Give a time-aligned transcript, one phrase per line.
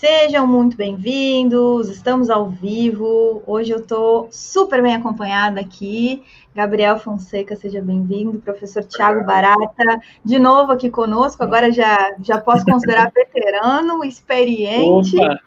[0.00, 3.42] Sejam muito bem-vindos, estamos ao vivo.
[3.46, 6.22] Hoje eu estou super bem acompanhada aqui.
[6.54, 8.38] Gabriel Fonseca, seja bem-vindo.
[8.38, 11.42] Professor Tiago Barata, de novo aqui conosco.
[11.42, 15.18] Agora já, já posso considerar veterano, experiente.
[15.18, 15.38] Opa.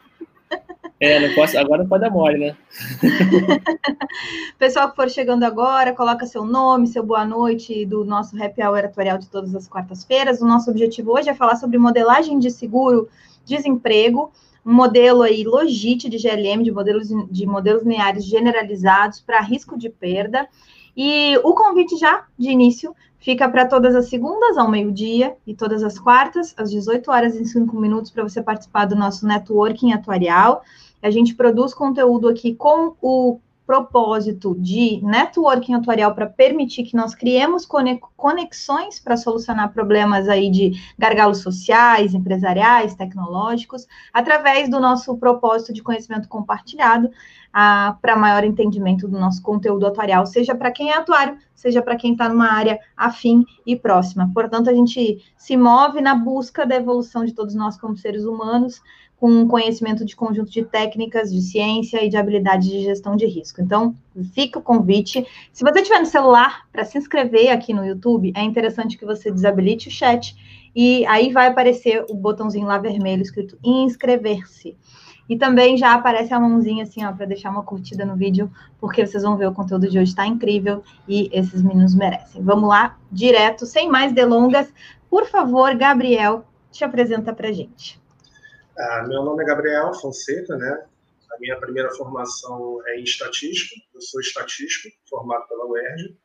[1.00, 2.56] É, não posso, agora não pode dar mole, né?
[4.56, 8.84] Pessoal que for chegando agora, coloca seu nome, seu boa noite do nosso Happy Hour
[8.84, 10.40] atuarial de todas as quartas-feiras.
[10.40, 13.08] O nosso objetivo hoje é falar sobre modelagem de seguro
[13.44, 14.32] desemprego,
[14.64, 19.90] um modelo aí logite de GLM, de modelos, de modelos lineares generalizados para risco de
[19.90, 20.48] perda.
[20.96, 25.82] E o convite já de início fica para todas as segundas ao meio-dia e todas
[25.82, 30.62] as quartas às 18 horas e 5 minutos para você participar do nosso networking atuarial.
[31.02, 37.14] A gente produz conteúdo aqui com o propósito de networking atuarial para permitir que nós
[37.14, 37.66] criemos
[38.16, 45.82] conexões para solucionar problemas aí de gargalos sociais, empresariais, tecnológicos, através do nosso propósito de
[45.82, 47.10] conhecimento compartilhado,
[48.02, 52.10] para maior entendimento do nosso conteúdo atuarial, seja para quem é atuário, seja para quem
[52.12, 54.28] está numa área afim e próxima.
[54.34, 58.82] Portanto, a gente se move na busca da evolução de todos nós como seres humanos,
[59.24, 63.62] com conhecimento de conjunto de técnicas, de ciência e de habilidade de gestão de risco.
[63.62, 63.94] Então,
[64.34, 65.26] fica o convite.
[65.50, 69.30] Se você tiver no celular para se inscrever aqui no YouTube, é interessante que você
[69.30, 70.36] desabilite o chat
[70.76, 74.76] e aí vai aparecer o botãozinho lá vermelho escrito inscrever-se.
[75.26, 79.06] E também já aparece a mãozinha assim, ó, para deixar uma curtida no vídeo, porque
[79.06, 82.42] vocês vão ver o conteúdo de hoje está incrível e esses meninos merecem.
[82.42, 84.70] Vamos lá, direto, sem mais delongas.
[85.08, 88.03] Por favor, Gabriel, te apresenta para gente.
[88.76, 90.84] Ah, meu nome é Gabriel Fonseca, né?
[91.30, 93.80] A minha primeira formação é em estatística.
[93.94, 96.18] Eu sou estatístico, formado pela UERJ.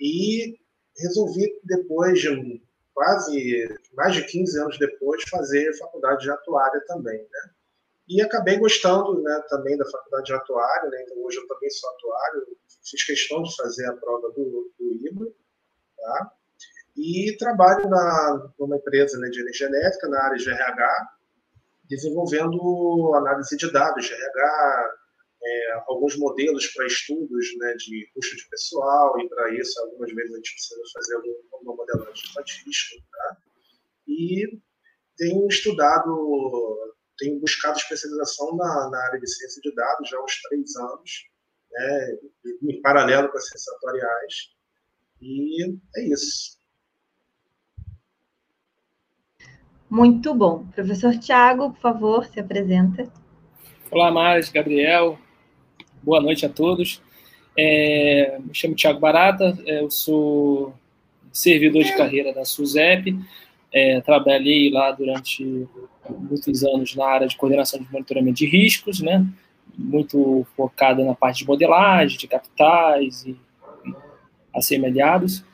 [0.00, 0.58] E
[0.98, 2.62] resolvi, depois de
[2.94, 7.50] quase mais de 15 anos depois, fazer faculdade de atuária também, né?
[8.08, 11.02] E acabei gostando né, também da faculdade de atuário, né?
[11.02, 12.56] Então hoje eu também sou atuário.
[12.88, 15.30] Fiz questão de fazer a prova do, do IBRA,
[15.98, 16.32] tá?
[16.96, 21.15] E trabalho na, numa empresa né, de energia elétrica, na área de RH,
[21.88, 24.94] desenvolvendo análise de dados de RH,
[25.42, 30.32] é, alguns modelos para estudos né, de custo de pessoal, e para isso, algumas vezes,
[30.32, 31.14] a gente precisa fazer
[31.52, 33.02] alguma modelagem estatística.
[33.12, 33.36] Tá?
[34.08, 34.60] E
[35.16, 40.42] tenho estudado, tenho buscado especialização na, na, área de ciência de dados já há uns
[40.42, 41.10] três anos,
[41.72, 42.18] né,
[42.62, 43.74] em paralelo com as ciências
[45.20, 45.64] e
[45.96, 46.55] é isso.
[49.88, 50.64] Muito bom.
[50.74, 53.08] Professor Tiago, por favor, se apresenta.
[53.90, 55.18] Olá, Maris, Gabriel.
[56.02, 57.00] Boa noite a todos.
[57.56, 60.74] É, me chamo Tiago Barata, é, eu sou
[61.32, 63.18] servidor de carreira da SUSEP,
[63.72, 65.66] é, trabalhei lá durante
[66.08, 69.26] muitos anos na área de coordenação de monitoramento de riscos, né,
[69.76, 73.36] muito focada na parte de modelagem, de capitais e,
[74.54, 75.44] assemelhados.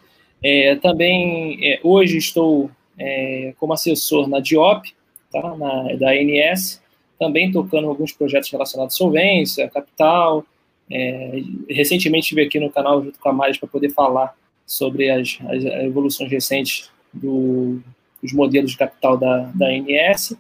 [0.43, 4.93] É, também, é, hoje estou é, como assessor na DIOP,
[5.31, 6.81] tá, na, da ANS,
[7.19, 10.45] também tocando alguns projetos relacionados à solvência, capital.
[10.91, 14.37] É, recentemente estive aqui no canal junto com a Maris para poder falar
[14.67, 17.81] sobre as, as evoluções recentes do,
[18.23, 20.37] dos modelos de capital da, da ANS.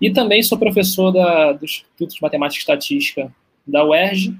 [0.00, 3.32] E também sou professor da, do Instituto de Matemática e Estatística
[3.66, 4.34] da UERJ,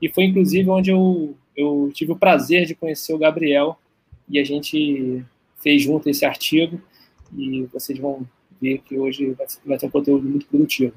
[0.00, 3.78] e foi inclusive onde eu, eu tive o prazer de conhecer o Gabriel,
[4.28, 5.22] e a gente
[5.62, 6.80] fez junto esse artigo,
[7.36, 8.26] e vocês vão
[8.60, 10.94] ver que hoje vai ter um conteúdo muito produtivo.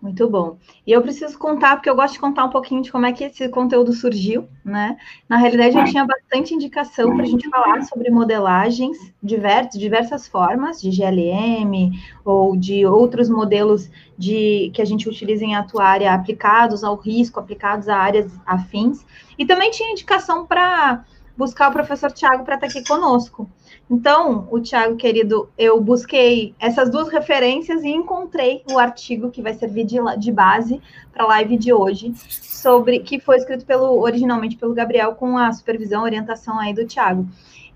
[0.00, 0.56] Muito bom.
[0.86, 3.24] E eu preciso contar, porque eu gosto de contar um pouquinho de como é que
[3.24, 4.96] esse conteúdo surgiu, né?
[5.28, 10.80] Na realidade, eu tinha bastante indicação para a gente falar sobre modelagens, diversas, diversas formas,
[10.80, 11.90] de GLM
[12.24, 17.88] ou de outros modelos de que a gente utiliza em atuária aplicados ao risco, aplicados
[17.88, 19.04] a áreas afins.
[19.36, 21.04] E também tinha indicação para
[21.36, 23.48] buscar o professor Tiago para estar tá aqui conosco.
[23.88, 29.54] Então, o Tiago, querido, eu busquei essas duas referências e encontrei o artigo que vai
[29.54, 30.80] servir de, de base
[31.12, 35.52] para a live de hoje, sobre que foi escrito pelo originalmente pelo Gabriel com a
[35.52, 37.26] supervisão, orientação aí do Tiago.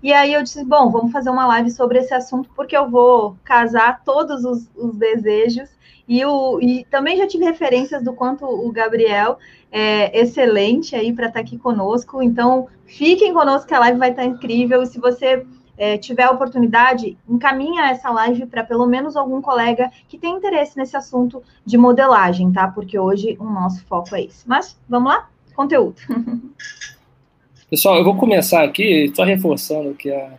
[0.03, 3.37] E aí eu disse, bom, vamos fazer uma live sobre esse assunto, porque eu vou
[3.43, 5.69] casar todos os, os desejos
[6.07, 9.37] e, o, e também já tive referências do quanto o Gabriel
[9.71, 12.21] é excelente aí para estar tá aqui conosco.
[12.21, 14.83] Então, fiquem conosco que a live vai estar tá incrível.
[14.83, 15.45] E se você
[15.77, 20.77] é, tiver a oportunidade, encaminha essa live para pelo menos algum colega que tem interesse
[20.77, 22.67] nesse assunto de modelagem, tá?
[22.67, 24.47] Porque hoje o nosso foco é esse.
[24.47, 25.29] Mas vamos lá?
[25.55, 25.95] Conteúdo.
[27.69, 30.33] Pessoal, eu vou começar aqui, só reforçando que a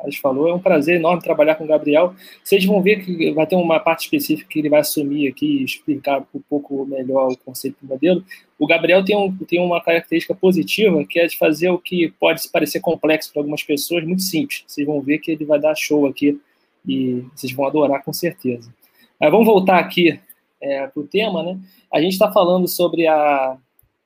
[0.00, 0.48] a gente falou.
[0.48, 2.14] É um prazer enorme trabalhar com o Gabriel.
[2.42, 5.64] Vocês vão ver que vai ter uma parte específica que ele vai assumir aqui e
[5.64, 8.24] explicar um pouco melhor o conceito do modelo.
[8.58, 12.48] O Gabriel tem, um, tem uma característica positiva, que é de fazer o que pode
[12.50, 14.64] parecer complexo para algumas pessoas, muito simples.
[14.66, 16.40] Vocês vão ver que ele vai dar show aqui
[16.86, 18.72] e vocês vão adorar com certeza.
[19.20, 20.20] Mas vamos voltar aqui
[20.60, 21.58] é, para o tema, né?
[21.92, 23.56] A gente está falando sobre a,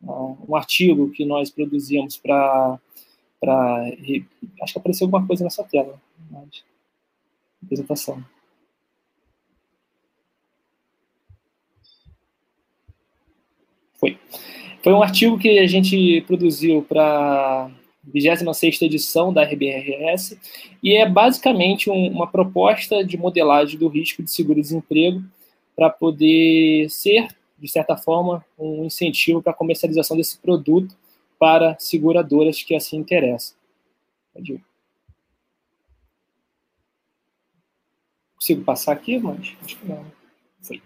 [0.06, 2.78] a, um artigo que nós produzimos para
[3.40, 3.85] para
[4.62, 6.00] acho que apareceu alguma coisa nessa tela
[6.31, 6.64] mas,
[7.62, 8.23] apresentação.
[13.94, 14.17] Foi.
[14.82, 17.70] Foi um artigo que a gente produziu para
[18.05, 20.38] 26 edição da RBRS
[20.82, 25.23] e é basicamente um, uma proposta de modelagem do risco de seguro-desemprego
[25.75, 30.96] para poder ser, de certa forma, um incentivo para a comercialização desse produto
[31.38, 33.56] para seguradoras que assim interessam.
[38.35, 40.05] Consigo passar aqui, mas acho que não.
[40.61, 40.82] Foi.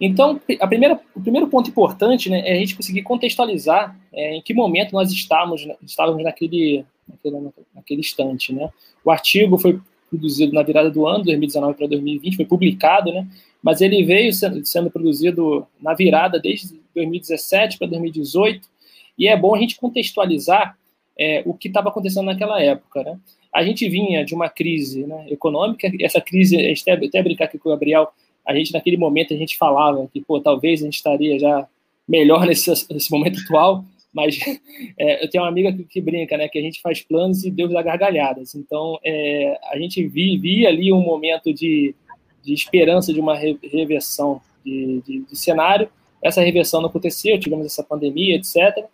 [0.00, 4.42] Então, a primeira, o primeiro ponto importante né, é a gente conseguir contextualizar é, em
[4.42, 8.52] que momento nós estávamos, estávamos naquele, naquele, naquele instante.
[8.52, 8.68] Né?
[9.04, 9.80] O artigo foi
[10.10, 13.26] produzido na virada do ano, 2019 para 2020, foi publicado, né?
[13.62, 18.68] mas ele veio sendo, sendo produzido na virada desde 2017 para 2018,
[19.18, 20.76] e é bom a gente contextualizar
[21.18, 23.02] é, o que estava acontecendo naquela época.
[23.02, 23.18] Né?
[23.54, 27.44] A gente vinha de uma crise né, econômica, essa crise, a gente até, até brincar
[27.44, 28.08] aqui com o Gabriel,
[28.46, 31.66] a gente naquele momento a gente falava que, pô, talvez a gente estaria já
[32.08, 34.38] melhor nesse, nesse momento atual, mas
[34.98, 37.50] é, eu tenho uma amiga que, que, brinca, né, que a gente faz planos e
[37.50, 38.54] Deus dá gargalhadas.
[38.54, 41.94] Então, é, a gente via, via, ali um momento de,
[42.42, 45.88] de esperança de uma reversão de, de, de cenário,
[46.22, 48.86] essa reversão não aconteceu, tivemos essa pandemia, etc.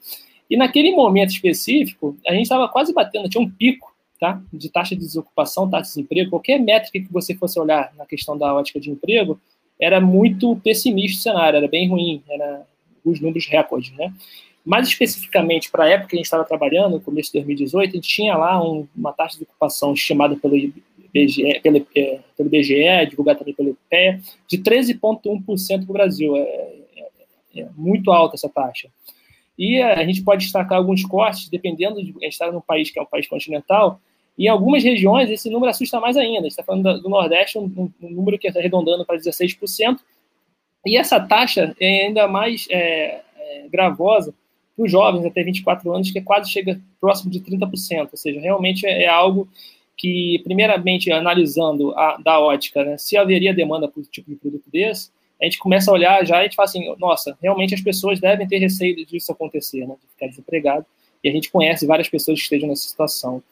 [0.48, 4.96] E naquele momento específico, a gente estava quase batendo, tinha um pico tá, de taxa
[4.96, 8.80] de desocupação, taxa de desemprego, qualquer métrica que você fosse olhar na questão da ótica
[8.80, 9.38] de emprego,
[9.80, 12.66] era muito pessimista o cenário, era bem ruim, era
[13.04, 14.12] os números recordes, né?
[14.64, 17.94] Mais especificamente, para a época que a gente estava trabalhando, no começo de 2018, a
[17.94, 23.06] gente tinha lá um, uma taxa de ocupação estimada pelo IBGE, pelo, é, pelo IBGE,
[23.08, 26.36] divulgada também pelo IPE, de 13,1% para o Brasil.
[26.36, 26.77] É,
[27.56, 28.88] é muito alta essa taxa.
[29.58, 33.06] E a gente pode destacar alguns cortes, dependendo de estar num país que é um
[33.06, 34.00] país continental,
[34.38, 36.40] e em algumas regiões esse número assusta mais ainda.
[36.40, 39.98] A gente está falando do Nordeste, um, um número que está arredondando para 16%,
[40.86, 44.32] e essa taxa é ainda mais é, é, gravosa
[44.76, 48.86] para os jovens até 24 anos, que quase chega próximo de 30%, ou seja, realmente
[48.86, 49.48] é, é algo
[49.96, 55.10] que, primeiramente, analisando a, da ótica, né, se haveria demanda por tipo de produto desse,
[55.40, 58.18] a gente começa a olhar já e a gente fala assim, nossa, realmente as pessoas
[58.18, 60.84] devem ter receio disso acontecer, né, de ficar desempregado,
[61.22, 63.42] e a gente conhece várias pessoas que estejam nessa situação.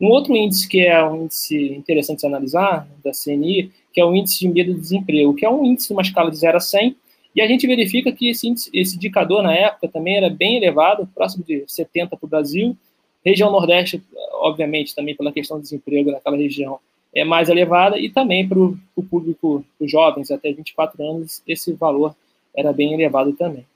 [0.00, 4.14] Um outro índice que é um índice interessante de analisar, da CNI, que é o
[4.14, 6.60] índice de medo de desemprego, que é um índice de uma escala de 0 a
[6.60, 6.96] 100,
[7.34, 11.08] e a gente verifica que esse, índice, esse indicador na época também era bem elevado,
[11.14, 12.76] próximo de 70 para o Brasil,
[13.24, 14.02] região Nordeste,
[14.34, 16.78] obviamente, também pela questão do desemprego naquela região,
[17.14, 22.14] é mais elevada e também para o público, os jovens até 24 anos, esse valor
[22.56, 23.66] era bem elevado também.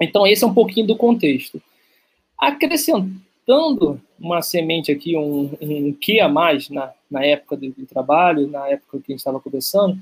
[0.00, 1.60] Então, esse é um pouquinho do contexto.
[2.38, 8.48] Acrescentando uma semente aqui, um, um que a mais na, na época do, do, trabalho,
[8.48, 9.98] na época que a gente estava conversando,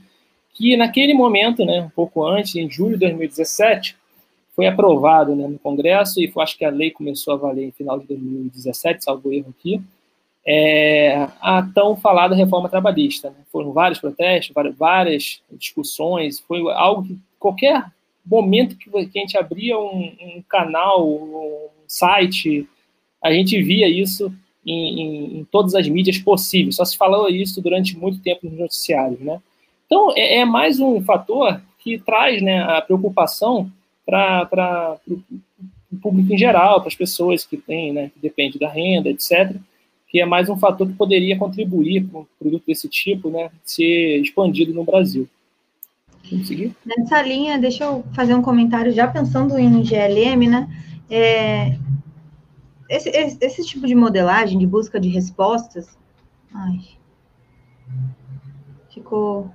[0.55, 3.97] que naquele momento, né, um pouco antes, em julho de 2017,
[4.55, 7.99] foi aprovado né, no Congresso e acho que a lei começou a valer em final
[7.99, 9.81] de 2017, salvo erro aqui,
[10.47, 13.31] é, a tão falada reforma trabalhista.
[13.31, 13.37] Né?
[13.51, 17.85] Foram vários protestos, várias discussões, foi algo que qualquer
[18.25, 22.69] momento que a gente abria um, um canal, um site,
[23.23, 24.33] a gente via isso
[24.65, 26.77] em, em, em, todas as mídias possíveis.
[26.77, 29.41] Só se falou isso durante muito tempo nos noticiários, né?
[29.87, 33.71] Então é, é mais um fator que traz né, a preocupação
[34.07, 39.11] para o público em geral, para as pessoas que têm, né, que depende da renda,
[39.11, 39.57] etc
[40.12, 44.21] que é mais um fator que poderia contribuir para um produto desse tipo né, ser
[44.21, 45.26] expandido no Brasil.
[46.31, 46.76] Vamos seguir?
[46.85, 50.69] Nessa linha, deixa eu fazer um comentário, já pensando em GLM, né?
[51.09, 51.78] É,
[52.90, 55.97] esse, esse, esse, tipo de modelagem, de busca de respostas.
[56.54, 56.78] Ai,
[58.92, 59.50] ficou.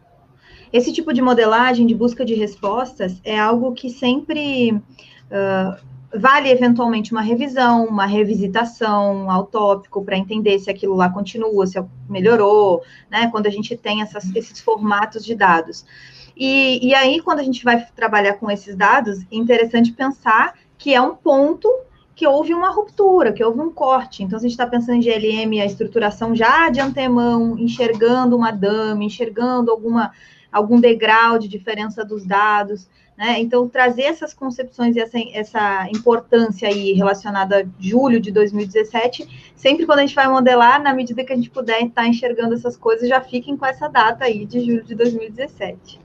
[0.74, 5.80] Esse tipo de modelagem de busca de respostas é algo que sempre uh,
[6.14, 11.84] vale eventualmente uma revisão, uma revisitação ao tópico para entender se aquilo lá continua, se
[12.10, 13.30] melhorou, né?
[13.32, 15.86] Quando a gente tem essas, esses formatos de dados.
[16.36, 20.94] E, e aí, quando a gente vai trabalhar com esses dados, é interessante pensar que
[20.94, 21.68] é um ponto
[22.16, 24.24] que houve uma ruptura, que houve um corte.
[24.24, 28.52] Então, se a gente está pensando em GLM, a estruturação já de antemão, enxergando uma
[28.52, 30.12] dama, enxergando alguma,
[30.52, 32.88] algum degrau de diferença dos dados,
[33.18, 33.40] né?
[33.40, 39.88] Então, trazer essas concepções e essa, essa importância aí relacionada a julho de 2017, sempre
[39.88, 42.78] quando a gente vai modelar, na medida que a gente puder estar tá enxergando essas
[42.78, 46.00] coisas, já fiquem com essa data aí de julho de 2017.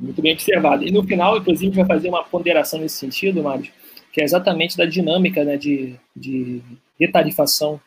[0.00, 0.84] Muito bem observado.
[0.84, 3.70] E no final, inclusive, vai fazer uma ponderação nesse sentido, Mário,
[4.10, 6.62] que é exatamente da dinâmica né, de, de
[6.98, 7.78] retarifação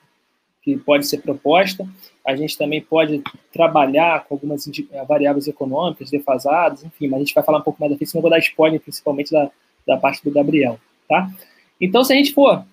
[0.61, 1.85] que pode ser proposta.
[2.25, 3.21] A gente também pode
[3.53, 7.79] trabalhar com algumas eh, variáveis econômicas defasadas, enfim, mas a gente vai falar um pouco
[7.79, 9.51] mais da frente, não vou dar spoiler, principalmente da,
[9.85, 11.29] da parte do Gabriel, tá?
[11.79, 12.65] Então, se a gente for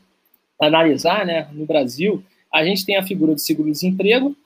[0.60, 4.36] analisar, né, no Brasil, a gente tem a figura de seguro-desemprego,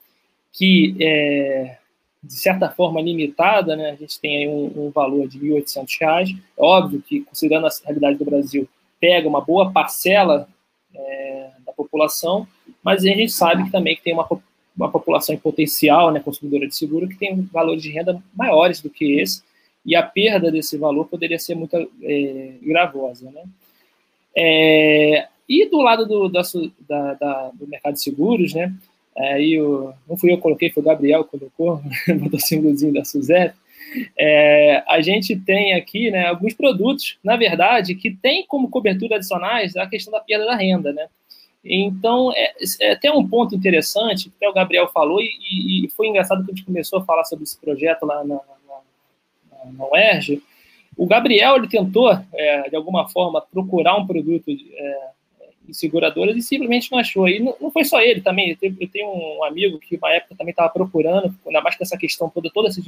[0.51, 1.77] que é,
[2.23, 3.91] de certa forma limitada, né?
[3.91, 6.35] A gente tem aí um, um valor de R$ 1.800.
[6.57, 8.67] É óbvio que, considerando a realidade do Brasil,
[8.99, 10.47] pega uma boa parcela
[10.93, 12.47] é, da população,
[12.83, 14.27] mas a gente sabe que também que tem uma,
[14.77, 18.89] uma população em potencial, né, consumidora de seguro, que tem valores de renda maiores do
[18.89, 19.41] que esse,
[19.85, 23.31] e a perda desse valor poderia ser muito é, gravosa.
[23.31, 23.43] Né?
[24.35, 26.43] É, e do lado do, da,
[27.13, 28.73] da, do mercado de seguros, né,
[29.17, 31.81] aí eu, não fui eu que coloquei, foi o Gabriel que colocou,
[32.19, 33.55] botou o símbolozinho da Suzette,
[34.17, 39.75] é, a gente tem aqui né, alguns produtos, na verdade, que tem como cobertura adicionais
[39.75, 41.07] a questão da perda da renda, né?
[41.63, 46.43] Então, é, é até um ponto interessante, que o Gabriel falou, e, e, foi engraçado
[46.45, 50.41] que a gente começou a falar sobre esse projeto lá na, na, na UERJ.
[50.95, 55.09] O Gabriel, ele tentou, é, de alguma forma, procurar um produto é,
[55.67, 57.27] em seguradoras e simplesmente não achou.
[57.27, 60.51] E não, não foi só ele também, eu tenho, um amigo que, na época, também
[60.51, 62.81] estava procurando, ainda mais com essa questão toda, toda essa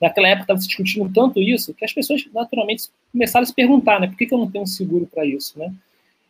[0.00, 4.00] naquela época estava se discutindo tanto isso que as pessoas naturalmente começaram a se perguntar,
[4.00, 5.72] né, por que, que eu não tenho um seguro para isso, né?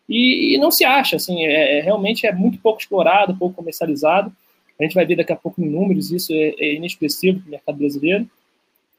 [0.09, 4.33] E, e, não se acha, assim, é, é, realmente é muito pouco explorado, pouco comercializado.
[4.79, 7.51] A gente vai ver daqui a pouco em números, isso é, é inexpressivo para o
[7.51, 8.29] mercado brasileiro.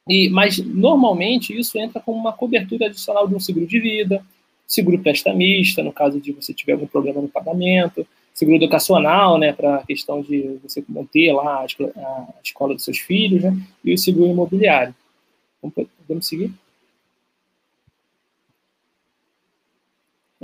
[0.08, 4.24] E, mas normalmente isso entra como uma cobertura adicional de um seguro de vida,
[4.68, 9.76] seguro prestamista, no caso de você tiver algum problema no pagamento, seguro educacional, né, para
[9.78, 11.66] a questão de você manter lá a
[12.44, 14.96] escola, dos seus filhos, né, e o seguro imobiliário.
[15.62, 16.52] Podemos seguir?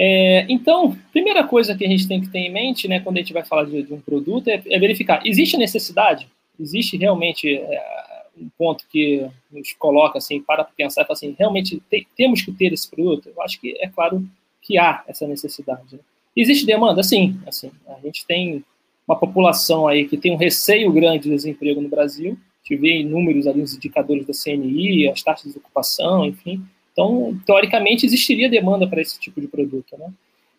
[0.01, 3.20] É, então, primeira coisa que a gente tem que ter em mente, né, quando a
[3.20, 6.29] gente vai falar de, de um produto, é, é, verificar, existe necessidade?
[6.58, 12.41] Existe realmente é, um ponto que nos coloca, assim, para pensar assim, realmente te, temos
[12.41, 13.29] que ter esse produto?
[13.36, 14.25] Eu acho que é claro
[14.62, 15.84] que há essa necessidade.
[15.91, 16.00] Né?
[16.34, 17.03] Existe demanda?
[17.03, 17.38] Sim.
[17.46, 18.63] Assim, a gente tem
[19.06, 22.38] uma população aí que tem um receio grande de desemprego no Brasil.
[22.63, 26.63] A gente vê números ali, os indicadores da CNI, as taxas de ocupação, enfim.
[27.00, 29.98] Então, teoricamente, existiria demanda para esse tipo de produto.
[29.98, 30.12] Né?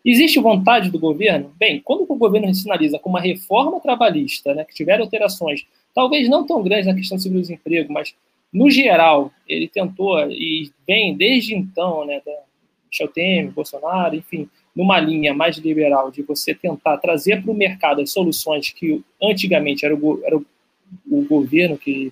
[0.03, 1.53] Existe vontade do governo?
[1.59, 6.43] Bem, quando o governo sinaliza com uma reforma trabalhista, né, que tiver alterações, talvez não
[6.43, 8.15] tão grandes na questão do seguro-desemprego, mas,
[8.51, 12.33] no geral, ele tentou, e vem desde então, né, da
[12.89, 18.01] Michel Temer, Bolsonaro, enfim, numa linha mais liberal de você tentar trazer para o mercado
[18.01, 20.45] as soluções que antigamente era o, era o,
[21.07, 22.11] o governo que,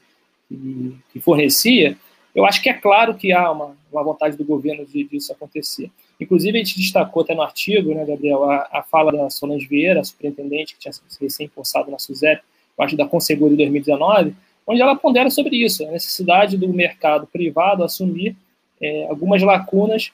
[1.11, 1.97] que, fornecia,
[2.33, 5.91] eu acho que é claro que há uma, uma vontade do governo de, disso acontecer.
[6.19, 10.03] Inclusive, a gente destacou até no artigo, né, Gabriel, a, a fala da Solange Vieira,
[10.03, 12.41] superintendente que tinha sido recém-impulsado na SUSEP,
[12.75, 14.35] parte da Conseguro de 2019,
[14.67, 18.35] onde ela pondera sobre isso, a necessidade do mercado privado assumir
[18.81, 20.11] é, algumas lacunas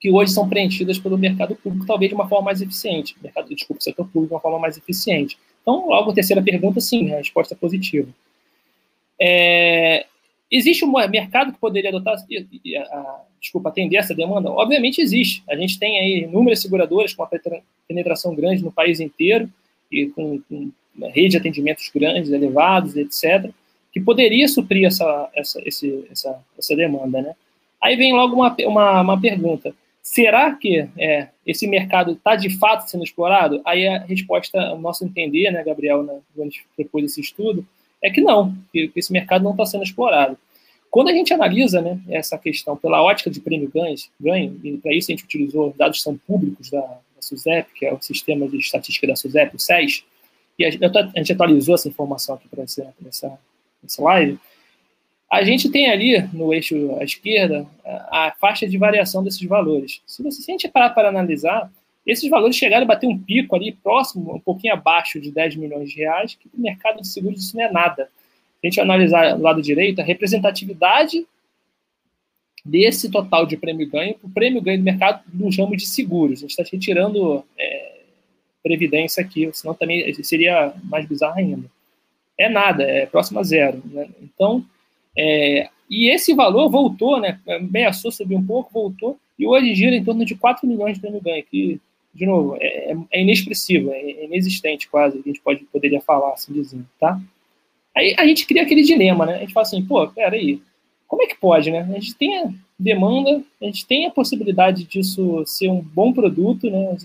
[0.00, 3.14] que hoje são preenchidas pelo mercado público, talvez de uma forma mais eficiente.
[3.22, 5.38] Mercado, desculpa, setor público de uma forma mais eficiente.
[5.60, 8.08] Então, logo a terceira pergunta, sim, a resposta é positiva.
[9.20, 10.06] É,
[10.50, 12.16] existe um mercado que poderia adotar,
[13.40, 14.50] desculpa, atender essa demanda?
[14.50, 15.42] Obviamente existe.
[15.48, 17.30] A gente tem aí inúmeras seguradoras com uma
[17.86, 19.50] penetração grande no país inteiro
[19.90, 20.70] e com, com
[21.08, 23.50] rede de atendimentos grandes, elevados, etc.,
[23.92, 27.34] que poderia suprir essa, essa, esse, essa, essa demanda, né?
[27.80, 29.74] Aí vem logo uma, uma, uma pergunta.
[30.02, 33.60] Será que é, esse mercado está de fato sendo explorado?
[33.64, 36.20] Aí a resposta, o nosso entender, né, Gabriel, né,
[36.76, 37.66] depois desse estudo,
[38.02, 40.36] é que não, que esse mercado não está sendo explorado.
[40.90, 45.10] Quando a gente analisa né, essa questão pela ótica de prêmio ganho, e para isso
[45.10, 49.06] a gente utilizou dados são públicos da, da SUSEP, que é o sistema de estatística
[49.06, 50.04] da SUSEP, o SES,
[50.58, 53.38] e a, a gente atualizou essa informação aqui para essa, essa,
[53.84, 54.38] essa live,
[55.30, 60.02] a gente tem ali, no eixo à esquerda, a, faixa de variação desses valores.
[60.04, 61.70] Se, você, se a gente parar para analisar,
[62.06, 65.90] esses valores chegaram a bater um pico ali próximo, um pouquinho abaixo de 10 milhões
[65.90, 68.08] de reais, que no mercado de seguros isso não é nada.
[68.62, 71.26] A gente analisar do lado direito, a representatividade
[72.64, 76.38] desse total de prêmio-ganho para o prêmio-ganho do mercado nos ramos de seguros.
[76.38, 78.00] A gente está retirando é,
[78.62, 81.70] previdência aqui, senão também seria mais bizarro ainda.
[82.36, 83.82] É nada, é próximo a zero.
[83.86, 84.08] Né?
[84.22, 84.64] Então,
[85.16, 87.40] é, e esse valor voltou, né?
[87.48, 91.44] Ameaçou subir um pouco, voltou, e hoje gira em torno de 4 milhões de prêmio-ganho,
[91.50, 91.80] que,
[92.12, 96.86] de novo, é, é inexpressivo, é inexistente quase, a gente pode, poderia falar, assim dizendo,
[96.98, 97.20] tá?
[97.96, 99.36] Aí a gente cria aquele dilema, né?
[99.36, 100.60] A gente fala assim, pô, peraí,
[101.06, 101.80] como é que pode, né?
[101.90, 106.70] A gente tem a demanda, a gente tem a possibilidade disso ser um bom produto,
[106.70, 106.96] né?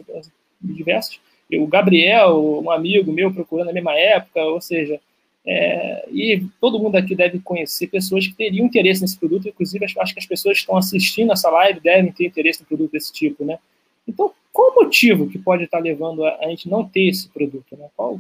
[0.62, 1.20] Diversos.
[1.54, 5.00] O Gabriel, um amigo meu, procurando na mesma época, ou seja,
[5.46, 10.14] é, e todo mundo aqui deve conhecer pessoas que teriam interesse nesse produto, inclusive acho
[10.14, 13.46] que as pessoas que estão assistindo essa live devem ter interesse em produto desse tipo,
[13.46, 13.60] né?
[14.08, 17.76] Então, qual o motivo que pode estar levando a, a gente não ter esse produto,
[17.78, 17.88] né?
[17.96, 18.20] Qual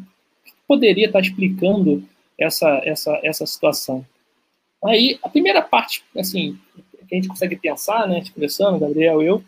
[0.67, 2.03] poderia estar explicando
[2.37, 4.05] essa, essa, essa situação?
[4.83, 6.57] Aí, a primeira parte, assim,
[7.07, 9.43] que a gente consegue pensar, né, conversando, Gabriel, eu,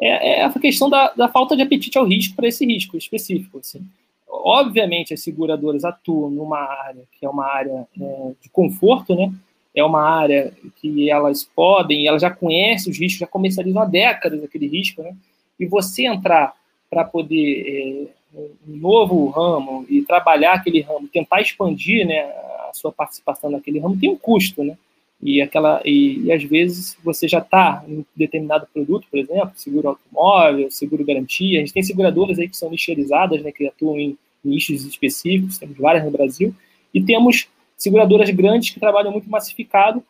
[0.00, 3.58] é, é a questão da, da, falta de apetite ao risco para esse risco específico.
[3.58, 3.82] Assim.
[4.28, 9.32] Obviamente, as seguradoras atuam numa área que é uma área é, de conforto, né?
[9.74, 14.42] É uma área que elas podem, elas já conhecem os riscos, já comercializam há décadas
[14.42, 15.14] aquele risco, né?
[15.58, 16.54] E você entrar
[16.90, 22.92] para poder é, um novo ramo e trabalhar aquele ramo, tentar expandir, né, a sua
[22.92, 24.76] participação naquele ramo tem um custo, né?
[25.22, 29.88] E, aquela, e, e às vezes você já está em determinado produto, por exemplo, seguro
[29.88, 31.58] automóvel, seguro garantia.
[31.58, 35.78] A gente tem seguradoras aí que são nicherizadas, né, que atuam em nichos específicos, temos
[35.78, 36.54] várias no Brasil,
[36.92, 40.02] e temos seguradoras grandes que trabalham muito massificado,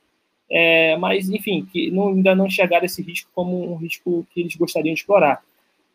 [0.50, 4.54] é, mas, enfim, que não, ainda não enxergaram esse risco como um risco que eles
[4.54, 5.42] gostariam de explorar.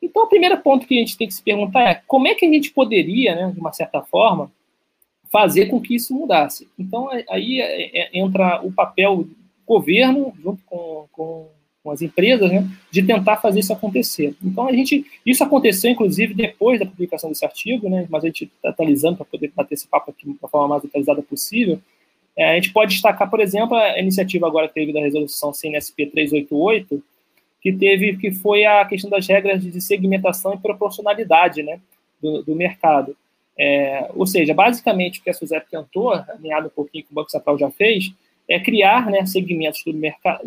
[0.01, 2.45] Então, o primeiro ponto que a gente tem que se perguntar é como é que
[2.45, 4.51] a gente poderia, né, de uma certa forma,
[5.31, 6.67] fazer com que isso mudasse.
[6.77, 11.47] Então, aí é, é, entra o papel do governo, junto com, com,
[11.83, 14.35] com, as empresas, né, de tentar fazer isso acontecer.
[14.43, 18.45] Então, a gente, isso aconteceu, inclusive, depois da publicação desse artigo, né, mas a gente
[18.45, 21.79] está atualizando para poder bater esse papo aqui da forma mais atualizada possível.
[22.37, 26.07] É, a gente pode destacar, por exemplo, a iniciativa agora que teve da resolução CNSP
[26.07, 27.03] 388,
[27.61, 31.79] que teve, que foi a questão das regras de segmentação e proporcionalidade, né,
[32.21, 33.15] do, do mercado.
[33.57, 37.29] É, ou seja, basicamente o que a SUSEP tentou, alinhado um pouquinho com o Banco
[37.29, 38.11] Central já fez,
[38.47, 40.43] é criar né, segmentos do mercado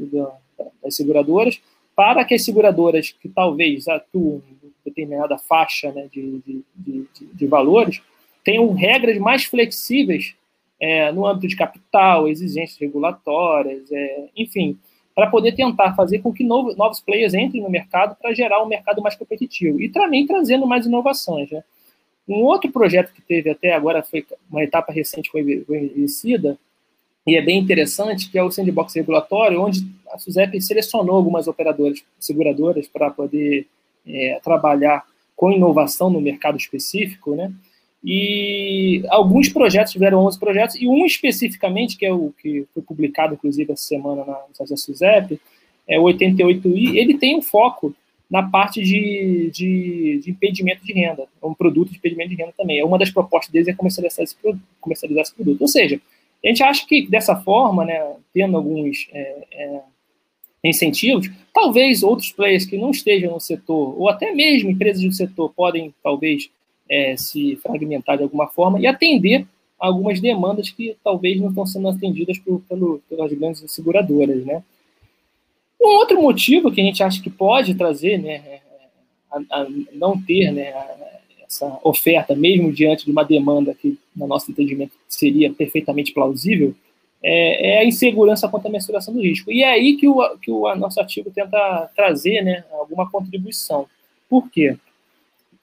[0.83, 1.61] das seguradoras
[1.95, 7.47] para que as seguradoras que talvez atuem em determinada faixa né, de, de, de, de,
[7.47, 8.03] valores
[8.43, 10.35] tenham regras mais flexíveis
[10.85, 14.79] é, no âmbito de capital, exigências regulatórias, é, enfim,
[15.15, 18.69] para poder tentar fazer com que novo, novos players entrem no mercado para gerar um
[18.69, 21.51] mercado mais competitivo e também trazendo mais inovações.
[21.51, 21.65] Né?
[22.29, 25.65] Um outro projeto que teve até agora, foi uma etapa recente foi
[25.97, 26.59] vencida,
[27.27, 29.81] e é bem interessante, que é o sandbox regulatório, onde
[30.13, 33.67] a SUSEP selecionou algumas operadoras, seguradoras, para poder
[34.07, 35.03] é, trabalhar
[35.35, 37.51] com inovação no mercado específico, né?
[38.05, 43.33] E alguns projetos, tiveram 11 projetos, e um especificamente, que é o que foi publicado,
[43.35, 44.39] inclusive, essa semana na,
[44.69, 45.41] da SUSEP,
[45.89, 47.95] é o 88i, ele tem um foco
[48.31, 52.53] na parte de, de, de, impedimento de renda, é um produto de impedimento de renda
[52.57, 52.79] também.
[52.79, 54.37] É uma das propostas deles é comercializar esse,
[54.81, 55.63] comercializar esse produto.
[55.63, 56.01] Ou seja,
[56.43, 59.81] a gente acha que dessa forma, né, tendo alguns é, é,
[60.65, 65.53] incentivos, talvez outros players que não estejam no setor, ou até mesmo empresas do setor,
[65.55, 66.51] podem talvez
[66.89, 69.47] é, se fragmentar de alguma forma e atender
[69.79, 74.63] algumas demandas que talvez não estão sendo atendidas por, pelo, pelas grandes seguradoras, né?
[75.81, 78.61] Um outro motivo que a gente acha que pode trazer, né, é,
[79.31, 80.73] a, a não ter né,
[81.47, 86.75] essa oferta, mesmo diante de uma demanda que, no nosso entendimento, seria perfeitamente plausível,
[87.23, 89.51] é, é a insegurança quanto à mensuração do risco.
[89.51, 93.87] E é aí que o, que o nosso artigo tenta trazer né, alguma contribuição.
[94.29, 94.77] Por quê?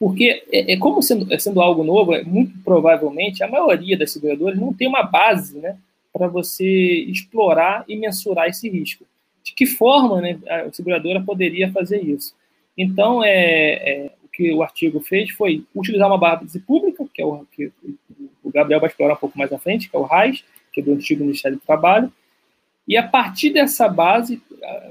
[0.02, 4.60] Porque, é, é como sendo, sendo algo novo, é, muito provavelmente a maioria das seguradoras
[4.60, 5.78] não tem uma base né,
[6.12, 9.06] para você explorar e mensurar esse risco
[9.44, 12.34] de que forma né, a seguradora poderia fazer isso.
[12.76, 17.26] Então, é, é, o que o artigo fez foi utilizar uma base pública, que é
[17.26, 17.72] o que
[18.44, 20.84] o Gabriel vai explorar um pouco mais à frente, que é o RAIS, que é
[20.84, 22.12] do antigo Ministério do Trabalho,
[22.88, 24.42] e a partir dessa base,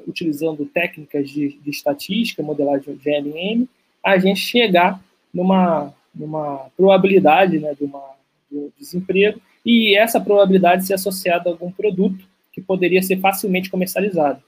[0.06, 3.68] utilizando técnicas de, de estatística, modelagem de GLM,
[4.04, 5.00] a gente chegar
[5.32, 8.02] numa, numa probabilidade né, de, uma,
[8.50, 14.42] de desemprego e essa probabilidade ser associada a algum produto que poderia ser facilmente comercializado.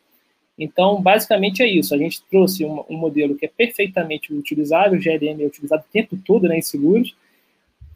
[0.58, 1.94] Então, basicamente é isso.
[1.94, 5.92] A gente trouxe um, um modelo que é perfeitamente utilizável, o GLM é utilizado o
[5.92, 7.14] tempo todo né, em seguros,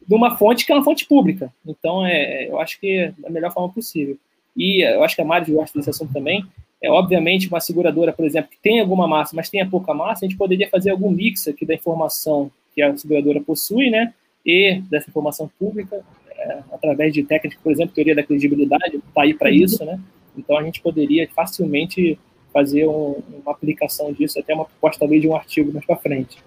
[0.06, 1.52] de uma fonte que é uma fonte pública.
[1.66, 4.16] Então, é, eu acho que é a melhor forma possível.
[4.56, 6.44] E eu acho que a Mari gosta desse assunto também.
[6.82, 10.28] É, obviamente, uma seguradora, por exemplo, que tem alguma massa, mas tenha pouca massa, a
[10.28, 14.12] gente poderia fazer algum mix aqui da informação que a seguradora possui, né,
[14.44, 19.34] e dessa informação pública, é, através de técnicas, por exemplo, teoria da credibilidade, está aí
[19.34, 19.98] para isso, né?
[20.36, 22.18] Então a gente poderia facilmente
[22.52, 26.38] fazer um, uma aplicação disso, até uma proposta talvez de um artigo mais para frente.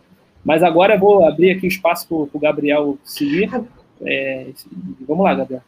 [0.46, 3.50] Mas agora eu vou abrir aqui o espaço para o Gabriel seguir.
[4.06, 4.48] É,
[5.08, 5.62] vamos lá, Gabriel.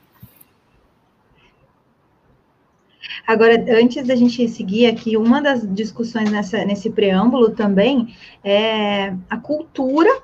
[3.27, 9.37] Agora, antes da gente seguir aqui, uma das discussões nessa, nesse preâmbulo também é a
[9.37, 10.21] cultura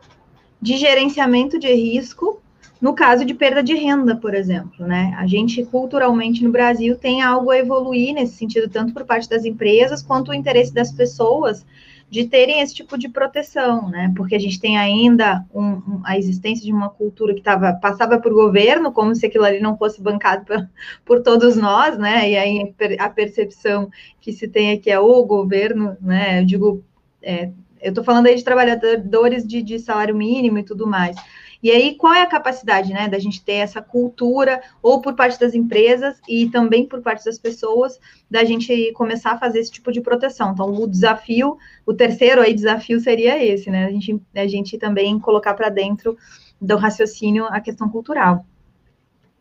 [0.62, 2.42] de gerenciamento de risco
[2.82, 5.16] no caso de perda de renda, por exemplo, né?
[5.18, 9.46] A gente culturalmente no Brasil tem algo a evoluir nesse sentido, tanto por parte das
[9.46, 11.66] empresas quanto o interesse das pessoas
[12.10, 14.14] de terem esse tipo de proteção, né?
[14.16, 18.20] Porque a gente tem ainda um, um, a existência de uma cultura que tava, passava
[18.20, 20.70] por governo, como se aquilo ali não fosse bancado por,
[21.04, 22.30] por todos nós, né?
[22.30, 23.90] E aí a percepção
[24.22, 26.40] que se tem aqui é o governo, né?
[26.40, 26.84] Eu digo,
[27.22, 31.16] é, eu estou falando aí de trabalhadores de, de salário mínimo e tudo mais.
[31.62, 35.40] E aí, qual é a capacidade, né, da gente ter essa cultura, ou por parte
[35.40, 39.92] das empresas e também por parte das pessoas, da gente começar a fazer esse tipo
[39.92, 40.52] de proteção?
[40.52, 45.20] Então, o desafio, o terceiro aí desafio seria esse, né, a gente, a gente também
[45.20, 46.18] colocar para dentro
[46.60, 48.46] do raciocínio a questão cultural.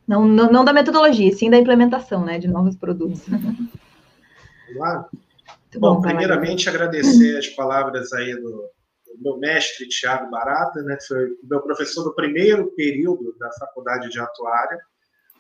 [0.07, 3.23] Não, não, não, da metodologia, sim da implementação, né, de novos produtos.
[4.73, 5.07] Claro.
[5.79, 8.65] Bom, primeiramente agradecer as palavras aí do,
[9.21, 14.79] meu mestre, Tiago Barata, né, foi meu professor do primeiro período da faculdade de atuária.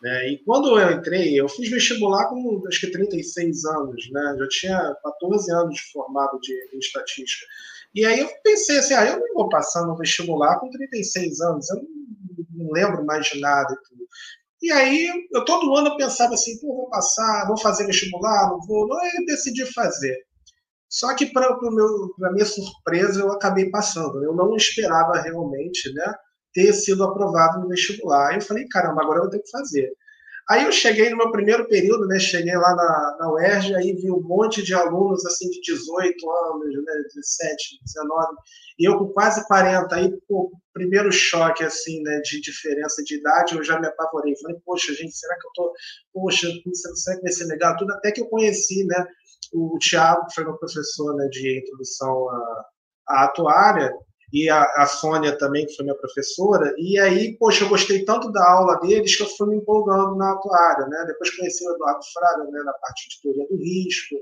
[0.02, 4.48] Né, e quando eu entrei, eu fiz vestibular com acho que 36 anos, né, já
[4.48, 7.46] tinha 14 anos de formado de, estatística.
[7.94, 11.70] E aí eu pensei assim, ah, eu não vou passar no vestibular com 36 anos,
[11.70, 14.06] eu não, não lembro mais de nada e tudo.
[14.62, 18.60] E aí, eu todo ano eu pensava assim, pô, vou passar, vou fazer vestibular, não
[18.66, 18.92] vou.
[18.98, 20.16] Aí eu decidi fazer.
[20.88, 21.56] Só que, para
[22.32, 24.22] minha surpresa, eu acabei passando.
[24.22, 26.14] Eu não esperava realmente né,
[26.52, 28.34] ter sido aprovado no vestibular.
[28.34, 29.90] Eu falei, caramba, agora eu vou ter que fazer.
[30.48, 32.20] Aí eu cheguei no meu primeiro período, né?
[32.20, 36.84] Cheguei lá na, na UERJ, aí vi um monte de alunos assim de 18 anos,
[36.84, 38.26] né, 17, 19,
[38.78, 39.92] e eu com quase 40.
[39.92, 44.36] Aí, pô, primeiro choque assim, né, de diferença de idade, eu já me apavorei.
[44.40, 45.72] Falei, poxa, gente, será que eu tô,
[46.12, 46.48] poxa,
[46.94, 47.76] será que vai ser legal?
[47.76, 49.04] Tudo até que eu conheci, né,
[49.56, 52.64] o Tiago, que foi meu professor né, de introdução à,
[53.08, 53.92] à atuária,
[54.36, 58.30] e a, a Sônia também, que foi minha professora, e aí, poxa, eu gostei tanto
[58.30, 61.04] da aula deles que eu fui me empolgando na atuária, né?
[61.06, 64.14] Depois conheci o Eduardo Fraga, né, na parte de teoria do risco,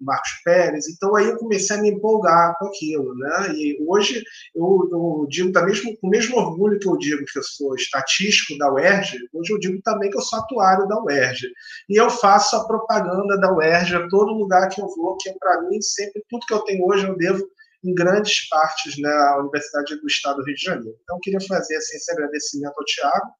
[0.00, 3.52] Marcos Pérez, então aí eu comecei a me empolgar com aquilo, né?
[3.54, 7.38] E hoje eu, eu digo da mesmo, com o mesmo orgulho que eu digo que
[7.38, 11.46] eu sou estatístico da UERJ, hoje eu digo também que eu sou atuário da UERJ.
[11.88, 15.34] E eu faço a propaganda da UERJ a todo lugar que eu vou, que é
[15.38, 17.46] para mim sempre tudo que eu tenho hoje eu devo
[17.84, 20.96] em grandes partes na Universidade do Estado do Rio de Janeiro.
[21.02, 23.32] Então, queria fazer assim, esse agradecimento ao Tiago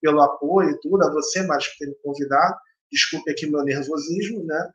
[0.00, 2.56] pelo apoio e tudo, a você, mais por ter me convidado.
[2.90, 4.70] Desculpe aqui meu nervosismo, né?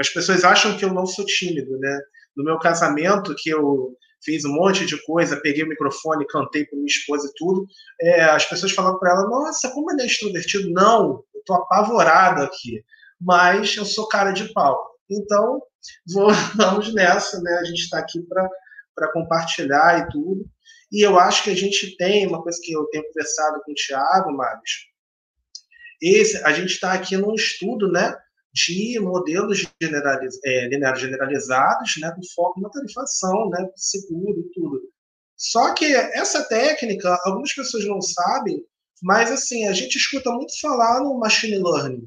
[0.00, 2.00] As pessoas acham que eu não sou tímido, né?
[2.34, 6.76] No meu casamento, que eu fiz um monte de coisa, peguei o microfone, cantei para
[6.76, 7.66] minha esposa e tudo,
[8.00, 10.70] é, as pessoas falavam para ela, nossa, como ele é extrovertido.
[10.70, 12.82] Não, eu estou apavorado aqui,
[13.20, 14.78] mas eu sou cara de pau.
[15.10, 15.60] Então,
[16.06, 17.52] vamos nessa, né?
[17.60, 20.44] A gente está aqui para compartilhar e tudo.
[20.90, 23.74] E eu acho que a gente tem, uma coisa que eu tenho conversado com o
[23.74, 24.88] Thiago, Marius,
[26.02, 28.14] esse, a gente está aqui num estudo, né?
[28.52, 34.82] de modelos generaliz, é, generalizados, né, com foco na tarifação, né, seguro e tudo.
[35.36, 38.62] Só que essa técnica, algumas pessoas não sabem,
[39.02, 42.06] mas assim, a gente escuta muito falar no machine learning,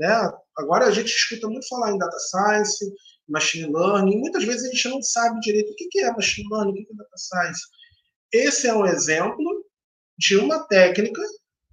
[0.00, 0.32] né?
[0.58, 2.84] Agora a gente escuta muito falar em data science,
[3.28, 6.72] machine learning, e muitas vezes a gente não sabe direito o que é machine learning,
[6.72, 7.60] o que é data science.
[8.32, 9.64] Esse é um exemplo
[10.18, 11.22] de uma técnica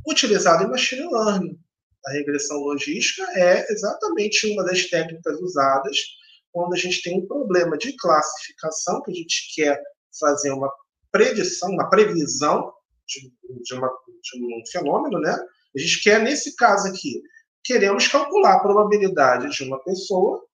[0.07, 1.59] utilizada em machine learning.
[2.05, 5.97] A regressão logística é exatamente uma das técnicas usadas
[6.51, 9.81] quando a gente tem um problema de classificação, que a gente quer
[10.19, 10.71] fazer uma
[11.11, 12.71] predição, uma previsão
[13.07, 13.89] de, uma,
[14.21, 15.35] de um fenômeno, né?
[15.75, 17.21] A gente quer, nesse caso aqui,
[17.65, 20.45] queremos calcular a probabilidade de uma pessoa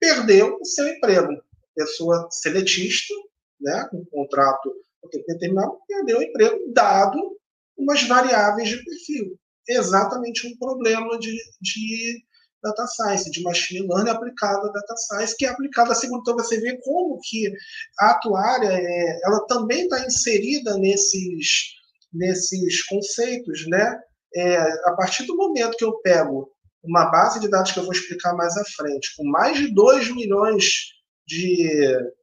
[0.00, 1.42] perder o seu emprego.
[1.74, 3.12] Pessoa seletista,
[3.60, 4.72] né, com contrato
[5.26, 7.36] determinado, perdeu o emprego, dado
[7.76, 9.38] umas variáveis de perfil.
[9.68, 12.24] Exatamente um problema de, de
[12.62, 16.20] data science, de machine learning aplicado a data science, que é aplicada a segundo.
[16.20, 17.52] Então, você vê como que
[18.00, 21.74] a atuária é, ela também está inserida nesses,
[22.12, 24.00] nesses conceitos, né?
[24.34, 26.50] É, a partir do momento que eu pego
[26.82, 30.14] uma base de dados que eu vou explicar mais à frente, com mais de 2
[30.14, 30.92] milhões
[31.26, 31.68] de,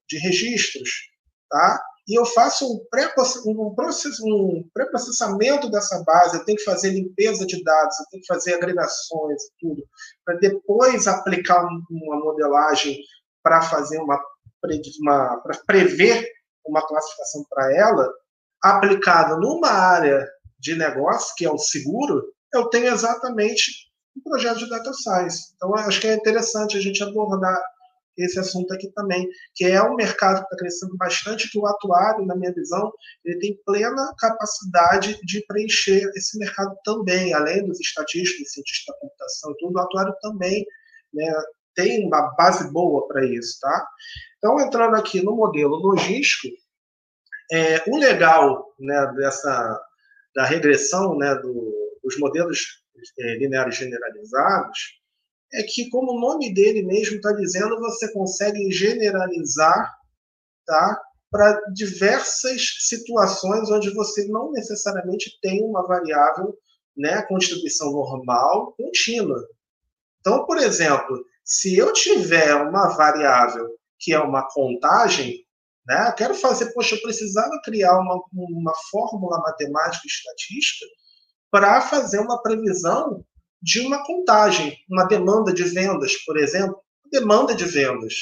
[0.08, 0.90] de registros,
[1.50, 1.84] tá?
[2.08, 8.00] e eu faço um pré-processamento um dessa base, eu tenho que fazer limpeza de dados,
[8.00, 9.84] eu tenho que fazer agregações e tudo,
[10.26, 12.98] para depois aplicar uma modelagem
[13.42, 14.22] para fazer uma,
[15.02, 16.30] uma para prever
[16.66, 18.10] uma classificação para ela,
[18.62, 20.28] aplicada numa área
[20.64, 22.24] de negócio, que é o seguro,
[22.54, 23.70] eu tenho exatamente
[24.16, 25.54] um projeto de data science.
[25.56, 27.62] Então, acho que é interessante a gente abordar
[28.16, 32.26] esse assunto aqui também, que é um mercado que está crescendo bastante, que o atuário,
[32.26, 32.94] na minha visão,
[33.26, 39.52] ele tem plena capacidade de preencher esse mercado também, além dos estatísticos, cientistas da computação
[39.52, 40.64] e tudo, o atuário também
[41.12, 41.34] né,
[41.76, 43.88] tem uma base boa para isso, tá?
[44.38, 46.56] Então, entrando aqui no modelo logístico,
[47.52, 49.82] é, o legal né, dessa
[50.36, 52.84] da regressão né, do, dos modelos
[53.20, 55.02] é, lineares generalizados
[55.54, 59.94] é que, como o nome dele mesmo está dizendo, você consegue generalizar
[60.66, 66.58] tá, para diversas situações onde você não necessariamente tem uma variável
[66.98, 69.48] né, com distribuição normal contínua.
[70.20, 73.68] Então, por exemplo, se eu tiver uma variável
[74.00, 75.46] que é uma contagem,
[75.86, 80.86] né, eu quero fazer, poxa, eu precisava criar uma, uma fórmula matemática estatística
[81.52, 83.24] para fazer uma previsão
[83.62, 86.78] de uma contagem, uma demanda de vendas, por exemplo,
[87.12, 88.14] demanda de vendas.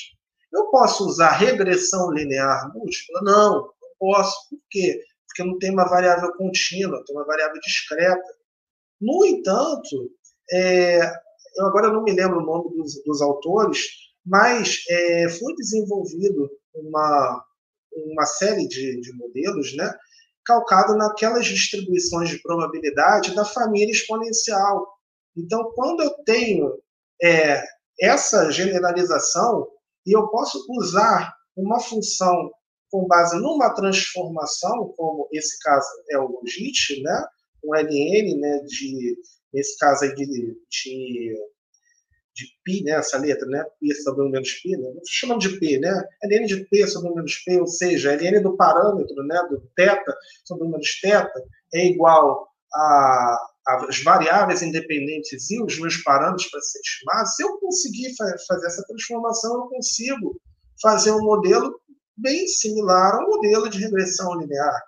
[0.54, 3.22] Eu posso usar regressão linear múltipla?
[3.24, 4.50] Não, não posso.
[4.50, 5.02] Por quê?
[5.26, 8.22] Porque não tem uma variável contínua, tem uma variável discreta.
[9.00, 10.12] No entanto,
[10.52, 11.00] é,
[11.56, 13.80] eu agora não me lembro o nome dos, dos autores,
[14.26, 17.44] mas é, foi desenvolvido uma,
[17.96, 19.94] uma série de, de modelos, né,
[20.46, 24.88] calcado naquelas distribuições de probabilidade da família exponencial,
[25.36, 26.78] então, quando eu tenho
[27.22, 27.64] é,
[28.00, 29.68] essa generalização
[30.06, 32.52] e eu posso usar uma função
[32.90, 37.26] com base numa transformação, como esse caso é o logit, né?
[37.64, 39.16] um ln, né, de,
[39.54, 41.36] nesse caso aí de, de,
[42.35, 45.79] de π, né, essa letra, né, π sobre 1 menos π, né, chamamos de p,
[45.79, 49.61] né, ln de p sobre 1 menos p, ou seja, ln do parâmetro, né, do
[49.75, 50.03] θ
[50.45, 51.31] sobre 1 menos θ,
[51.75, 57.59] é igual a as variáveis independentes e os meus parâmetros para ser estimados, se eu
[57.59, 60.41] conseguir fa fazer essa transformação, eu consigo
[60.81, 61.81] fazer um modelo
[62.17, 64.83] bem similar ao modelo de regressão linear.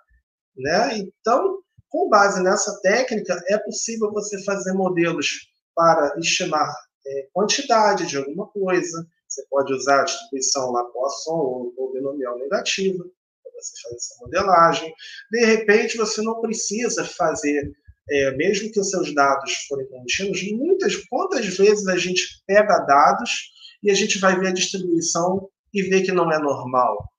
[0.55, 0.97] Né?
[0.97, 6.73] Então, com base nessa técnica, é possível você fazer modelos para estimar
[7.06, 9.06] é, quantidade de alguma coisa.
[9.28, 13.04] Você pode usar a distribuição Laplace ou, ou binomial negativa
[13.42, 14.94] para você fazer essa modelagem.
[15.30, 17.72] De repente, você não precisa fazer
[18.10, 23.50] é, mesmo que os seus dados forem contínuos, muitas, quantas vezes a gente pega dados
[23.82, 27.10] e a gente vai ver a distribuição e vê que não é normal,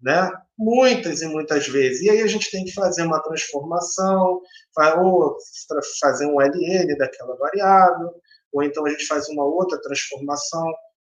[0.00, 0.30] né?
[0.56, 2.02] Muitas e muitas vezes.
[2.02, 4.40] E aí a gente tem que fazer uma transformação,
[5.02, 5.36] ou
[6.00, 8.10] fazer um LN daquela variável,
[8.54, 10.64] ou então a gente faz uma outra transformação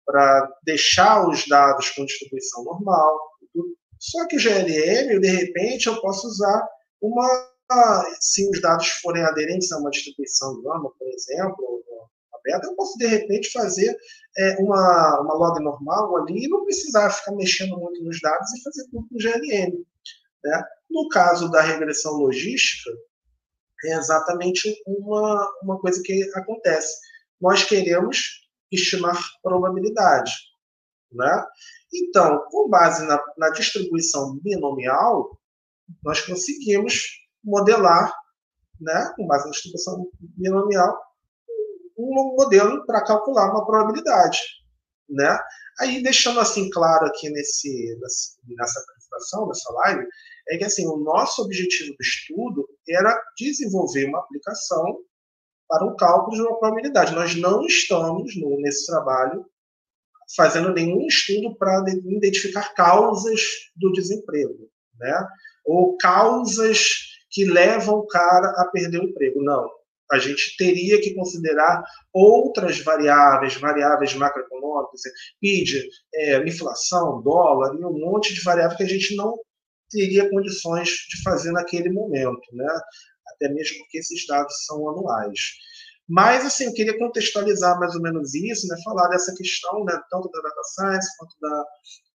[0.06, 3.20] para deixar os dados com distribuição normal.
[4.00, 6.68] Só que GLM, de repente, eu posso usar
[7.02, 7.52] uma
[8.20, 11.82] se os dados forem aderentes a uma distribuição gama, por exemplo,
[12.34, 13.96] aberta, eu posso, de repente, fazer
[14.38, 18.64] é, uma, uma log normal ali e não precisar ficar mexendo muito nos dados e
[18.64, 19.86] fazer tudo com GLM.
[20.44, 20.64] Né?
[20.90, 22.92] No caso da regressão logística,
[23.86, 26.94] é exatamente uma, uma coisa que acontece.
[27.42, 30.32] Nós queremos estimar probabilidade.
[31.12, 31.46] Né?
[31.94, 35.38] Então, com base na, na distribuição binomial,
[36.04, 38.14] nós conseguimos modelar,
[38.80, 40.98] né, com base na distribuição binomial,
[41.98, 44.40] um modelo para calcular uma probabilidade,
[45.10, 45.40] né?
[45.80, 50.08] Aí deixando assim claro aqui nesse nessa apresentação, nessa live,
[50.50, 55.00] é que assim o nosso objetivo do estudo era desenvolver uma aplicação
[55.72, 57.16] para o cálculo de uma probabilidade.
[57.16, 59.46] Nós não estamos no, nesse trabalho
[60.36, 63.42] fazendo nenhum estudo para identificar causas
[63.74, 65.28] do desemprego, né?
[65.66, 66.90] Ou causas
[67.30, 69.42] que levam o cara a perder o emprego.
[69.42, 69.70] Não.
[70.12, 71.82] A gente teria que considerar
[72.12, 75.02] outras variáveis, variáveis macroeconômicas,
[75.40, 79.40] PID, é, inflação, dólar, e um monte de variáveis que a gente não
[79.90, 82.68] teria condições de fazer naquele momento, né?
[83.42, 85.40] Até mesmo porque esses dados são anuais.
[86.08, 88.76] Mas, assim, eu queria contextualizar mais ou menos isso, né?
[88.84, 90.00] Falar dessa questão, né?
[90.10, 91.66] Tanto da data science quanto da,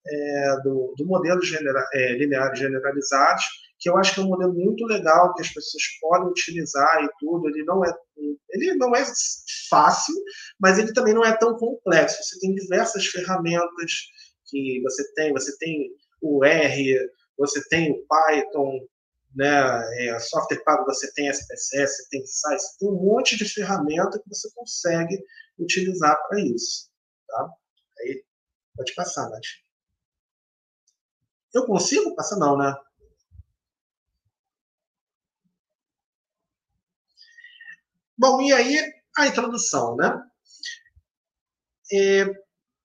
[0.07, 3.45] é, do, do modelo genera, é, lineares generalizados
[3.79, 7.09] que eu acho que é um modelo muito legal, que as pessoas podem utilizar e
[7.19, 7.49] tudo.
[7.49, 7.93] Ele não é,
[8.51, 9.05] ele não é
[9.69, 10.15] fácil,
[10.59, 12.23] mas ele também não é tão complexo.
[12.23, 13.93] Você tem diversas ferramentas
[14.47, 15.91] que você tem, você tem
[16.23, 16.99] o R,
[17.37, 18.81] você tem o Python,
[19.37, 24.19] né, é, software pago você tem SPSS, você tem você tem um monte de ferramenta
[24.19, 25.23] que você consegue
[25.59, 26.91] utilizar para isso.
[27.29, 27.51] Tá?
[28.01, 28.25] Aí,
[28.75, 29.45] pode passar, Nath.
[31.55, 32.15] Eu consigo?
[32.15, 32.75] Passa não, né?
[38.19, 38.79] Bom, e aí
[39.19, 40.23] a introdução, né?
[41.93, 42.25] É,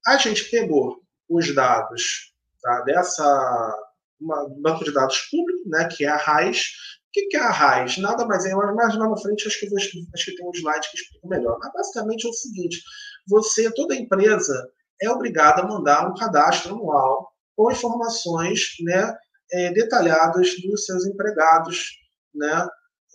[0.06, 3.90] a gente pegou os dados tá, dessa
[4.21, 6.67] uma, um banco de dados público, né, que é a RAIS.
[7.07, 7.97] O que, é a RAIS?
[7.97, 10.89] Nada mais é, mais lá na frente acho que, vou, acho que tem um slide
[10.89, 11.57] que explica melhor.
[11.60, 12.81] Mas basicamente é o seguinte:
[13.27, 14.69] você, toda empresa,
[15.01, 19.13] é obrigada a mandar um cadastro anual com informações né,
[19.51, 21.97] é, detalhadas dos seus empregados,
[22.34, 22.67] né,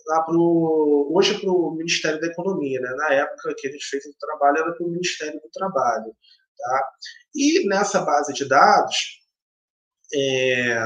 [0.07, 2.79] lá pro, hoje para o Ministério da Economia.
[2.79, 2.89] Né?
[2.95, 6.15] Na época que a gente fez o trabalho, era para o Ministério do Trabalho.
[6.57, 6.89] Tá?
[7.35, 9.19] E nessa base de dados,
[10.13, 10.79] é,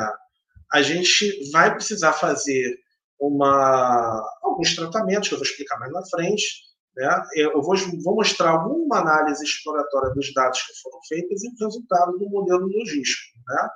[0.71, 2.77] a gente vai precisar fazer
[3.19, 6.43] uma, alguns tratamentos, que eu vou explicar mais na frente.
[6.95, 7.23] Né?
[7.36, 12.17] Eu vou, vou mostrar alguma análise exploratória dos dados que foram feitas e o resultado
[12.17, 13.38] do modelo logístico.
[13.47, 13.69] Né?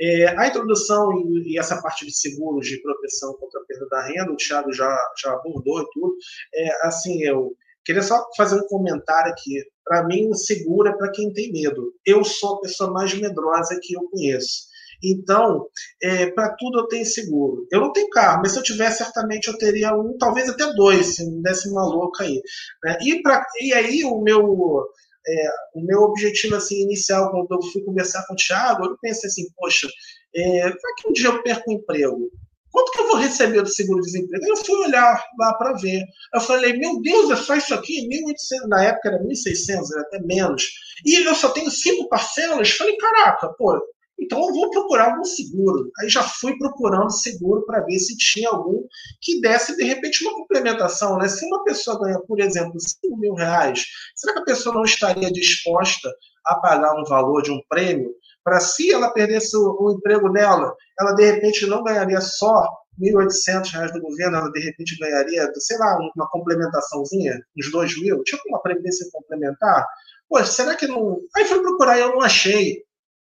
[0.00, 4.02] É, a introdução e, e, essa parte de seguros de proteção contra a perda da
[4.02, 6.16] renda, o Thiago já, já abordou e tudo.
[6.54, 9.62] É, assim, eu queria só fazer um comentário aqui.
[9.84, 11.92] Para mim, o seguro é para quem tem medo.
[12.06, 14.71] Eu sou a pessoa mais medrosa que eu conheço.
[15.02, 15.66] Então,
[16.02, 17.66] é, para tudo eu tenho seguro.
[17.70, 21.16] Eu não tenho carro, mas se eu tivesse, certamente eu teria um, talvez até dois,
[21.16, 22.40] se me desse uma louca aí.
[22.84, 22.98] Né?
[23.02, 24.86] E, pra, e aí o meu,
[25.26, 29.28] é, o meu objetivo assim, inicial, quando eu fui conversar com o Thiago, eu pensei
[29.28, 29.88] assim, poxa,
[30.34, 32.30] é, para que um dia eu perco o emprego?
[32.72, 34.46] Quanto que eu vou receber do seguro-desemprego?
[34.46, 36.02] Eu fui olhar lá para ver.
[36.34, 38.08] Eu falei, meu Deus, é só isso aqui?
[38.08, 40.64] 1.800, na época era 1.600, era até menos.
[41.04, 42.70] E eu só tenho cinco parcelas?
[42.70, 43.78] Falei, caraca, pô,
[44.22, 45.90] então eu vou procurar algum seguro.
[45.98, 48.84] Aí já fui procurando seguro para ver se tinha algum
[49.20, 51.18] que desse, de repente, uma complementação.
[51.18, 51.28] Né?
[51.28, 55.30] Se uma pessoa ganha, por exemplo, 5 mil reais, será que a pessoa não estaria
[55.30, 56.08] disposta
[56.46, 58.14] a pagar um valor de um prêmio?
[58.44, 62.52] Para se ela perdesse o, o emprego dela, ela de repente não ganharia só
[63.00, 68.22] R$ 1.800 do governo, ela de repente ganharia, sei lá, uma complementaçãozinha, uns 2 mil,
[68.22, 69.86] tipo uma previdência complementar.
[70.28, 71.18] Pô, será que não.
[71.36, 72.82] Aí fui procurar e eu não achei.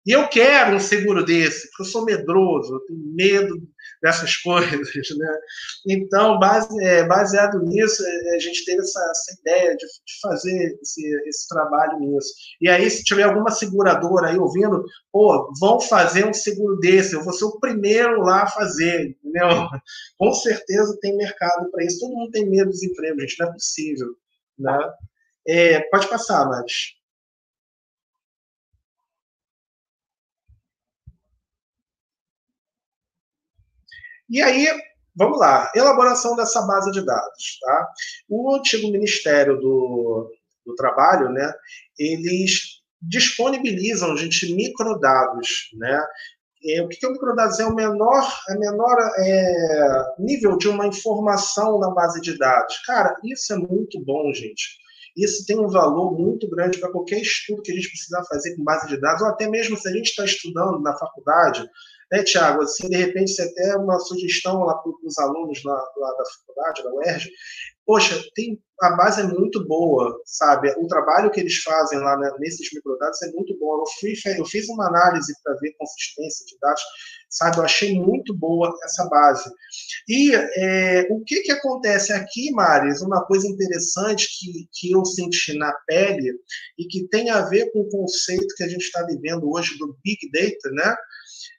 [0.07, 3.61] E eu quero um seguro desse, porque eu sou medroso, eu tenho medo
[4.01, 4.89] dessas coisas.
[5.19, 5.39] Né?
[5.89, 6.39] Então,
[6.81, 11.49] é, baseado nisso, é, a gente teve essa, essa ideia de, de fazer esse, esse,
[11.49, 12.33] trabalho nisso.
[12.61, 17.25] E aí, se tiver alguma seguradora aí ouvindo, pô, vão fazer um seguro desse, eu
[17.25, 19.49] vou ser o primeiro lá a fazer, entendeu?
[20.17, 21.99] Com certeza tem mercado para isso.
[21.99, 24.09] Todo mundo tem medo do desemprego, gente, não é possível.
[24.57, 24.79] Né?
[25.49, 26.97] É, pode passar, Maris.
[34.29, 34.67] E aí,
[35.15, 37.59] vamos lá, elaboração dessa base de dados.
[37.61, 37.89] Tá?
[38.29, 40.31] O antigo Ministério do,
[40.65, 41.53] do Trabalho, né,
[41.99, 46.03] eles disponibilizam, gente, microdados, né?
[46.83, 47.61] O que é o microdados?
[47.61, 52.79] É o menor, a menor é, nível de uma informação na base de dados.
[52.85, 54.79] Cara, isso é muito bom, gente.
[55.17, 58.65] Isso tem um valor muito grande para qualquer estudo que a gente precisar fazer com
[58.65, 61.67] base de dados, ou até mesmo se a gente está estudando na faculdade,
[62.11, 62.63] né, Tiago?
[62.63, 66.83] Assim, de repente, você até uma sugestão lá para os alunos lá, lá, da faculdade,
[66.83, 67.31] da UERJ.
[67.85, 70.75] Poxa, tem, a base é muito boa, sabe?
[70.77, 73.79] O trabalho que eles fazem lá né, nesses microdados é muito bom.
[73.79, 76.83] Eu, fui, eu fiz uma análise para ver consistência de dados,
[77.31, 77.59] sabe?
[77.59, 79.49] Eu achei muito boa essa base.
[80.09, 83.03] E é, o que, que acontece aqui, Maris?
[83.03, 86.33] Uma coisa interessante que, que eu senti na pele
[86.77, 89.97] e que tem a ver com o conceito que a gente está vivendo hoje do
[90.03, 90.97] Big Data, né?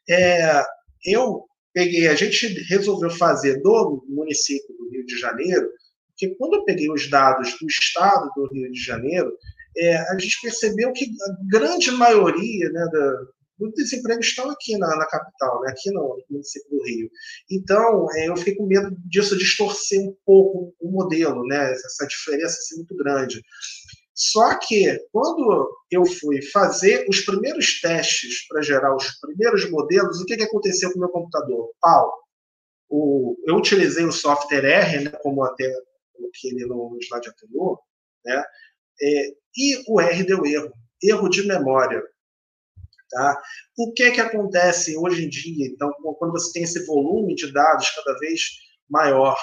[0.10, 0.64] É,
[1.06, 5.70] eu peguei, a gente resolveu fazer do município do Rio de Janeiro,
[6.10, 9.32] porque quando eu peguei os dados do estado do Rio de Janeiro,
[9.78, 13.14] é, a gente percebeu que a grande maioria né, da,
[13.60, 17.10] do desemprego estão aqui na, na capital, né, aqui no, município do Rio.
[17.52, 22.60] Então, é, eu fiquei com medo disso distorcer um pouco o modelo, né, essa diferença
[22.62, 23.42] ser muito grande.
[24.18, 30.26] Só que, quando eu fui fazer os primeiros testes para gerar os primeiros modelos, o
[30.26, 31.72] que, que aconteceu com o meu computador?
[31.80, 32.12] Pau.
[32.90, 35.72] O, eu utilizei o software R, né, como até
[36.14, 37.80] coloquei ele no slide anterior,
[38.26, 38.44] né,
[39.00, 42.02] é, e o R deu erro, erro de memória.
[43.12, 43.40] Tá?
[43.78, 47.92] O que, que acontece hoje em dia, então, quando você tem esse volume de dados
[47.92, 48.42] cada vez
[48.90, 49.38] maior?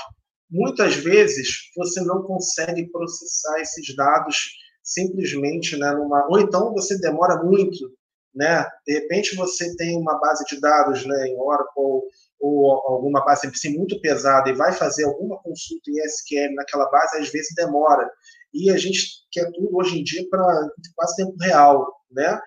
[0.50, 7.42] Muitas vezes você não consegue processar esses dados simplesmente, né, numa, ou então você demora
[7.42, 7.90] muito,
[8.34, 8.66] né?
[8.86, 12.02] De repente você tem uma base de dados, né, em Oracle
[12.40, 17.16] ou alguma base assim, muito pesada e vai fazer alguma consulta em SQL naquela base,
[17.18, 18.10] às vezes demora.
[18.52, 22.38] E a gente quer tudo hoje em dia para quase tempo real, né?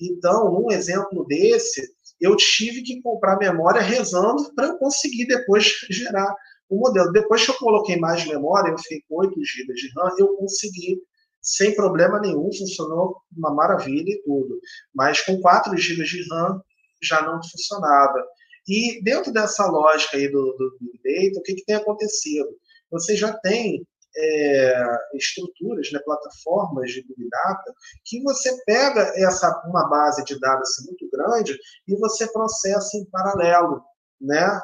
[0.00, 1.82] Então, num exemplo desse,
[2.20, 6.34] eu tive que comprar memória rezando para eu conseguir depois gerar
[6.68, 7.12] o modelo.
[7.12, 11.00] Depois que eu coloquei mais memória, eu fiquei com 8 GB de RAM, eu consegui
[11.46, 14.58] sem problema nenhum, funcionou uma maravilha e tudo.
[14.92, 16.60] Mas com 4 GB de RAM
[17.00, 18.26] já não funcionava.
[18.68, 22.48] E dentro dessa lógica aí do, do Big Data, o que, que tem acontecido?
[22.90, 23.86] Você já tem
[24.16, 24.84] é,
[25.14, 27.74] estruturas, né, plataformas de Big Data,
[28.04, 33.04] que você pega essa, uma base de dados assim, muito grande e você processa em
[33.04, 33.82] paralelo.
[34.20, 34.60] Né?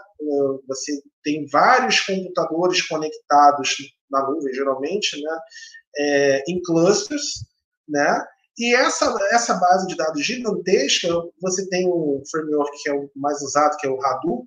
[0.67, 3.77] Você tem vários computadores conectados
[4.13, 5.39] na nuvem, geralmente, né?
[5.99, 7.45] É, em clusters,
[7.89, 8.25] né?
[8.59, 11.09] E essa, essa base de dados gigantesca,
[11.41, 14.47] você tem um framework que é o mais usado, que é o Hadoop,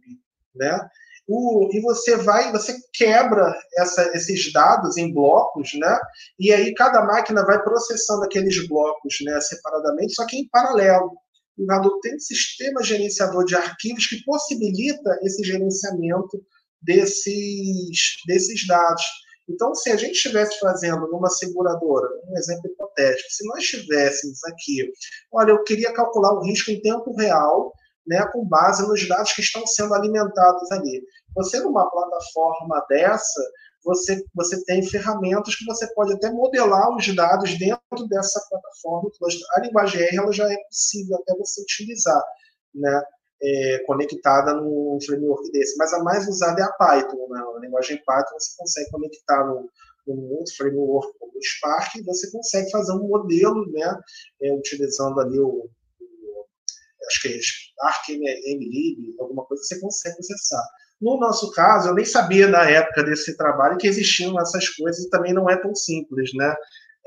[0.55, 0.87] né?
[1.27, 5.99] O, e você vai, você quebra essa, esses dados em blocos, né?
[6.39, 11.11] E aí cada máquina vai processando aqueles blocos, né, separadamente, só que em paralelo.
[11.57, 16.39] O Hadoop tem um sistema gerenciador de arquivos que possibilita esse gerenciamento
[16.81, 19.03] desses, desses dados.
[19.47, 24.91] Então, se a gente estivesse fazendo numa seguradora, um exemplo hipotético, se nós tivéssemos aqui,
[25.31, 27.71] olha, eu queria calcular o risco em tempo real,
[28.07, 31.03] né, com base nos dados que estão sendo alimentados ali.
[31.35, 33.41] Você, numa plataforma dessa,
[33.83, 39.11] você, você tem ferramentas que você pode até modelar os dados dentro dessa plataforma.
[39.55, 42.23] A linguagem R ela já é possível até você utilizar.
[42.73, 43.03] Né?
[43.41, 45.77] É, conectada num framework desse.
[45.77, 47.27] Mas a mais usada é a Python.
[47.29, 47.39] Né?
[47.39, 49.69] A linguagem Python você consegue conectar no,
[50.07, 53.99] num outro framework como o Spark e você consegue fazer um modelo, né,
[54.41, 56.45] é, utilizando ali o, o,
[57.07, 60.63] acho que é Spark MLib, alguma coisa, você consegue acessar.
[61.01, 65.09] No nosso caso, eu nem sabia na época desse trabalho que existiam essas coisas e
[65.09, 66.55] também não é tão simples, né?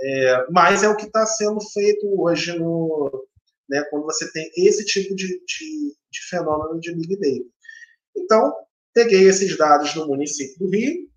[0.01, 3.27] É, mas é o que está sendo feito hoje no,
[3.69, 7.51] né, quando você tem esse tipo de, de, de fenômeno de Big Data.
[8.17, 8.55] Então,
[8.95, 11.09] peguei esses dados do município do Rio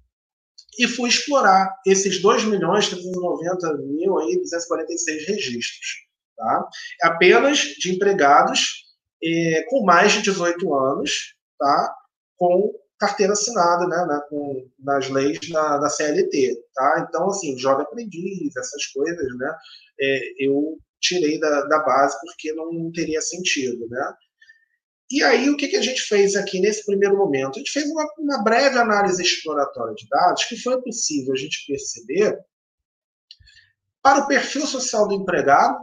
[0.77, 6.07] e fui explorar esses 2 milhões 390 mil aí, 246 registros.
[6.37, 6.69] Tá?
[7.03, 8.85] Apenas de empregados
[9.23, 11.95] eh, com mais de 18 anos, tá?
[12.37, 16.55] com carteira assinada né, né, com, nas leis da, da CLT.
[16.73, 17.05] Tá?
[17.07, 19.55] Então, assim, jovem aprendiz, essas coisas, né,
[19.99, 24.13] é, eu tirei da, da base porque não teria sentido, né?
[25.11, 27.55] E aí, o que, que a gente fez aqui nesse primeiro momento?
[27.55, 31.65] A gente fez uma, uma breve análise exploratória de dados que foi possível a gente
[31.67, 32.39] perceber
[34.01, 35.77] para o perfil social do empregado,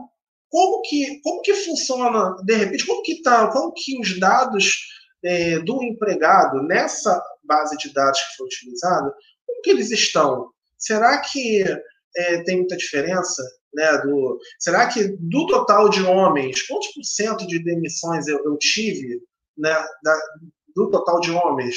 [0.48, 4.88] como que, como que funciona, de repente, como que, tá, como que os dados
[5.22, 9.14] é, do empregado nessa base de dados que foi utilizada,
[9.46, 10.50] como que eles estão?
[10.78, 11.64] Será que
[12.16, 13.42] é, tem muita diferença?
[13.74, 18.56] Né, do, será que do total de homens, quantos por cento de demissões eu, eu
[18.56, 19.20] tive
[19.58, 20.18] né, da,
[20.74, 21.76] do total de homens?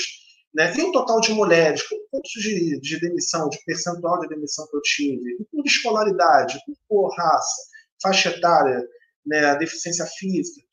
[0.53, 4.77] Né, e o total de mulheres, quantos de, de demissão, de percentual de demissão que
[4.77, 5.37] eu tive?
[5.51, 7.61] Por escolaridade, por raça,
[8.01, 8.81] faixa etária,
[9.25, 10.65] né, deficiência física.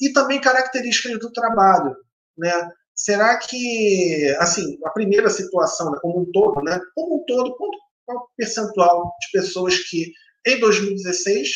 [0.00, 1.96] E também características do trabalho.
[2.36, 2.70] Né?
[2.94, 7.78] Será que, assim, a primeira situação, né, como um todo, né, como um todo, quanto,
[8.04, 10.12] qual percentual de pessoas que
[10.46, 11.48] em 2016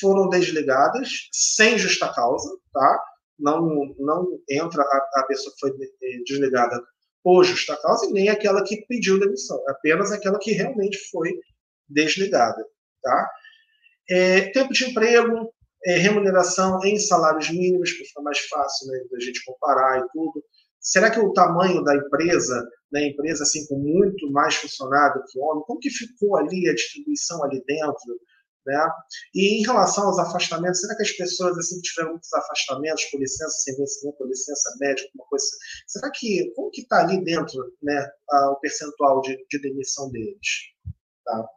[0.00, 3.04] foram desligadas sem justa causa, tá?
[3.38, 6.82] Não, não entra a, a pessoa que foi eh, desligada
[7.22, 11.38] por justa causa e nem aquela que pediu demissão, apenas aquela que realmente foi
[11.88, 12.64] desligada,
[13.02, 13.30] tá?
[14.08, 15.52] É, tempo de emprego,
[15.84, 20.42] é, remuneração em salários mínimos, para ficar mais fácil né, da gente comparar e tudo.
[20.80, 25.64] Será que o tamanho da empresa, né, empresa assim com muito mais funcionário que homem,
[25.66, 28.20] como que ficou ali a distribuição ali dentro?
[28.66, 28.88] Né?
[29.34, 33.56] E em relação aos afastamentos, será que as pessoas assim tiveram muitos afastamentos por licença
[33.58, 35.46] sem vencimento, por licença médica, alguma coisa,
[35.86, 38.10] será que como que está ali dentro, né,
[38.50, 40.74] o percentual de, de demissão deles?
[41.24, 41.48] Tá?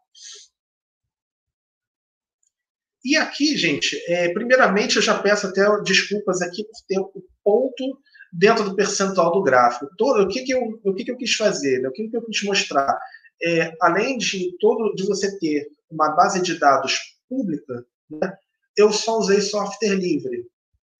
[3.03, 7.11] E aqui, gente, é, primeiramente eu já peço até desculpas aqui por ter o
[7.43, 7.99] ponto
[8.31, 9.89] dentro do percentual do gráfico.
[9.97, 11.81] Todo, o que, que, eu, o que, que eu quis fazer?
[11.81, 11.89] Né?
[11.89, 12.99] O que, que eu quis mostrar?
[13.41, 18.37] É, além de todo de você ter uma base de dados pública, né,
[18.77, 20.45] eu só usei software livre.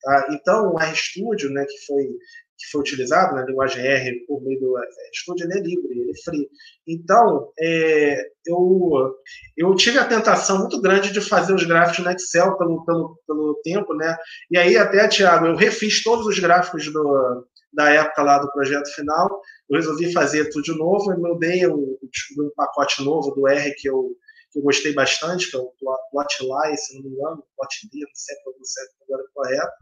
[0.02, 0.28] Tá?
[0.32, 2.08] Então, o RStudio, né, que foi
[2.60, 6.24] que foi utilizado na linguagem R por meio do RStudio, ele é livre, ele é
[6.24, 6.48] free.
[6.86, 9.16] Então, é, eu,
[9.56, 13.62] eu tive a tentação muito grande de fazer os gráficos no Excel pelo, pelo, pelo
[13.64, 14.18] tempo, né?
[14.52, 18.94] E aí, até, Tiago, eu refiz todos os gráficos do, da época lá do projeto
[18.94, 23.74] final, eu resolvi fazer tudo de novo, eu mudei o, um pacote novo do R
[23.76, 24.12] que eu,
[24.52, 25.72] que eu gostei bastante, que é o
[26.12, 29.74] Plotly, se não me engano, Plotly, não sei se é agora correto,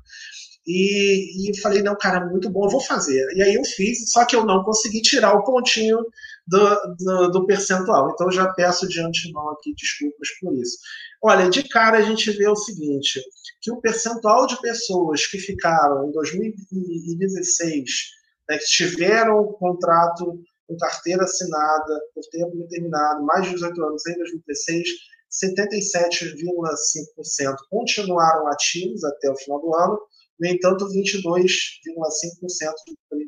[0.67, 3.25] e, e falei, não, cara, muito bom, vou fazer.
[3.33, 5.97] E aí eu fiz, só que eu não consegui tirar o pontinho
[6.45, 8.11] do, do, do percentual.
[8.11, 10.77] Então já peço de antemão aqui desculpas por isso.
[11.23, 13.21] Olha, de cara a gente vê o seguinte,
[13.61, 17.89] que o percentual de pessoas que ficaram em 2016,
[18.49, 20.37] né, que tiveram contrato
[20.67, 24.89] com carteira assinada por tempo determinado, mais de 18 anos em 2016,
[25.31, 29.99] 77,5% continuaram ativos até o final do ano,
[30.39, 32.73] no entanto, 22,5%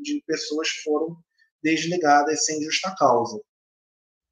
[0.02, 1.18] de pessoas foram
[1.64, 3.40] desligadas sem justa causa.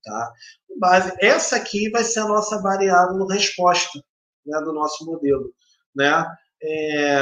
[0.03, 0.33] Tá?
[0.79, 3.99] Base, essa aqui vai ser a nossa variável resposta
[4.45, 5.51] né, do nosso modelo.
[5.95, 6.23] Né?
[6.61, 7.19] É,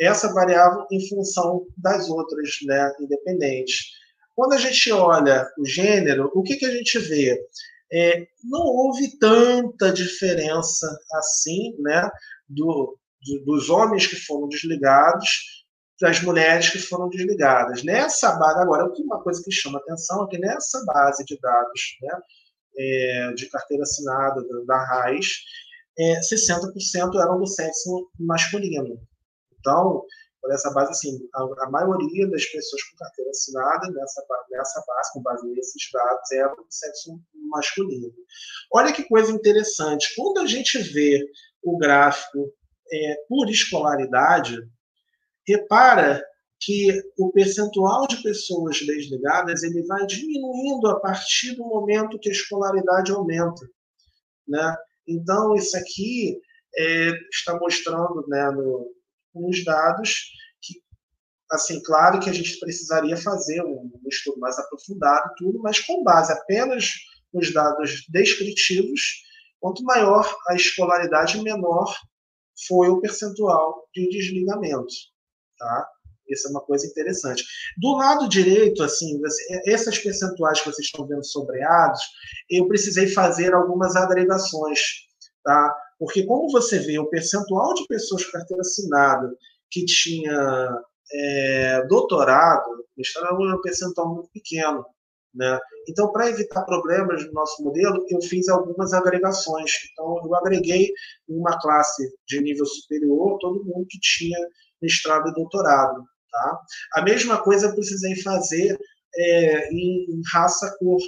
[0.00, 3.92] essa variável em função das outras né, independentes.
[4.34, 7.38] Quando a gente olha o gênero, o que, que a gente vê?
[7.92, 12.10] É, não houve tanta diferença assim né,
[12.48, 12.98] do,
[13.44, 15.64] dos homens que foram desligados
[16.00, 17.84] das mulheres que foram desligadas.
[17.84, 22.20] Nessa base, agora, uma coisa que chama atenção é que nessa base de dados né,
[22.76, 25.28] é, de carteira assinada da, da RAIS,
[25.98, 29.00] é, 60% eram do sexo masculino.
[29.58, 30.04] Então,
[30.44, 35.12] por essa base, assim, a, a, maioria das pessoas com carteira assinada nessa, nessa base,
[35.14, 37.18] com base nesses dados, eram do sexo
[37.48, 38.12] masculino.
[38.70, 40.14] Olha que coisa interessante.
[40.14, 41.26] Quando a gente vê
[41.62, 42.52] o gráfico
[42.92, 44.58] é, por escolaridade,
[45.48, 46.22] repara
[46.60, 52.32] que o percentual de pessoas desligadas ele vai diminuindo a partir do momento que a
[52.32, 53.66] escolaridade aumenta,
[54.46, 54.76] né?
[55.08, 56.38] Então isso aqui
[56.76, 58.94] é, está mostrando, né, no,
[59.34, 60.30] nos dados
[60.62, 60.74] que,
[61.50, 66.32] assim, claro que a gente precisaria fazer um, estudo mais aprofundado, tudo, mas com base
[66.32, 66.90] apenas
[67.32, 69.24] nos dados descritivos,
[69.60, 71.94] quanto maior a escolaridade, menor
[72.68, 74.94] foi o percentual de desligamento,
[75.58, 75.88] tá?
[76.28, 77.44] Isso é uma coisa interessante.
[77.76, 79.20] Do lado direito, assim,
[79.66, 82.00] essas percentuais que vocês estão vendo sobreados,
[82.48, 84.80] eu precisei fazer algumas agregações,
[85.44, 85.76] tá?
[85.98, 89.34] Porque como você vê, o percentual de pessoas com carteira assinada
[89.70, 90.82] que tinha
[91.12, 94.84] é, doutorado, mestrado, era um percentual muito pequeno.
[95.34, 95.58] Né?
[95.88, 99.70] Então, para evitar problemas no nosso modelo, eu fiz algumas agregações.
[99.92, 100.92] Então, eu agreguei
[101.28, 104.38] uma classe de nível superior todo mundo que tinha
[104.80, 106.04] mestrado e doutorado.
[106.30, 106.60] Tá?
[106.94, 108.78] A mesma coisa eu precisei fazer
[109.16, 110.98] é, em raça-cor,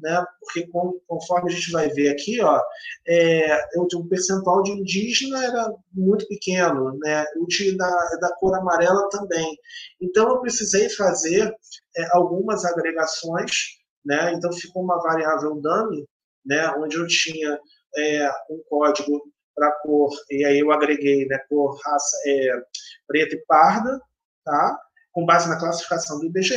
[0.00, 0.24] né?
[0.40, 0.68] porque
[1.06, 2.60] conforme a gente vai ver aqui, ó,
[3.06, 7.24] é, o percentual de indígena era muito pequeno, né?
[7.36, 7.88] o de, da,
[8.20, 9.56] da cor amarela também.
[10.00, 11.52] Então, eu precisei fazer
[11.96, 14.32] é, algumas agregações, né?
[14.32, 16.06] então ficou uma variável dummy,
[16.46, 16.68] né?
[16.78, 17.58] onde eu tinha
[17.96, 19.20] é, um código
[19.54, 22.62] para cor, e aí eu agreguei né, cor, raça é,
[23.08, 24.00] preta e parda,
[24.44, 24.78] tá?
[25.12, 26.54] com base na classificação do IBGE,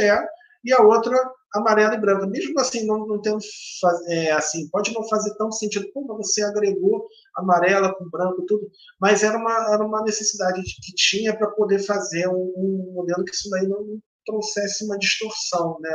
[0.64, 1.18] e a outra
[1.54, 2.28] amarela e branca.
[2.28, 3.40] Mesmo assim, não, não tendo,
[4.08, 9.24] é, assim, pode não fazer tão sentido, como você agregou amarela com branco, tudo, mas
[9.24, 13.50] era uma, era uma necessidade que tinha para poder fazer um, um, modelo que isso
[13.50, 15.94] daí não trouxesse uma distorção, né?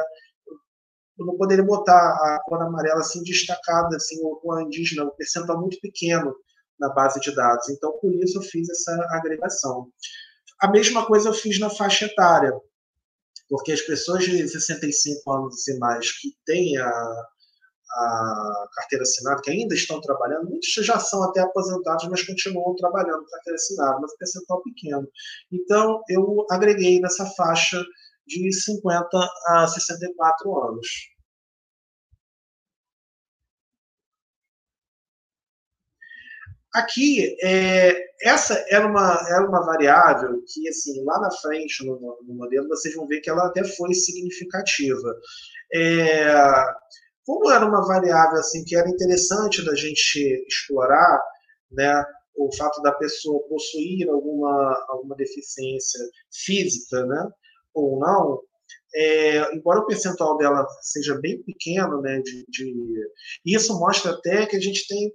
[1.18, 5.10] Eu não poderia botar a cor amarela assim destacada, assim, ou com a indígena, um
[5.10, 6.34] percentual muito pequeno
[6.78, 7.70] na base de dados.
[7.70, 9.88] Então, por isso eu fiz essa agregação.
[10.60, 12.52] A mesma coisa eu fiz na faixa etária
[13.48, 19.50] porque as pessoas de 65 anos e mais que têm a, a carteira assinada, que
[19.50, 24.16] ainda estão trabalhando, muitos já são até aposentados, mas continuam trabalhando com carteira assinada, mas
[24.16, 25.08] percentual pequeno.
[25.52, 27.82] Então, eu agreguei nessa faixa
[28.26, 29.06] de 50
[29.48, 31.15] a 64 anos.
[36.76, 42.34] Aqui, é, essa era uma, era uma variável que, assim, lá na frente, no, no
[42.34, 45.16] modelo, vocês vão ver que ela até foi significativa.
[45.74, 46.34] É,
[47.24, 51.22] como era uma variável assim que era interessante da gente explorar,
[51.72, 52.04] né,
[52.36, 56.00] o fato da pessoa possuir alguma, alguma deficiência
[56.44, 57.26] física, né,
[57.72, 58.42] ou não,
[58.94, 63.10] é, embora o percentual dela seja bem pequeno, né, de, de,
[63.46, 65.10] isso mostra até que a gente tem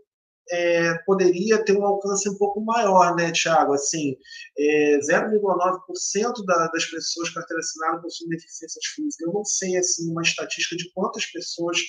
[0.51, 3.73] é, poderia ter um alcance um pouco maior, né, Tiago?
[3.73, 4.15] Assim,
[4.57, 9.27] é, 0,9% da, das pessoas carteira assinada possuem deficiências físicas.
[9.27, 11.79] Eu não sei assim uma estatística de quantas pessoas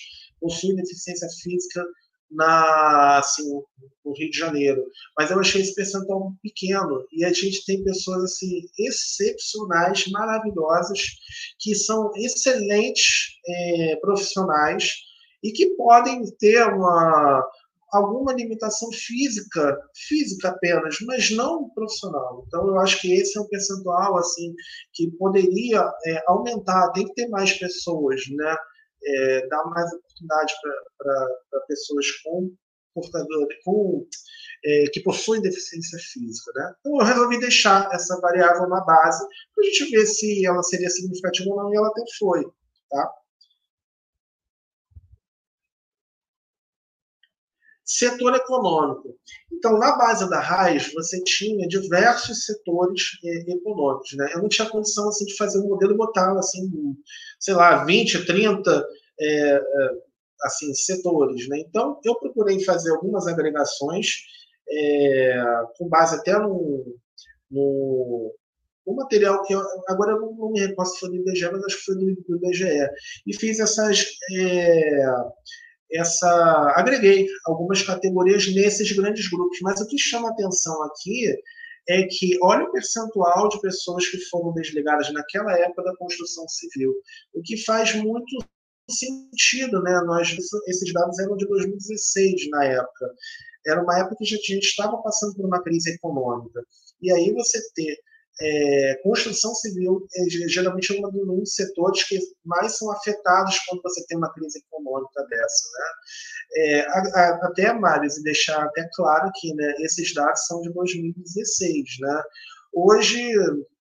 [0.41, 1.85] possuem deficiência física
[2.31, 3.43] na, assim,
[4.05, 4.85] no Rio de Janeiro.
[5.19, 7.05] Mas eu achei esse percentual pequeno.
[7.13, 11.01] E a gente tem pessoas assim excepcionais, maravilhosas,
[11.59, 14.95] que são excelentes é, profissionais
[15.43, 17.45] e que podem ter uma
[17.93, 22.45] alguma limitação física, física apenas, mas não profissional.
[22.47, 24.55] Então, eu acho que esse é um percentual assim
[24.95, 26.91] que poderia é, aumentar.
[26.93, 28.57] Tem que ter mais pessoas, né?
[29.05, 30.55] É, dar mais oportunidade
[30.97, 32.55] para pessoas com
[32.95, 34.07] portadores, com
[34.65, 36.75] é, que possuem deficiência física, né?
[36.81, 40.89] Então, eu resolvi deixar essa variável na base para a gente ver se ela seria
[40.89, 42.45] significativa ou não, e ela até foi,
[42.89, 43.13] tá?
[47.95, 49.15] Setor econômico.
[49.53, 54.15] Então, na base da RAIS, você tinha diversos setores eh, econômicos.
[54.15, 54.33] Né?
[54.35, 56.97] Eu não tinha condição assim, de fazer um modelo e botar, assim,
[57.39, 58.87] sei lá, 20, 30
[59.21, 59.61] é,
[60.43, 61.47] assim, setores.
[61.49, 61.59] Né?
[61.61, 64.07] Então, eu procurei fazer algumas agregações,
[64.71, 65.45] é,
[65.77, 66.97] com base até no,
[67.51, 68.35] no,
[68.87, 71.65] no material que eu, agora eu não, não me recordo se foi do IBGE, mas
[71.65, 72.89] acho que foi do, do IBGE.
[73.27, 74.07] E fiz essas.
[74.35, 75.05] É,
[75.95, 81.35] essa agreguei algumas categorias nesses grandes grupos, mas o que chama atenção aqui
[81.89, 86.95] é que olha o percentual de pessoas que foram desligadas naquela época da construção civil,
[87.35, 88.39] o que faz muito
[88.89, 90.01] sentido, né?
[90.07, 90.35] Nós
[90.69, 93.15] esses dados eram de 2016 na época.
[93.67, 96.65] Era uma época que a gente estava passando por uma crise econômica.
[97.01, 97.97] E aí você ter
[98.41, 104.05] é, construção civil é, geralmente é um dos setores que mais são afetados quando você
[104.07, 105.69] tem uma crise econômica dessa.
[105.73, 105.85] Né?
[106.55, 111.85] É, a, a, até, Maris, deixar até claro que né, esses dados são de 2016.
[112.01, 112.23] Né?
[112.73, 113.33] Hoje,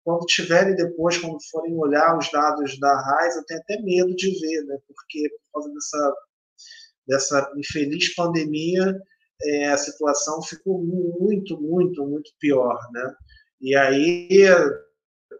[0.04, 4.32] quando tiverem depois, quando forem olhar os dados da RAIS, eu tenho até medo de
[4.39, 4.78] ver, né?
[4.86, 6.16] porque por causa dessa,
[7.08, 8.99] dessa infeliz pandemia,
[9.43, 12.78] é, a situação ficou muito, muito, muito pior.
[12.91, 13.16] Né?
[13.62, 14.28] E aí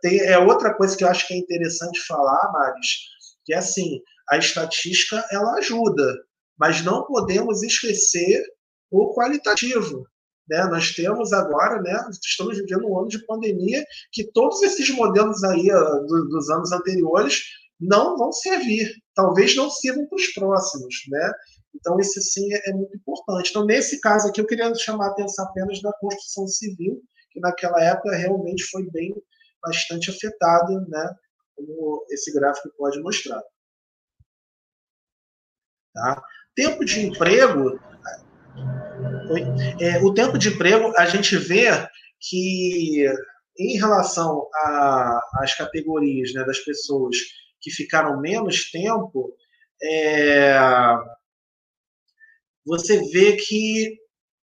[0.02, 2.88] tem, é outra coisa que eu acho que é interessante falar, Maris,
[3.46, 4.00] que é assim,
[4.30, 6.24] a estatística ela ajuda,
[6.58, 8.44] mas não podemos esquecer
[8.90, 10.06] o qualitativo.
[10.50, 10.64] Né?
[10.66, 11.94] Nós temos agora, né,
[12.24, 17.42] estamos vivendo um ano de pandemia que todos esses modelos aí do, dos anos anteriores
[17.80, 21.32] não vão servir, talvez não sirvam para os próximos, né?
[21.74, 23.50] Então, isso sim é, é muito importante.
[23.50, 27.02] Então, nesse caso aqui, eu queria chamar a atenção apenas da construção civil,
[27.32, 29.14] que naquela época realmente foi bem
[29.62, 31.16] bastante afetado, né,
[31.56, 33.42] como esse gráfico pode mostrar.
[35.94, 36.22] Tá?
[36.56, 37.80] Tempo de emprego,
[39.80, 41.70] é, o tempo de emprego, a gente vê
[42.20, 43.06] que
[43.58, 44.48] em relação
[45.34, 47.18] às categorias né, das pessoas
[47.60, 49.36] que ficaram menos tempo,
[49.84, 50.58] é,
[52.66, 53.98] você vê que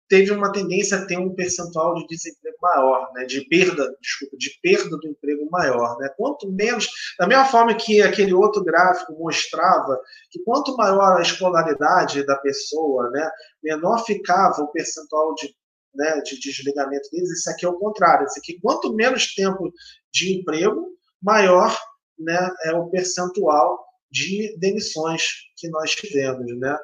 [0.09, 4.51] teve uma tendência a ter um percentual de desemprego maior, né, de perda, desculpa, de
[4.63, 6.09] perda do emprego maior, né?
[6.17, 6.89] Quanto menos,
[7.19, 10.01] da mesma forma que aquele outro gráfico mostrava
[10.31, 13.31] que quanto maior a escolaridade da pessoa, né,
[13.63, 15.55] menor ficava o percentual de
[15.97, 18.27] né, de desligamento deles, isso aqui é o contrário.
[18.27, 19.73] Isso aqui, quanto menos tempo
[20.13, 20.89] de emprego,
[21.23, 21.75] maior
[22.19, 26.47] né, é o percentual de demissões que nós tivemos.
[26.59, 26.79] Né?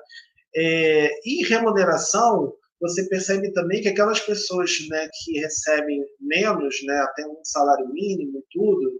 [0.56, 7.24] É, e remuneração, você percebe também que aquelas pessoas né, que recebem menos, né, até
[7.26, 8.92] um salário mínimo e tudo,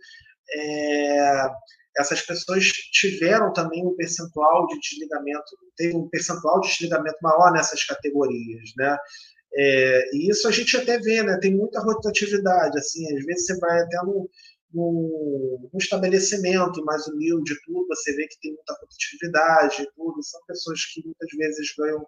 [0.55, 1.51] é,
[1.99, 5.45] essas pessoas tiveram também um percentual de desligamento,
[5.77, 8.97] tem um percentual de desligamento maior nessas categorias, né?
[9.55, 11.39] É, e isso a gente até vê, né?
[11.39, 14.31] Tem muita rotatividade, assim, às vezes você vai até no,
[14.73, 21.05] no estabelecimento mais humilde, tudo, você vê que tem muita rotatividade, tudo, são pessoas que
[21.05, 22.07] muitas vezes ganham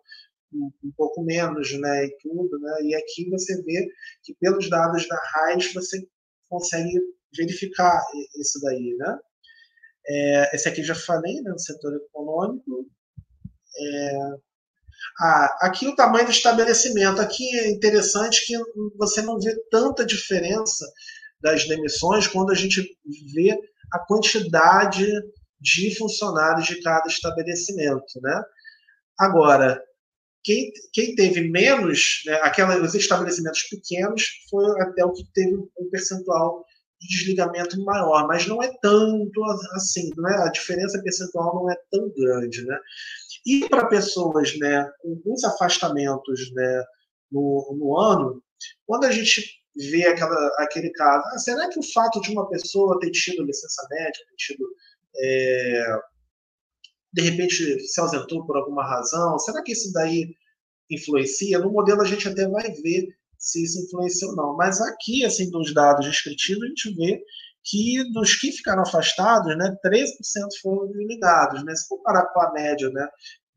[0.54, 3.88] um, pouco menos, né, e tudo, né, e aqui você vê
[4.22, 6.06] que pelos dados da RAIS você
[6.48, 6.98] consegue
[7.36, 8.02] verificar
[8.38, 9.18] isso daí, né.
[10.06, 12.86] É, esse aqui já falei, né, no setor econômico.
[13.76, 14.18] É,
[15.20, 17.20] ah, aqui o tamanho do estabelecimento.
[17.20, 18.54] Aqui é interessante que
[18.96, 20.84] você não vê tanta diferença
[21.40, 22.82] das demissões quando a gente
[23.34, 23.58] vê
[23.92, 25.06] a quantidade
[25.60, 28.42] de funcionários de cada estabelecimento, né?
[29.18, 29.80] Agora,
[30.44, 35.90] quem, quem teve menos, né, aquela, os estabelecimentos pequenos, foi até o que teve um
[35.90, 36.64] percentual
[37.00, 39.42] de desligamento maior, mas não é tanto
[39.72, 40.34] assim, né?
[40.46, 42.64] a diferença percentual não é tão grande.
[42.64, 42.78] Né?
[43.46, 46.84] E para pessoas né, com alguns afastamentos né,
[47.32, 48.42] no, no ano,
[48.86, 49.44] quando a gente
[49.76, 53.86] vê aquela, aquele caso, ah, será que o fato de uma pessoa ter tido licença
[53.90, 54.64] médica, ter tido.
[55.16, 55.98] É,
[57.14, 60.34] de repente se ausentou por alguma razão, será que isso daí
[60.90, 61.60] influencia?
[61.60, 63.06] No modelo a gente até vai ver
[63.38, 64.56] se isso influencia ou não.
[64.56, 67.22] Mas aqui, assim, dos dados descritivos, a gente vê
[67.62, 70.08] que dos que ficaram afastados, né, 13%
[70.60, 71.64] foram desligados.
[71.64, 71.74] Né?
[71.76, 73.06] Se comparar com a média né,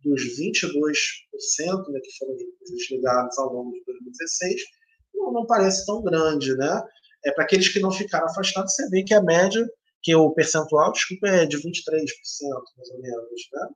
[0.03, 2.36] dos 22% né, que foram
[2.70, 4.62] desligados ao longo de 2016,
[5.16, 6.55] não, não parece tão grande.
[6.55, 6.84] Né?
[7.26, 9.68] É, Para aqueles que não ficaram afastados, você vê que a média,
[10.02, 11.64] que o percentual, desculpa, é de 23%,
[12.78, 13.50] mais ou menos.
[13.54, 13.70] Né?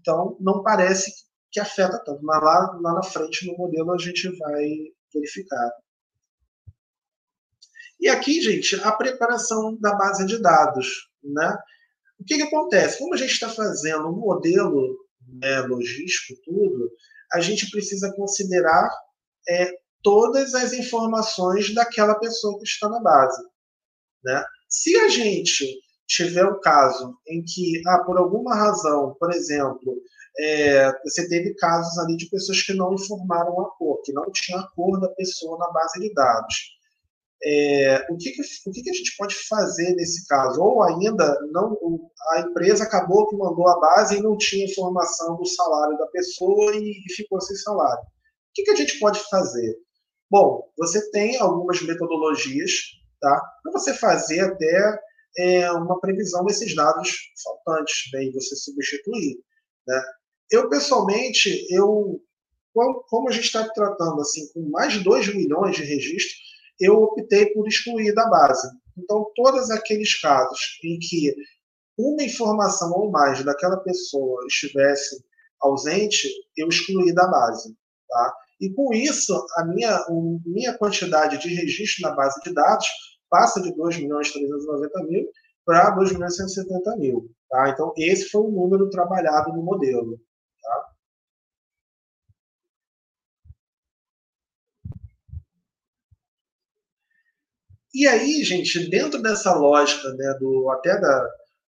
[0.00, 1.12] Então, não parece
[1.50, 4.68] que afeta tanto, mas lá, lá na frente no modelo a gente vai
[5.12, 5.70] verificar.
[7.98, 11.10] E aqui, gente, a preparação da base de dados.
[11.22, 11.58] Né?
[12.18, 12.98] O que, que acontece?
[12.98, 16.90] Como a gente está fazendo um modelo né, logístico, tudo,
[17.32, 18.90] a gente precisa considerar
[19.48, 19.72] é,
[20.02, 23.42] todas as informações daquela pessoa que está na base.
[24.24, 24.44] Né?
[24.70, 25.66] Se a gente
[26.06, 30.00] tiver um caso em que, ah, por alguma razão, por exemplo,
[30.38, 34.58] é, você teve casos ali de pessoas que não informaram a cor, que não tinha
[34.58, 36.56] a cor da pessoa na base de dados.
[37.42, 40.60] É, o que, que, o que, que, a gente pode fazer nesse caso?
[40.60, 41.76] Ou ainda não,
[42.32, 46.76] a empresa acabou que mandou a base e não tinha informação do salário da pessoa
[46.76, 48.02] e, e ficou sem salário.
[48.02, 48.06] O
[48.54, 49.74] que, que a gente pode fazer?
[50.30, 55.00] Bom, você tem algumas metodologias tá, para você fazer até
[55.38, 59.38] é, uma previsão desses dados faltantes, e você substituir.
[59.86, 60.02] Né?
[60.50, 62.20] Eu, pessoalmente, eu,
[62.72, 66.38] como a gente está tratando assim, com mais de 2 milhões de registros,
[66.80, 68.68] eu optei por excluir da base.
[68.96, 71.34] Então, todos aqueles casos em que
[71.96, 75.22] uma informação ou mais daquela pessoa estivesse
[75.60, 77.76] ausente, eu excluí da base.
[78.08, 78.34] Tá?
[78.60, 80.06] E com isso, a minha, a
[80.44, 82.88] minha quantidade de registro na base de dados
[83.30, 85.30] passa de 2 milhões 390 mil
[85.64, 87.30] para 2 milhões 170 mil.
[87.48, 87.70] Tá?
[87.70, 90.20] Então, esse foi o número trabalhado no modelo.
[97.92, 101.28] E aí, gente, dentro dessa lógica, né, do, até da,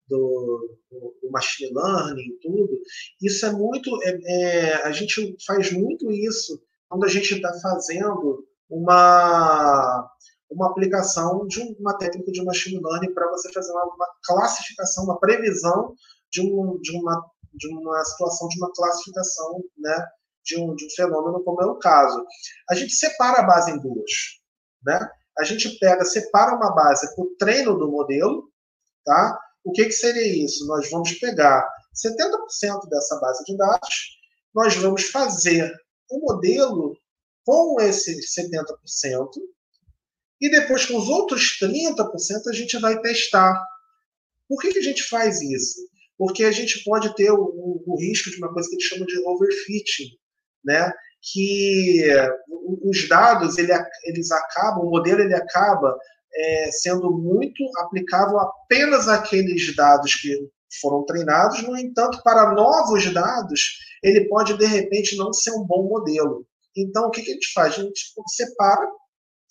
[0.08, 2.80] do, do, machine learning e tudo,
[3.22, 4.02] isso é muito.
[4.02, 10.10] É, é, a gente faz muito isso quando a gente está fazendo uma,
[10.50, 15.18] uma aplicação de uma técnica de machine learning para você fazer uma, uma, classificação, uma
[15.18, 15.94] previsão
[16.30, 17.24] de, um, de, uma,
[17.54, 20.06] de uma situação, de uma classificação né,
[20.44, 22.24] de, um, de um fenômeno, como é o caso.
[22.70, 24.10] A gente separa a base em duas.
[24.84, 24.98] Né?
[25.38, 28.50] a gente pega, separa uma base para o treino do modelo,
[29.04, 29.38] tá?
[29.62, 30.66] O que, que seria isso?
[30.66, 34.18] Nós vamos pegar 70% dessa base de dados,
[34.52, 35.72] nós vamos fazer
[36.10, 36.96] o um modelo
[37.44, 39.30] com esses 70%,
[40.40, 41.96] e depois com os outros 30%
[42.48, 43.60] a gente vai testar.
[44.48, 45.80] Por que, que a gente faz isso?
[46.16, 49.06] Porque a gente pode ter o, o, o risco de uma coisa que eles chamam
[49.06, 50.10] de overfitting,
[50.64, 50.92] né?
[51.20, 52.04] que
[52.82, 53.72] os dados ele,
[54.04, 55.96] eles acabam, o modelo ele acaba
[56.34, 60.36] é, sendo muito aplicável apenas àqueles dados que
[60.80, 65.88] foram treinados, no entanto, para novos dados, ele pode de repente não ser um bom
[65.88, 66.46] modelo.
[66.76, 67.74] Então, o que, que a gente faz?
[67.74, 68.86] A gente separa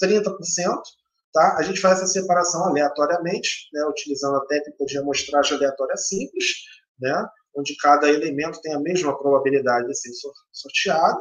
[0.02, 0.82] 30%,
[1.34, 1.58] tá?
[1.58, 6.54] a gente faz essa separação aleatoriamente, né, utilizando a técnica de amostragem aleatória simples,
[7.00, 10.12] né, onde cada elemento tem a mesma probabilidade de ser
[10.52, 11.20] sorteado,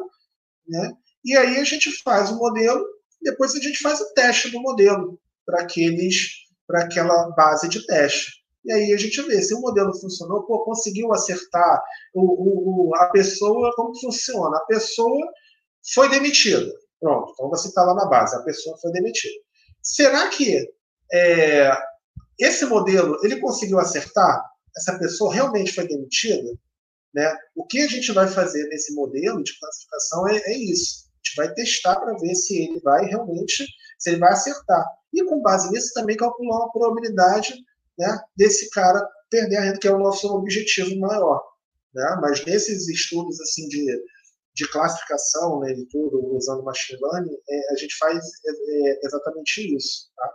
[0.69, 0.93] né?
[1.25, 2.85] E aí a gente faz o modelo,
[3.23, 6.33] depois a gente faz o teste do modelo para aqueles,
[6.67, 8.33] para aquela base de teste.
[8.65, 13.07] E aí a gente vê se o modelo funcionou, pô, conseguiu acertar o, o, a
[13.11, 14.57] pessoa, como funciona?
[14.57, 15.27] A pessoa
[15.95, 16.73] foi demitida.
[17.01, 19.35] Pronto, então você está lá na base, a pessoa foi demitida.
[19.83, 20.69] Será que
[21.13, 21.71] é,
[22.39, 24.45] esse modelo ele conseguiu acertar?
[24.77, 26.51] Essa pessoa realmente foi demitida?
[27.15, 27.37] Né?
[27.55, 31.07] O que a gente vai fazer nesse modelo de classificação é, é isso.
[31.07, 33.67] A gente vai testar para ver se ele vai realmente,
[33.99, 34.85] se ele vai acertar.
[35.13, 37.55] E com base nisso também calcular uma probabilidade
[37.99, 41.43] né, desse cara perder a renda, que é o nosso objetivo maior.
[41.95, 42.19] Né?
[42.21, 43.87] Mas nesses estudos assim de,
[44.57, 49.77] de classificação né, e tudo, usando machine learning, é, a gente faz é, é exatamente
[49.77, 50.11] isso.
[50.17, 50.33] Tá?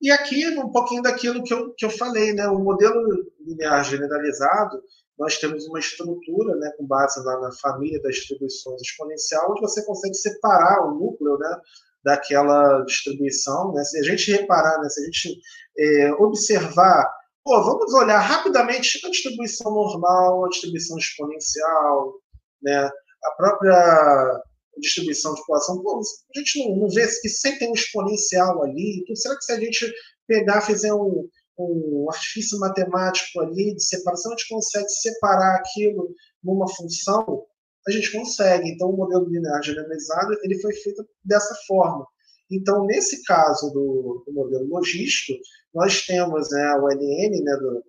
[0.00, 2.48] E aqui, um pouquinho daquilo que eu, que eu falei, né?
[2.48, 3.00] o modelo
[3.38, 4.82] linear generalizado,
[5.16, 9.84] nós temos uma estrutura, né, com base lá na família das distribuições exponencial, onde você
[9.84, 11.60] consegue separar o núcleo, né,
[12.02, 13.72] daquela distribuição.
[13.72, 13.84] Né?
[13.84, 14.88] Se a gente reparar, né?
[14.88, 15.40] se a gente
[15.78, 17.08] é, observar,
[17.44, 22.14] pô, vamos olhar rapidamente a distribuição normal, a distribuição exponencial,
[22.62, 22.90] né?
[23.24, 24.42] a própria
[24.78, 29.00] distribuição de população, pô, a gente não, não vê que sempre tem um exponencial ali.
[29.00, 29.92] Então, será que se a gente
[30.26, 31.28] pegar, fizer um,
[31.58, 37.44] um artifício matemático ali de separação, a gente consegue separar aquilo numa função?
[37.86, 38.70] A gente consegue.
[38.70, 42.06] Então, o modelo linear generalizado ele foi feito dessa forma.
[42.50, 45.38] Então, nesse caso do, do modelo logístico,
[45.74, 47.82] nós temos né, o LN né, do,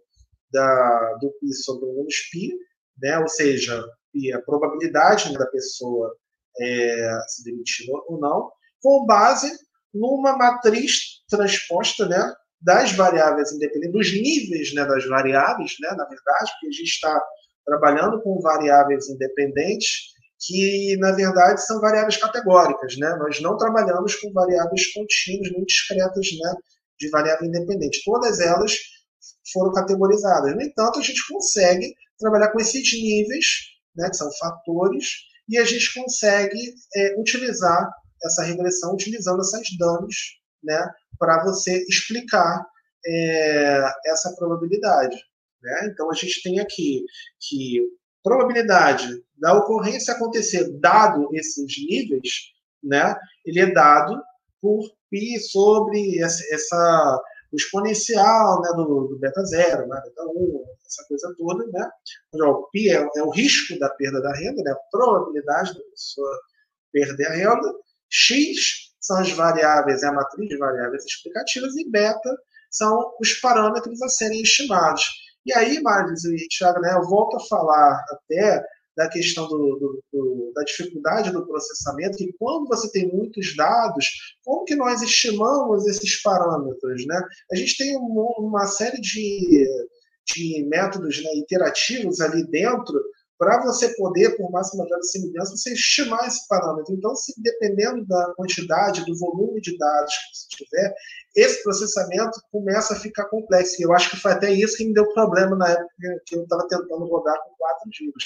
[0.51, 2.49] da, do π sobre o menos π,
[3.01, 3.84] né, ou seja,
[4.34, 6.16] a probabilidade né, da pessoa
[6.60, 8.51] é, se demitir ou não,
[8.82, 9.51] com base
[9.93, 16.51] numa matriz transposta né, das variáveis independentes, dos níveis né, das variáveis, né, na verdade,
[16.51, 17.22] porque a gente está
[17.66, 20.12] trabalhando com variáveis independentes
[20.45, 22.97] que, na verdade, são variáveis categóricas.
[22.97, 23.15] Né?
[23.17, 26.55] Nós não trabalhamos com variáveis contínuas nem discretas né,
[26.99, 28.03] de variável independente.
[28.03, 28.77] Todas elas
[29.51, 30.53] foram categorizadas.
[30.53, 33.45] No entanto, a gente consegue trabalhar com esses níveis,
[33.95, 35.05] né, que são fatores,
[35.47, 37.89] e a gente consegue é, utilizar
[38.23, 40.17] essa regressão utilizando essas dummies
[40.63, 40.89] né,
[41.19, 42.65] para você explicar
[43.05, 45.17] é, essa probabilidade.
[45.61, 45.89] Né?
[45.91, 47.03] Então, a gente tem aqui
[47.39, 47.81] que
[48.24, 53.15] probabilidade da ocorrência acontecer dado esses níveis, né,
[53.45, 54.21] ele é dado
[54.61, 57.21] por π sobre essa, essa
[57.51, 61.89] o exponencial né, do, do beta zero, né, beta 1, essa coisa toda, né?
[62.34, 66.39] O π é, é, o risco da perda da renda, né, a probabilidade da pessoa
[66.91, 67.74] perder a renda,
[68.09, 72.38] x são as variáveis, é a matriz de variáveis explicativas, e beta
[72.71, 75.03] são os parâmetros a serem estimados.
[75.45, 78.63] E aí, Marcos e Thiago, né, eu volto a falar até
[78.95, 84.05] da questão do, do, do, da dificuldade do processamento, que quando você tem muitos dados,
[84.43, 87.05] como que nós estimamos esses parâmetros?
[87.05, 87.19] Né?
[87.51, 89.67] A gente tem uma, série de,
[90.27, 93.01] de métodos né, interativos ali dentro
[93.43, 96.93] para você poder, por máxima semelhança, você estimar esse parâmetro.
[96.93, 100.95] Então, se dependendo da quantidade, do volume de dados que você tiver,
[101.35, 103.75] esse processamento começa a ficar complexo.
[103.79, 105.89] E eu acho que foi até isso que me deu problema na época
[106.25, 108.23] que eu estava tentando rodar com 4 gigas.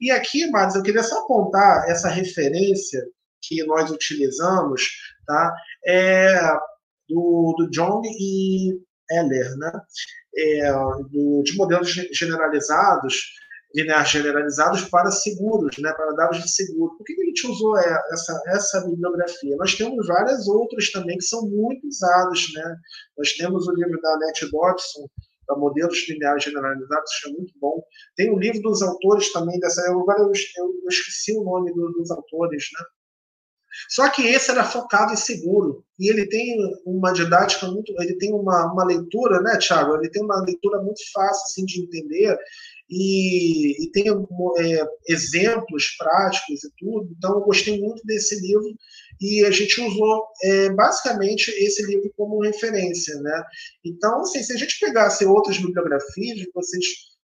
[0.00, 3.04] E aqui, Marcos, eu queria só apontar essa referência
[3.42, 4.82] que nós utilizamos,
[5.26, 5.52] tá?
[5.84, 6.40] É
[7.08, 8.78] do, do John e
[9.10, 9.72] Eller, né?
[10.36, 10.72] É,
[11.10, 13.32] do, de modelos generalizados
[13.74, 16.96] lineares generalizados para seguros, né, para dados de seguro.
[16.96, 19.56] Por que a gente usou essa, essa bibliografia?
[19.56, 22.52] Nós temos várias outras também que são muito usadas.
[22.54, 22.76] Né?
[23.16, 25.08] Nós temos o livro da Annette Dodson,
[25.46, 27.82] para modelos lineares generalizados, que é muito bom.
[28.16, 29.82] Tem o livro dos autores também dessa.
[29.82, 32.86] Eu, agora eu, eu esqueci o nome do, dos autores, né?
[33.88, 35.84] Só que esse era focado em seguro.
[35.98, 37.94] E ele tem uma didática muito.
[38.00, 39.96] Ele tem uma, uma leitura, né, Tiago?
[39.96, 42.36] Ele tem uma leitura muito fácil assim, de entender
[42.92, 47.10] e, e tem é, exemplos práticos e tudo.
[47.16, 48.68] Então, eu gostei muito desse livro
[49.18, 53.42] e a gente usou é, basicamente esse livro como referência, né?
[53.82, 56.84] Então, assim, se a gente pegasse outras bibliografias, vocês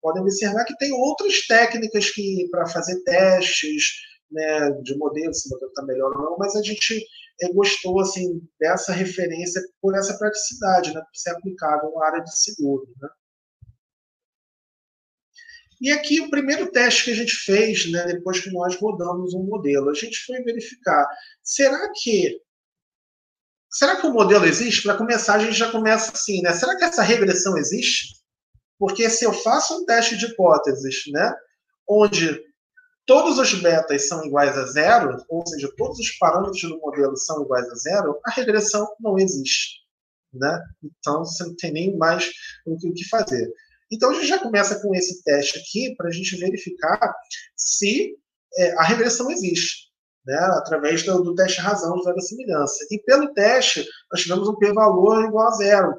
[0.02, 3.92] podem observar que tem outras técnicas que para fazer testes
[4.32, 7.00] né, de modelo, se o modelo está melhor ou não, mas a gente
[7.42, 12.36] é, gostou assim dessa referência por essa praticidade, né, por ser aplicável à área de
[12.36, 13.08] seguro, né?
[15.80, 19.44] E aqui o primeiro teste que a gente fez, né, depois que nós rodamos um
[19.44, 21.06] modelo, a gente foi verificar,
[21.42, 22.40] será que
[23.70, 24.82] será que o modelo existe?
[24.82, 26.52] Para começar, a gente já começa assim, né?
[26.52, 28.14] Será que essa regressão existe?
[28.78, 31.34] Porque se eu faço um teste de hipóteses, né,
[31.88, 32.40] onde
[33.06, 37.42] todos os betas são iguais a zero, ou seja, todos os parâmetros do modelo são
[37.42, 39.84] iguais a zero, a regressão não existe.
[40.32, 40.60] Né?
[40.82, 42.30] Então, você não tem nem mais
[42.66, 43.52] o que fazer.
[43.92, 47.14] Então a gente já começa com esse teste aqui para a gente verificar
[47.56, 48.16] se
[48.56, 49.84] é, a regressão existe,
[50.26, 52.86] né, através do, do teste razão de semelhança.
[52.90, 55.98] E pelo teste, nós tivemos um p-valor igual a zero,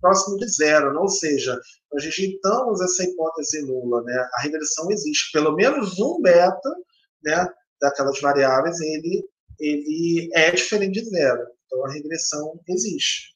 [0.00, 1.00] próximo de zero, né?
[1.00, 1.58] ou seja,
[1.92, 4.02] nós rejeitamos essa hipótese nula.
[4.02, 4.28] Né?
[4.34, 5.32] A regressão existe.
[5.32, 6.76] Pelo menos um beta
[7.22, 7.46] né,
[7.80, 9.24] daquelas variáveis, ele,
[9.58, 11.46] ele é diferente de zero.
[11.66, 13.33] Então a regressão existe.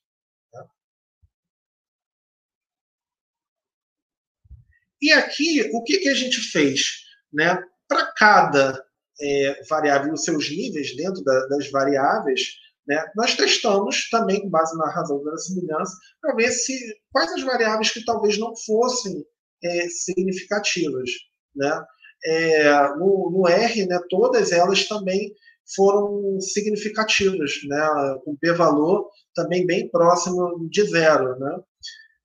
[5.00, 7.04] E aqui, o que, que a gente fez?
[7.32, 7.62] Né?
[7.86, 8.84] Para cada
[9.20, 12.56] é, variável, os seus níveis dentro da, das variáveis,
[12.88, 16.74] né, nós testamos também, com base na razão da semelhança, para ver se
[17.12, 19.24] quais as variáveis que talvez não fossem
[19.62, 21.10] é, significativas.
[21.54, 21.84] Né?
[22.24, 25.34] É, no, no, R, né, todas elas também
[25.76, 31.38] foram significativas, né, com p-valor também bem próximo de zero.
[31.38, 31.60] Né?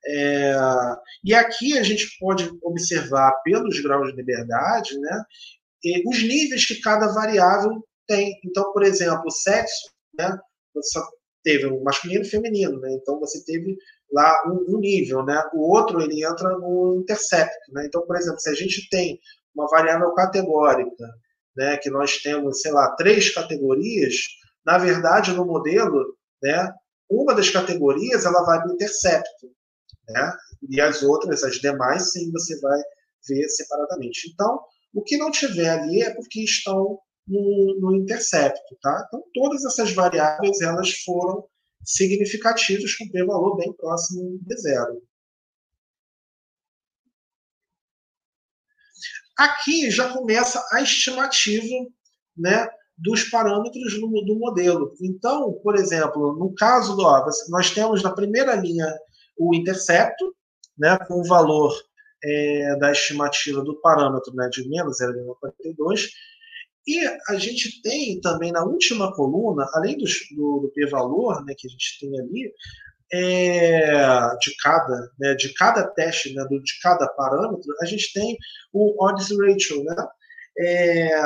[0.05, 0.55] É,
[1.23, 5.23] e aqui a gente pode observar pelos graus de liberdade né,
[6.05, 8.39] os níveis que cada variável tem.
[8.43, 10.37] Então, por exemplo, o sexo, né,
[10.73, 10.99] você
[11.43, 13.77] teve o masculino e o feminino, né, então você teve
[14.11, 17.71] lá um, um, nível, né, o outro ele entra no intercepto.
[17.71, 19.19] Né, então, por exemplo, se a gente tem
[19.55, 21.05] uma variável categórica,
[21.55, 24.15] né, que nós temos, sei lá, três categorias,
[24.65, 26.73] na verdade, no modelo, né,
[27.09, 29.47] uma das categorias ela vai no intercepto,
[30.09, 30.33] né,
[30.69, 32.79] e as outras, as demais, sim, você vai
[33.27, 34.29] ver separadamente.
[34.31, 34.59] Então,
[34.93, 39.05] o que não tiver ali é porque estão no, no intercepto, tá?
[39.07, 41.45] Então, todas essas variáveis, elas foram
[41.83, 45.01] significativas com p-valor bem próximo de zero.
[49.37, 51.87] Aqui já começa a estimativa
[52.37, 54.93] né, dos parâmetros do, do, modelo.
[55.01, 58.87] Então, por exemplo, no caso do ó, nós temos na primeira linha
[59.37, 60.35] o intercepto,
[60.77, 61.73] né, com o valor
[62.23, 66.09] é, da estimativa do parâmetro né, de menos 0,42,
[66.85, 70.05] e a gente tem também na última coluna, além do,
[70.35, 72.53] do, do p-valor né, que a gente tem ali,
[73.11, 78.37] é, de cada né, de cada teste, né, de cada parâmetro, a gente tem
[78.73, 79.95] o odds ratio, né,
[80.59, 81.21] é,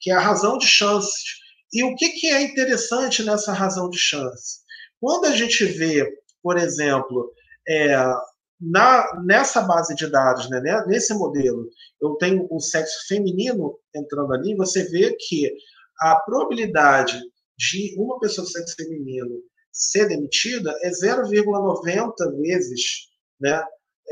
[0.00, 1.40] que é a razão de chances.
[1.72, 4.60] E o que, que é interessante nessa razão de chance?
[5.00, 6.06] Quando a gente vê,
[6.42, 7.32] por exemplo,
[7.68, 7.96] é,
[8.60, 11.68] na, nessa base de dados, né, né, nesse modelo,
[12.00, 15.50] eu tenho o sexo feminino entrando ali, você vê que
[16.00, 17.20] a probabilidade
[17.58, 19.42] de uma pessoa do sexo feminino
[19.72, 23.08] ser demitida é 0,90 vezes
[23.40, 23.62] né,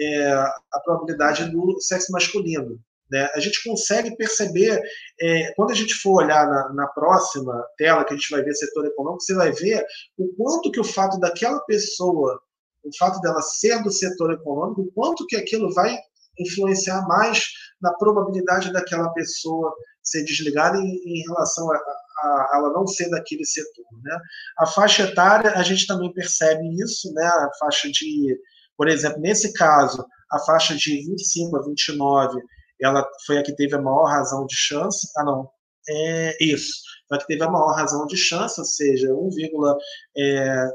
[0.01, 2.81] é, a probabilidade do sexo masculino.
[3.11, 3.29] Né?
[3.35, 4.81] A gente consegue perceber,
[5.21, 8.55] é, quando a gente for olhar na, na, próxima tela, que a gente vai ver
[8.55, 9.85] setor econômico, você vai ver
[10.17, 12.41] o quanto que o fato daquela pessoa,
[12.89, 15.97] o fato dela ser do setor econômico, quanto que aquilo vai
[16.39, 17.47] influenciar mais
[17.81, 23.45] na probabilidade daquela pessoa ser desligada em, em relação a, a, ela não ser daquele
[23.45, 23.85] setor.
[24.03, 24.19] Né?
[24.59, 27.25] A faixa etária, a gente também percebe isso, né?
[27.25, 28.39] a faixa de,
[28.77, 32.41] por exemplo, nesse caso, a faixa de 25 a 29,
[32.81, 35.09] ela foi a que teve a maior razão de chance.
[35.17, 35.49] Ah, não,
[35.89, 39.77] é isso, foi a que teve a maior razão de chance, ou seja, 1,13
[40.17, 40.69] é,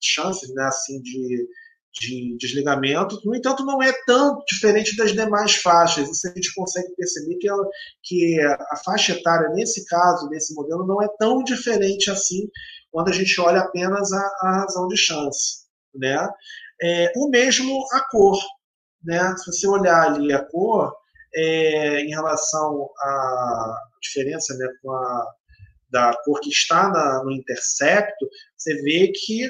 [0.00, 1.46] chances né, assim, de,
[1.92, 3.20] de desligamento.
[3.24, 6.08] No entanto, não é tão diferente das demais faixas.
[6.08, 7.66] Isso a gente consegue perceber que, ela,
[8.02, 12.48] que a faixa etária, nesse caso, nesse modelo, não é tão diferente assim
[12.90, 15.64] quando a gente olha apenas a, a razão de chance.
[15.94, 16.28] Né?
[16.82, 18.38] É, o mesmo a cor.
[19.04, 19.34] Né?
[19.38, 20.92] Se você olhar ali a cor,
[21.34, 25.26] é, em relação à diferença né, com a,
[25.90, 29.48] da cor que está na, no intercepto, você vê que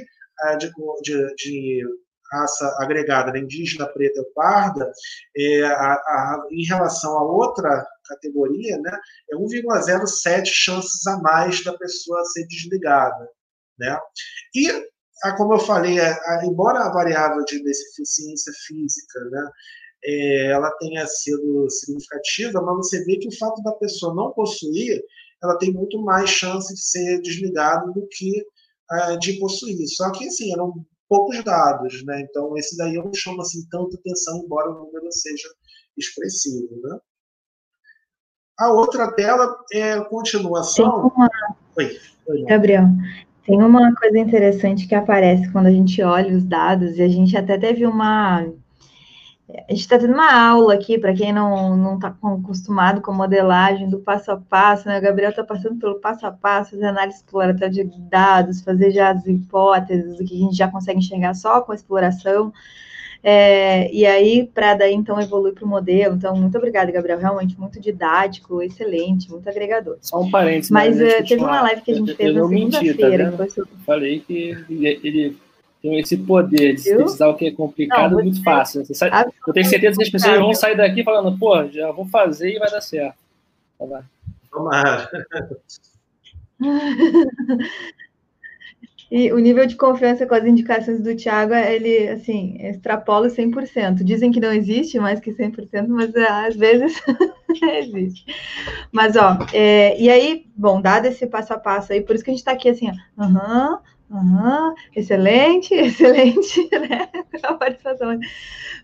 [0.59, 0.71] de,
[1.03, 1.85] de, de
[2.33, 4.91] raça agregada, né, indígena, preta ou parda,
[5.37, 8.99] é, a, a, em relação a outra categoria, né,
[9.33, 13.29] é 1,07 chances a mais da pessoa ser desligada.
[13.79, 13.99] Né?
[14.55, 14.69] E,
[15.37, 15.97] como eu falei,
[16.45, 19.51] embora a variável de deficiência física né,
[20.05, 25.03] é, ela tenha sido significativa, mas você vê que o fato da pessoa não possuir,
[25.43, 28.45] ela tem muito mais chance de ser desligada do que
[28.93, 29.77] é, de possuir.
[29.89, 32.21] Só que, assim, eram poucos dados, né?
[32.23, 35.49] Então, esse daí eu não chamo assim tanta atenção, embora o número seja
[35.99, 36.99] expressivo, né?
[38.59, 41.13] A outra tela é a continuação.
[41.17, 41.29] Uma...
[41.77, 42.85] Oi, Oi, Gabriel,
[43.45, 47.37] tem uma coisa interessante que aparece quando a gente olha os dados, e a gente
[47.37, 48.47] até teve uma
[49.69, 53.99] a gente está tendo uma aula aqui, para quem não está acostumado com modelagem do
[53.99, 54.99] passo a passo, né?
[54.99, 59.11] O Gabriel está passando pelo passo a passo, fazer análise exploratória de dados, fazer já
[59.11, 62.53] as hipóteses, o que a gente já consegue enxergar só com a exploração.
[63.23, 66.17] É, e aí, para daí, então, evoluir para o modelo.
[66.17, 67.19] Então, muito obrigada, Gabriel.
[67.19, 69.99] Realmente muito didático, excelente, muito agregador.
[70.01, 70.71] Só um parênteses.
[70.71, 73.33] Mas uh, teve uma live que a gente fez na segunda-feira.
[73.33, 75.37] Tá Falei que ele
[75.83, 78.85] tem esse poder de sintetizar o que é complicado não, muito fácil.
[78.95, 79.11] Sai,
[79.47, 82.59] eu tenho certeza que as pessoas vão sair daqui falando, pô, já vou fazer e
[82.59, 83.17] vai dar certo.
[83.79, 84.05] Tá
[84.51, 85.09] Tomara.
[89.11, 94.05] E o nível de confiança com as indicações do Thiago, ele, assim, extrapola 100%.
[94.05, 97.03] Dizem que não existe mais que 100%, mas é, às vezes
[97.61, 98.25] existe.
[98.93, 102.31] Mas, ó, é, e aí, bom, dado esse passo a passo aí, por isso que
[102.31, 107.09] a gente está aqui assim, aham, uh Uhum, excelente, excelente, né?
[107.45, 108.19] A participação.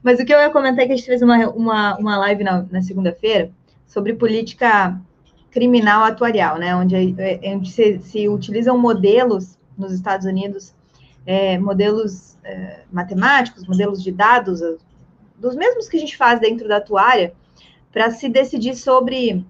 [0.00, 2.44] Mas o que eu ia comentar é que a gente fez uma, uma, uma live
[2.44, 3.50] na, na segunda-feira
[3.88, 5.00] sobre política
[5.50, 6.76] criminal atuarial, né?
[6.76, 10.72] Onde, é, é, onde se, se, utilizam modelos nos Estados Unidos,
[11.26, 14.60] é, modelos é, matemáticos, modelos de dados,
[15.36, 17.34] dos mesmos que a gente faz dentro da atuária,
[17.90, 19.44] para se decidir sobre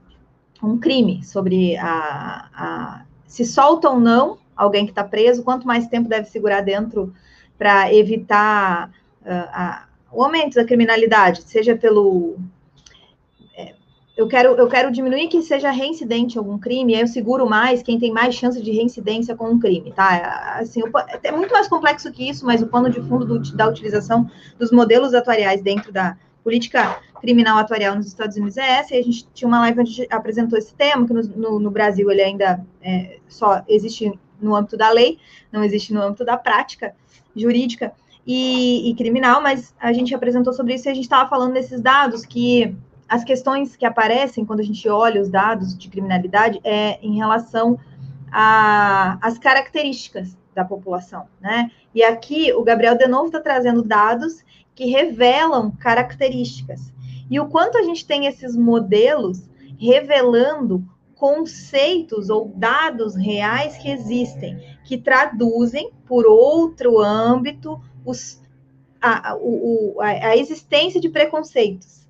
[0.62, 5.86] um crime, sobre a, a se solta ou não alguém que está preso, quanto mais
[5.86, 7.12] tempo deve segurar dentro
[7.59, 8.90] para evitar
[9.22, 12.36] uh, a, o aumento da criminalidade, seja pelo
[13.57, 13.74] é,
[14.16, 17.98] eu quero, eu quero diminuir que seja reincidente algum crime, aí eu seguro mais quem
[17.98, 20.59] tem mais chance de reincidência com um crime, tá?
[20.59, 20.82] Assim,
[21.22, 24.70] é muito mais complexo que isso, mas o pano de fundo do, da utilização dos
[24.70, 29.26] modelos atuariais dentro da política criminal atuarial nos Estados Unidos é essa, e a gente
[29.34, 33.18] tinha uma live onde apresentou esse tema, que no, no, no Brasil ele ainda é,
[33.28, 35.18] só existe no âmbito da lei,
[35.51, 36.95] não existe no âmbito da prática
[37.34, 37.93] jurídica,
[38.26, 41.80] e, e criminal, mas a gente apresentou sobre isso e a gente estava falando desses
[41.80, 42.74] dados que
[43.09, 47.78] as questões que aparecem quando a gente olha os dados de criminalidade é em relação
[48.32, 51.70] às características da população, né?
[51.95, 56.93] E aqui o Gabriel de novo está trazendo dados que revelam características.
[57.30, 60.84] E o quanto a gente tem esses modelos revelando
[61.17, 68.43] conceitos ou dados reais que existem, que traduzem por outro âmbito os,
[69.01, 69.37] a, a,
[70.29, 72.07] a existência de preconceitos.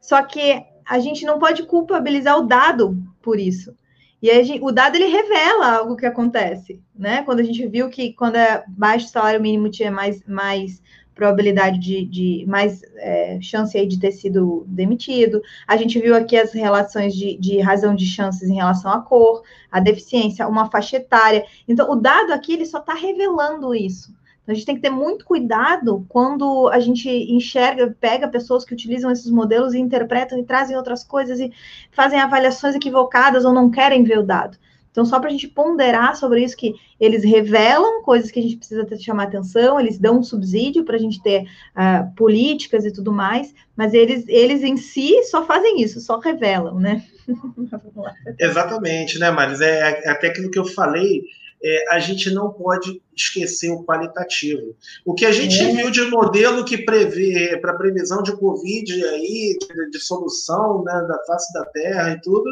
[0.00, 3.74] Só que a gente não pode culpabilizar o dado por isso.
[4.20, 7.22] E gente, o dado ele revela algo que acontece, né?
[7.22, 10.82] Quando a gente viu que quando é baixo salário mínimo tinha mais, mais
[11.14, 15.40] probabilidade de, de mais é, chance aí de ter sido demitido.
[15.66, 19.42] A gente viu aqui as relações de, de razão de chances em relação à cor,
[19.70, 21.44] a deficiência, uma faixa etária.
[21.68, 24.12] Então, o dado aqui ele só está revelando isso.
[24.42, 28.74] Então, a gente tem que ter muito cuidado quando a gente enxerga, pega pessoas que
[28.74, 31.50] utilizam esses modelos e interpretam e trazem outras coisas e
[31.90, 34.58] fazem avaliações equivocadas ou não querem ver o dado.
[34.94, 38.58] Então, só para a gente ponderar sobre isso, que eles revelam coisas que a gente
[38.58, 42.92] precisa ter, chamar atenção, eles dão um subsídio para a gente ter uh, políticas e
[42.92, 47.04] tudo mais, mas eles, eles em si só fazem isso, só revelam, né?
[48.38, 49.60] Exatamente, né, Maris?
[49.60, 51.24] É, é até aquilo que eu falei,
[51.60, 54.76] é, a gente não pode esquecer o qualitativo.
[55.04, 55.72] O que a gente é.
[55.72, 61.18] viu de modelo que prevê para previsão de Covid aí, de, de, solução né, da
[61.26, 62.48] face da Terra e tudo,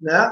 [0.00, 0.28] né?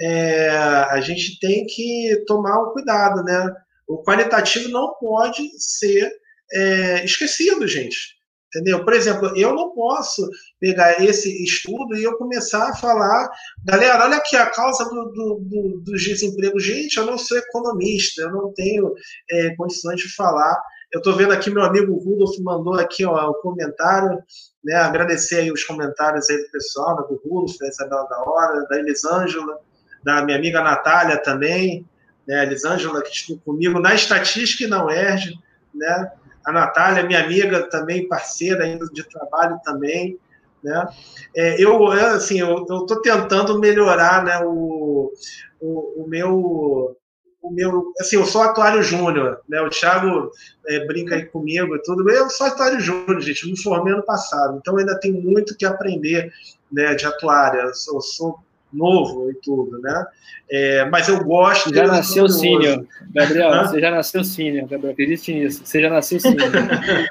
[0.00, 3.52] É, a gente tem que tomar um cuidado, né?
[3.86, 6.10] O qualitativo não pode ser
[6.52, 8.18] é, esquecido, gente.
[8.48, 8.82] Entendeu?
[8.82, 10.26] Por exemplo, eu não posso
[10.58, 13.30] pegar esse estudo e eu começar a falar,
[13.62, 16.64] galera, olha aqui a causa do, do, do, dos desempregos.
[16.64, 18.94] Gente, eu não sou economista, eu não tenho
[19.30, 20.58] é, condições de falar.
[20.90, 24.18] Eu estou vendo aqui, meu amigo Rudolf mandou aqui um comentário,
[24.64, 24.76] né?
[24.76, 28.78] Agradecer aí os comentários aí do pessoal, né, do Rudolf, da Isabela da Hora, da
[28.78, 29.60] Elisângela,
[30.02, 31.86] da minha amiga Natália também,
[32.26, 32.40] né?
[32.40, 35.38] A Elisângela que esteve comigo na estatística e na UERJ,
[35.74, 36.10] né?
[36.48, 40.18] a Natália, minha amiga também, parceira ainda de trabalho também,
[40.64, 40.88] né?
[41.36, 45.12] É, eu, assim, eu estou tentando melhorar, né, o,
[45.60, 46.96] o, o, meu,
[47.42, 49.60] o meu, assim, eu sou atuário júnior, né?
[49.60, 50.30] O Thiago
[50.66, 54.58] é, brinca aí comigo e tudo, eu sou atuário júnior, gente, me formei ano passado,
[54.58, 56.32] então ainda tenho muito que aprender,
[56.72, 58.38] né, de atuária, eu sou, sou
[58.72, 60.06] novo e tudo, né?
[60.50, 61.74] É, mas eu gosto.
[61.74, 63.52] Já nasceu sênior, Gabriel.
[63.52, 63.66] Hã?
[63.66, 64.92] Você já nasceu sênior, Gabriel.
[64.92, 65.62] Acredite nisso.
[65.64, 66.50] Você já nasceu sênior.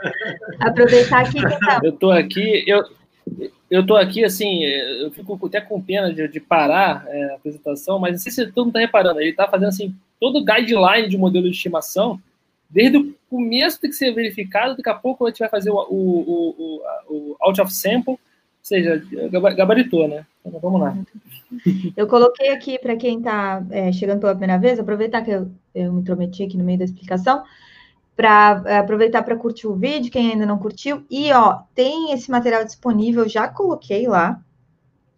[0.60, 1.80] Aproveitar aqui que tá.
[1.84, 2.84] Eu tô aqui, eu,
[3.70, 8.00] eu tô aqui assim, eu fico até com pena de, de parar é, a apresentação,
[8.00, 9.20] mas não sei se todo mundo está reparando.
[9.20, 12.20] Ele está fazendo assim todo o guideline de modelo de estimação.
[12.70, 15.78] Desde o começo tem que ser verificado, daqui a pouco a gente vai fazer o,
[15.78, 18.20] o, o, o out of sample,
[18.68, 19.02] seja,
[19.56, 20.26] gabaritou, né?
[20.46, 20.98] Então, vamos lá.
[21.96, 25.94] Eu coloquei aqui para quem está é, chegando pela primeira vez, aproveitar que eu, eu
[25.94, 27.44] me intrometi aqui no meio da explicação,
[28.16, 31.06] para é, aproveitar para curtir o vídeo, quem ainda não curtiu.
[31.10, 34.42] E, ó, tem esse material disponível, já coloquei lá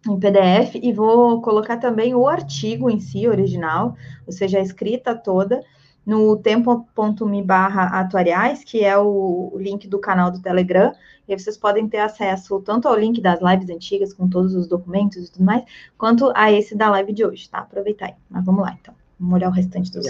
[0.08, 3.96] em PDF e vou colocar também o artigo em si, original,
[4.26, 5.60] ou seja, a escrita toda,
[6.04, 10.92] no tempo.me barra atuariais, que é o link do canal do Telegram,
[11.28, 15.28] e vocês podem ter acesso tanto ao link das lives antigas, com todos os documentos
[15.28, 15.62] e tudo mais,
[15.96, 17.58] quanto a esse da live de hoje, tá?
[17.58, 18.14] Aproveitar aí.
[18.28, 18.94] Mas vamos lá, então.
[19.18, 20.06] Vamos olhar o restante dos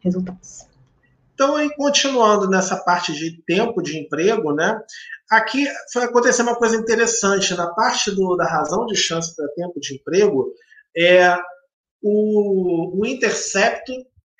[0.00, 0.66] resultados.
[1.34, 4.78] Então, aí, continuando nessa parte de tempo de emprego, né?
[5.30, 7.54] Aqui foi acontecer uma coisa interessante.
[7.54, 10.52] Na parte do, da razão de chance para tempo de emprego,
[10.96, 11.34] é
[12.02, 13.92] o, o intercepto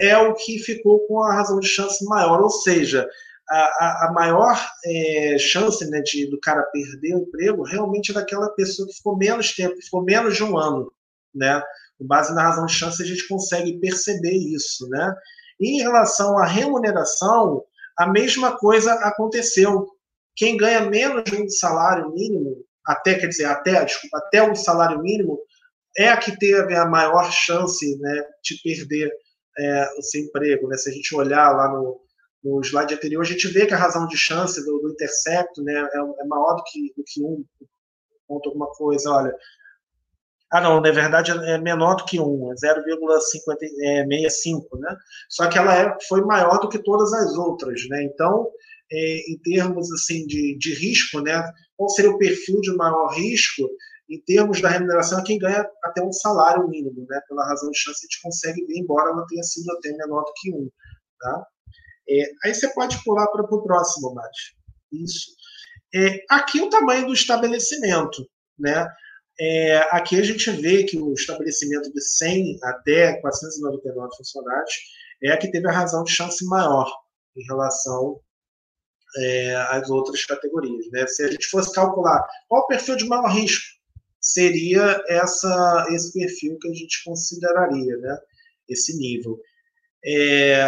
[0.02, 3.08] é o que ficou com a razão de chance maior, ou seja,
[3.48, 8.50] a, a, maior é, chance né, de, do cara perder o emprego realmente é daquela
[8.50, 10.92] pessoa que ficou menos tempo, ficou menos de um ano.
[11.34, 11.62] né?
[11.98, 15.14] Com base na razão de chance, a gente consegue perceber isso, né?
[15.60, 17.62] E em relação à remuneração,
[17.96, 19.86] a mesma coisa aconteceu.
[20.34, 25.00] Quem ganha menos de um salário mínimo, até, quer dizer, até, desculpa, até um salário
[25.00, 25.38] mínimo,
[25.96, 29.12] é a que teve a maior chance né, de perder
[29.58, 30.68] é, o seu emprego.
[30.68, 30.76] Né?
[30.76, 32.00] Se a gente olhar lá no,
[32.42, 35.72] no slide anterior, a gente vê que a razão de chance do, do intercepto né,
[35.72, 37.44] é, é, maior do que, do que um
[38.26, 39.10] ponto alguma coisa.
[39.10, 39.34] Olha,
[40.52, 44.96] ah, não, na verdade é menor do que 1, é 0,65, né?
[45.30, 48.02] Só que ela é, foi maior do que todas as outras, né?
[48.02, 48.50] Então,
[48.92, 51.42] é, em termos assim de, de risco, né?
[51.74, 53.66] Qual seria o perfil de maior risco?
[54.12, 57.18] Em termos da remuneração, é quem ganha até um salário mínimo, né?
[57.26, 60.32] Pela razão de chance, a gente consegue ver, embora ela tenha sido até menor do
[60.36, 60.70] que 1,
[61.18, 61.47] tá?
[62.10, 64.56] É, aí você pode pular para o próximo, Mati.
[64.93, 65.30] Isso.
[65.94, 68.28] É, aqui o tamanho do estabelecimento,
[68.59, 68.86] né?
[69.40, 74.74] É, aqui a gente vê que o estabelecimento de 100 até 499 funcionários
[75.22, 76.90] é a que teve a razão de chance maior
[77.34, 78.20] em relação
[79.16, 80.86] é, às outras categorias.
[80.90, 81.06] Né?
[81.06, 83.64] Se a gente fosse calcular qual o perfil de maior risco,
[84.23, 88.16] seria essa, esse perfil que a gente consideraria, né?
[88.69, 89.39] esse nível.
[90.05, 90.65] É,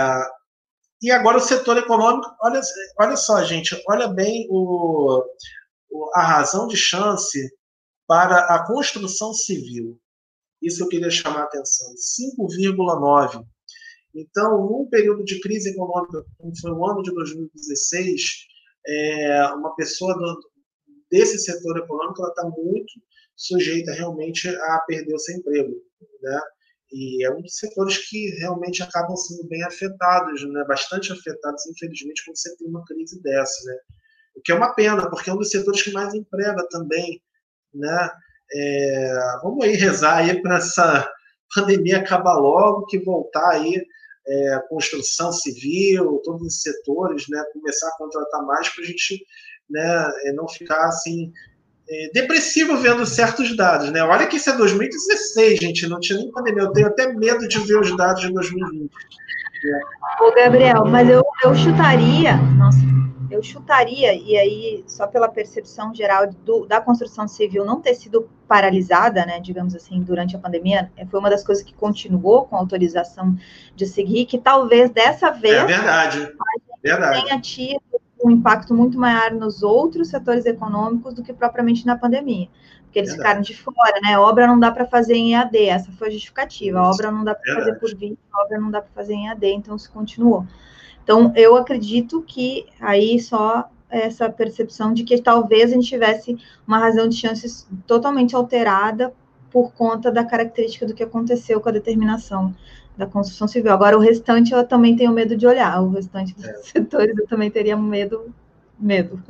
[1.01, 2.61] e agora o setor econômico, olha,
[2.99, 5.25] olha só, gente, olha bem o,
[6.15, 7.39] a razão de chance
[8.07, 10.01] para a construção civil.
[10.61, 11.95] Isso eu queria chamar a atenção.
[11.95, 13.45] 5,9.
[14.15, 18.47] Então, num período de crise econômica, como foi o ano de 2016,
[18.87, 20.41] é, uma pessoa do,
[21.11, 22.93] desse setor econômico está muito
[23.37, 25.73] sujeita realmente a perder o seu emprego.
[26.23, 26.41] Né?
[26.93, 30.65] E é um dos setores que realmente acabam sendo bem afetados, né?
[30.67, 33.65] bastante afetados, infelizmente, quando você tem uma crise dessa.
[33.65, 33.77] Né?
[34.37, 37.21] O que é uma pena, porque é um dos setores que mais emprega também
[37.75, 38.11] né?
[38.53, 41.11] É, vamos aí rezar aí para essa
[41.55, 43.85] pandemia acabar logo, que voltar aí
[44.27, 49.23] é, construção civil, todos os setores, né, começar a contratar mais para a gente
[49.69, 51.33] né, é, não ficar assim
[51.89, 54.03] é, depressivo vendo certos dados, né?
[54.03, 56.63] Olha que isso é 2016, gente, não tinha nem pandemia.
[56.63, 58.91] Eu tenho até medo de ver os dados de 2020.
[60.21, 62.79] Ô, Gabriel, mas eu, eu chutaria, nossa,
[63.31, 68.29] eu chutaria, e aí, só pela percepção geral do, da construção civil não ter sido
[68.47, 72.57] paralisada, né, digamos assim, durante a pandemia, é, foi uma das coisas que continuou com
[72.57, 73.37] a autorização
[73.75, 76.33] de seguir, que talvez dessa vez é verdade,
[76.83, 77.23] verdade.
[77.23, 77.81] tenha tido
[78.25, 82.49] um impacto muito maior nos outros setores econômicos do que propriamente na pandemia.
[82.85, 83.29] Porque eles verdade.
[83.29, 84.19] ficaram de fora, né?
[84.19, 86.79] Obra não dá para fazer em EAD, essa foi a justificativa.
[86.79, 89.47] A obra não dá para fazer por vídeo, obra não dá para fazer em EAD,
[89.47, 90.47] então se continuou.
[91.03, 96.37] Então, eu acredito que aí só essa percepção de que talvez a gente tivesse
[96.67, 99.13] uma razão de chances totalmente alterada
[99.51, 102.55] por conta da característica do que aconteceu com a determinação
[102.97, 103.73] da construção civil.
[103.73, 106.55] Agora, o restante eu também tenho medo de olhar, o restante dos é.
[106.63, 108.33] setores eu também teria medo,
[108.79, 109.23] medo.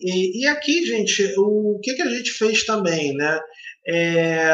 [0.00, 3.40] E, e aqui, gente, o que, que a gente fez também, né?
[3.86, 4.48] É,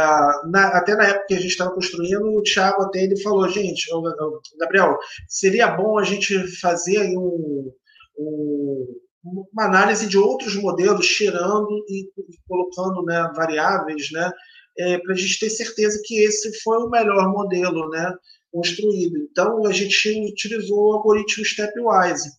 [0.51, 3.89] na, até na época que a gente estava construindo, o Thiago até ele falou, gente,
[4.59, 4.99] Gabriel,
[5.29, 7.73] seria bom a gente fazer aí um,
[8.19, 9.01] um,
[9.53, 14.31] uma análise de outros modelos, tirando e, e colocando né, variáveis, né,
[14.79, 18.15] é, para a gente ter certeza que esse foi o melhor modelo né,
[18.53, 19.17] construído.
[19.31, 22.31] Então, a gente utilizou o algoritmo Stepwise.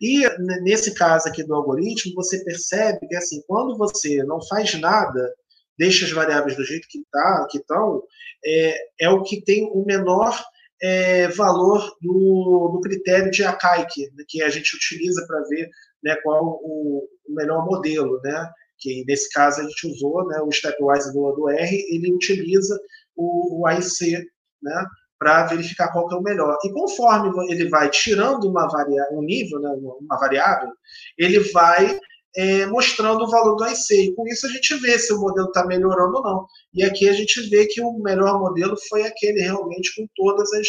[0.00, 0.26] E
[0.62, 5.32] nesse caso aqui do algoritmo, você percebe que assim, quando você não faz nada,
[5.78, 8.02] deixa as variáveis do jeito que tá, que estão,
[8.44, 10.36] é, é o que tem o menor
[10.82, 15.70] é, valor do, do, critério de Akaike, né, que a gente utiliza para ver
[16.02, 18.50] né, qual o, o, melhor modelo, né?
[18.82, 22.78] Que nesse caso a gente usou, né, o Stepwise do, do R, ele utiliza
[23.16, 24.18] o, o AIC,
[24.60, 24.86] né?
[25.18, 26.58] Para verificar qual que é o melhor.
[26.64, 30.70] E conforme ele vai tirando uma variável, um nível, né, uma variável,
[31.16, 32.00] ele vai
[32.36, 33.94] é, mostrando o valor do IC.
[33.94, 36.46] E com isso a gente vê se o modelo está melhorando ou não.
[36.74, 40.68] E aqui a gente vê que o melhor modelo foi aquele realmente com todas as,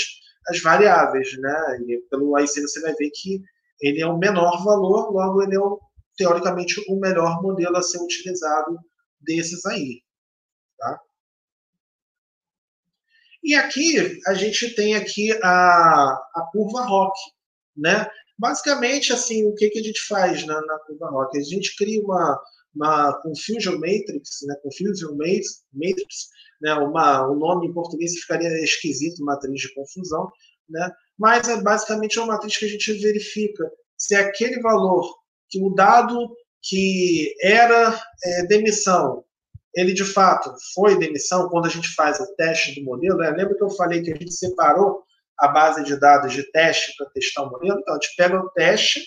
[0.49, 1.29] as variáveis.
[1.39, 1.79] Né?
[1.87, 3.41] E pelo IC você vai ver que
[3.81, 5.79] ele é o menor valor, logo ele é, o,
[6.17, 8.77] teoricamente, o melhor modelo a ser utilizado
[9.19, 10.01] desses aí.
[10.77, 10.99] Tá?
[13.43, 17.13] E aqui a gente tem aqui a, a curva ROC,
[17.75, 18.07] né?
[18.37, 21.37] Basicamente, assim, o que, que a gente faz na, na curva Rock?
[21.37, 22.41] A gente cria uma,
[22.75, 24.55] uma Confusion Matrix, né?
[24.63, 26.29] Confusion Matrix,
[26.61, 26.73] né?
[26.75, 30.31] Uma, o nome em português ficaria esquisito, matriz de confusão,
[30.69, 30.91] né?
[31.17, 35.22] Mas é basicamente uma matriz que a gente verifica se aquele valor
[35.53, 39.23] que o dado que era é, demissão
[39.75, 43.17] ele de fato foi demissão quando a gente faz o teste do modelo.
[43.17, 43.31] Né?
[43.31, 45.03] Lembra que eu falei que a gente separou
[45.39, 47.79] a base de dados de teste para testar o modelo?
[47.79, 49.03] Então, a gente pega o teste,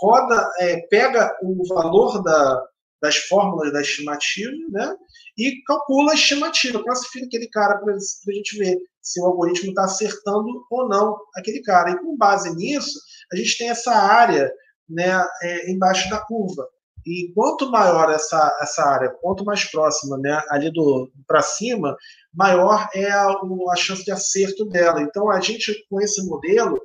[0.00, 2.62] roda, é, pega o valor da,
[3.02, 4.96] das fórmulas da estimativa, né?
[5.36, 9.84] E calcula a estimativa, classifica aquele cara para a gente ver se o algoritmo está
[9.84, 11.90] acertando ou não aquele cara.
[11.90, 12.98] E com base nisso,
[13.30, 14.50] a gente tem essa área
[14.88, 16.68] né, é, embaixo da curva.
[17.06, 21.96] E quanto maior essa, essa área, quanto mais próxima, né, ali do para cima,
[22.34, 25.00] maior é a, a chance de acerto dela.
[25.00, 26.76] Então, a gente, com esse modelo,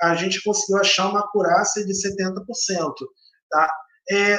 [0.00, 2.94] a gente conseguiu achar uma acurácia de 70%.
[3.50, 3.70] Tá?
[4.10, 4.38] É,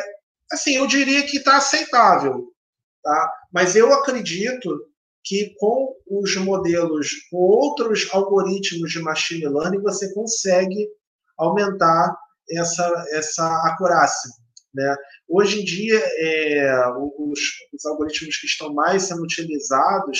[0.52, 2.52] assim, eu diria que está aceitável,
[3.03, 3.34] tá?
[3.53, 4.88] mas eu acredito
[5.23, 10.88] que com os modelos, com outros algoritmos de machine learning, você consegue
[11.38, 12.18] aumentar
[12.52, 14.30] essa, essa acurácia.
[14.74, 14.95] Né?
[15.28, 17.40] Hoje em dia, é, os,
[17.74, 20.19] os, algoritmos que estão mais sendo utilizados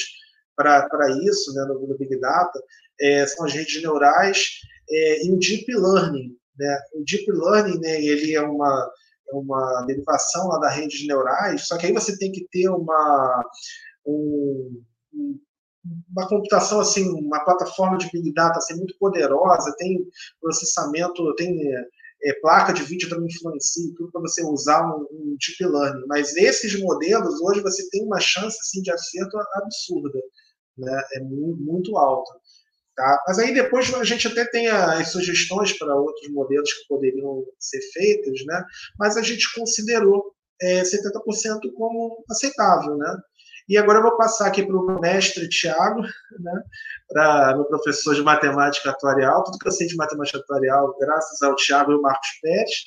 [0.56, 2.60] para isso, né, no, no Big Data,
[3.00, 4.60] é, são as redes neurais
[4.90, 6.36] é, e o Deep Learning.
[6.58, 6.80] Né?
[6.96, 8.92] O Deep Learning né, ele é uma,
[9.32, 12.68] é uma derivação lá da rede de neurais, só que aí você tem que ter
[12.70, 13.46] uma,
[14.06, 14.82] um,
[16.12, 20.04] uma computação assim, uma plataforma de big data assim, muito poderosa, tem
[20.42, 21.56] processamento, tem
[22.28, 26.06] é, placa de vídeo também influencia, tudo para você usar um, um, deep learning.
[26.08, 30.20] Mas esses modelos hoje você tem uma chance assim de acerto absurda,
[30.78, 31.02] né?
[31.14, 32.32] É muito, muito alta.
[32.96, 33.24] Tá?
[33.28, 37.80] Mas aí depois a gente até tem as sugestões para outros modelos que poderiam ser
[37.94, 38.64] feitos, né?
[38.98, 43.16] Mas a gente considerou é, 70% como aceitável, né?
[43.68, 46.64] E agora eu vou passar aqui para o mestre Tiago, né,
[47.10, 51.56] para meu professor de matemática atuarial, tudo que eu sei de matemática atuarial, graças ao
[51.56, 52.86] Tiago e ao Marcos Pérez,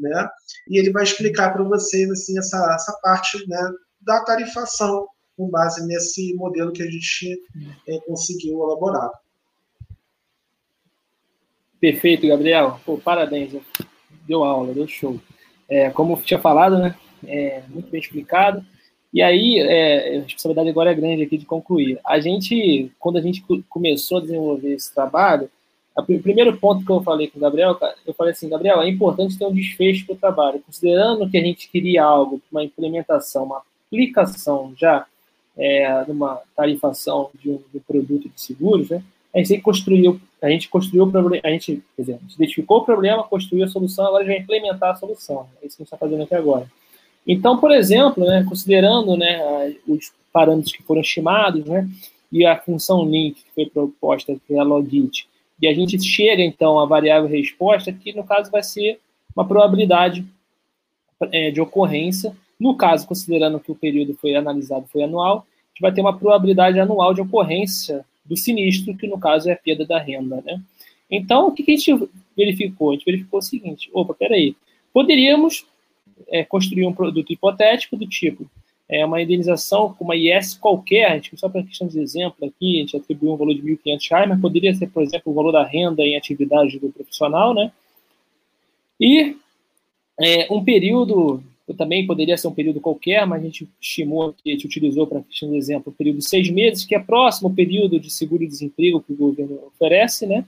[0.00, 0.28] né,
[0.68, 3.60] e ele vai explicar para vocês assim, essa, essa parte né,
[4.00, 5.06] da tarifação,
[5.36, 7.38] com base nesse modelo que a gente
[7.88, 9.10] é, conseguiu elaborar.
[11.80, 12.80] Perfeito, Gabriel.
[12.86, 13.60] Pô, parabéns.
[14.26, 15.20] Deu aula, deu show.
[15.68, 16.94] É, como tinha falado, né?
[17.26, 18.64] É, muito bem explicado.
[19.12, 21.98] E aí, é, a responsabilidade agora é grande aqui de concluir.
[22.04, 25.50] A gente, quando a gente começou a desenvolver esse trabalho,
[25.94, 29.38] o primeiro ponto que eu falei com o Gabriel, eu falei assim, Gabriel, é importante
[29.38, 30.62] ter um desfecho para o trabalho.
[30.64, 35.04] Considerando que a gente queria algo, uma implementação, uma aplicação já
[35.56, 39.02] é, numa tarifação de um, de produto de seguros, né?
[39.34, 43.24] A gente construiu, a gente construiu o problema, a gente, quer dizer, identificou o problema,
[43.24, 45.46] construiu a solução, agora a gente vai implementar a solução.
[45.62, 46.66] É isso que a gente está fazendo aqui agora.
[47.26, 51.88] Então, por exemplo, né, considerando né, os parâmetros que foram estimados, né,
[52.30, 55.28] e a função link que foi proposta, que é a logit,
[55.60, 58.98] e a gente chega, então, à variável resposta, que no caso vai ser
[59.34, 60.26] uma probabilidade
[61.30, 62.36] é, de ocorrência.
[62.58, 66.18] No caso, considerando que o período foi analisado foi anual, a gente vai ter uma
[66.18, 70.42] probabilidade anual de ocorrência do sinistro, que no caso é a perda da renda.
[70.44, 70.60] Né?
[71.08, 72.90] Então, o que a gente verificou?
[72.90, 74.56] A gente verificou o seguinte: opa, peraí,
[74.92, 75.64] poderíamos
[76.28, 78.48] é, construir um produto hipotético do tipo
[78.92, 82.80] é, uma indenização com uma IS qualquer, gente, só para questão de exemplo aqui, a
[82.80, 85.64] gente atribuiu um valor de R$ 1.500, mas poderia ser, por exemplo, o valor da
[85.64, 87.72] renda em atividade do profissional, né?
[89.00, 89.34] E
[90.20, 91.42] é, um período,
[91.78, 95.22] também poderia ser um período qualquer, mas a gente estimou aqui, a gente utilizou para
[95.22, 99.00] questão de exemplo, o período de seis meses, que é próximo ao período de seguro-desemprego
[99.00, 100.44] que o governo oferece, né?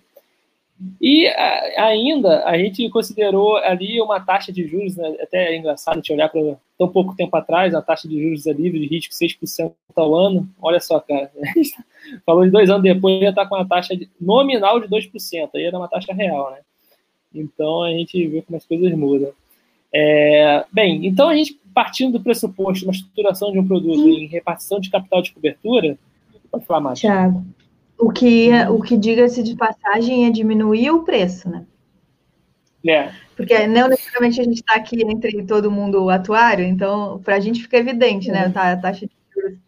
[1.00, 5.94] E a, ainda a gente considerou ali uma taxa de juros, né, até é engraçado
[5.94, 6.40] a gente olhar para
[6.76, 10.48] tão pouco tempo atrás, a taxa de juros ali de risco 6% ao ano.
[10.60, 11.30] Olha só, cara,
[12.26, 15.62] falou de dois anos depois, já está com uma taxa de, nominal de 2%, aí
[15.62, 16.58] era uma taxa real, né?
[17.32, 19.32] Então a gente vê como as coisas mudam.
[19.92, 24.08] É, bem, então a gente partindo do pressuposto, uma estruturação de um produto hum.
[24.08, 25.98] em repartição de capital de cobertura,
[26.50, 27.00] pode falar mais.
[27.00, 27.44] Tiago.
[27.98, 31.64] O que, o que diga-se de passagem é diminuir o preço, né?
[32.86, 33.12] É.
[33.36, 37.62] Porque não necessariamente a gente está aqui entre todo mundo atuário, então para a gente
[37.62, 38.48] fica evidente, né?
[38.50, 39.58] Tá, a taxa de juros.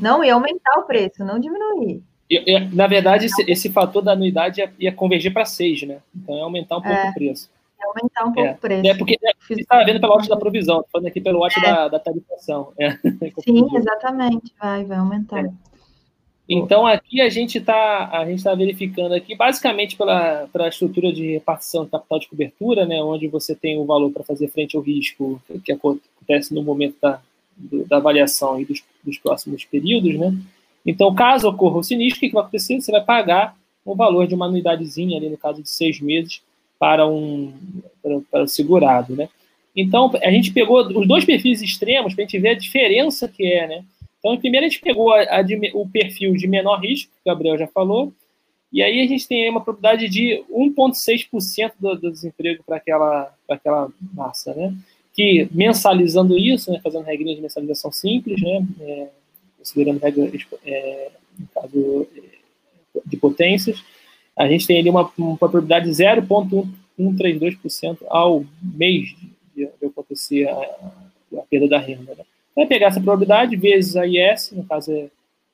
[0.00, 2.02] Não, ia aumentar o preço, não diminuir.
[2.28, 5.98] E, e, na verdade, esse, esse, fator da anuidade ia, ia convergir para 6, né?
[6.14, 7.50] Então ia aumentar um pouco é, o preço.
[7.78, 8.52] Ia aumentar um pouco é.
[8.52, 8.86] o preço.
[8.88, 11.72] É porque é, você está vendo pela ótica da provisão, falando aqui pelo ótica é.
[11.72, 12.72] da, da tarifação.
[12.78, 12.90] É.
[13.44, 15.44] Sim, exatamente, vai, vai aumentar.
[16.48, 21.32] Então aqui a gente está a gente tá verificando aqui basicamente pela, pela estrutura de
[21.32, 24.82] repartição de capital de cobertura, né, onde você tem o valor para fazer frente ao
[24.82, 27.20] risco que acontece no momento da,
[27.88, 30.32] da avaliação e dos, dos próximos períodos, né.
[30.84, 32.80] Então, caso ocorra o sinistro, o que, que vai acontecer?
[32.80, 36.40] Você vai pagar o valor de uma anuidadezinha ali no caso de seis meses
[36.78, 37.52] para um
[38.00, 39.28] para, para o segurado, né.
[39.74, 43.44] Então a gente pegou os dois perfis extremos para a gente ver a diferença que
[43.44, 43.84] é, né
[44.26, 45.40] Então, primeiro a gente pegou a, a
[45.74, 48.12] o perfil de menor risco, que o Gabriel já falou,
[48.72, 53.88] e aí a gente tem uma probabilidade de 1,6% do, do desemprego para aquela, aquela
[54.12, 54.74] massa, né?
[55.14, 59.06] Que mensalizando isso, né, fazendo regrinhas de mensalização simples, né, é,
[59.56, 62.08] considerando regras, é, no caso
[63.06, 63.84] de potências,
[64.36, 69.14] a gente tem ali uma, uma probabilidade de 0,132% ao mês
[69.54, 70.58] de, de acontecer a,
[71.38, 72.12] a, perda da renda.
[72.14, 72.24] Né?
[72.56, 75.08] Vai pegar essa probabilidade vezes a IS, no caso é,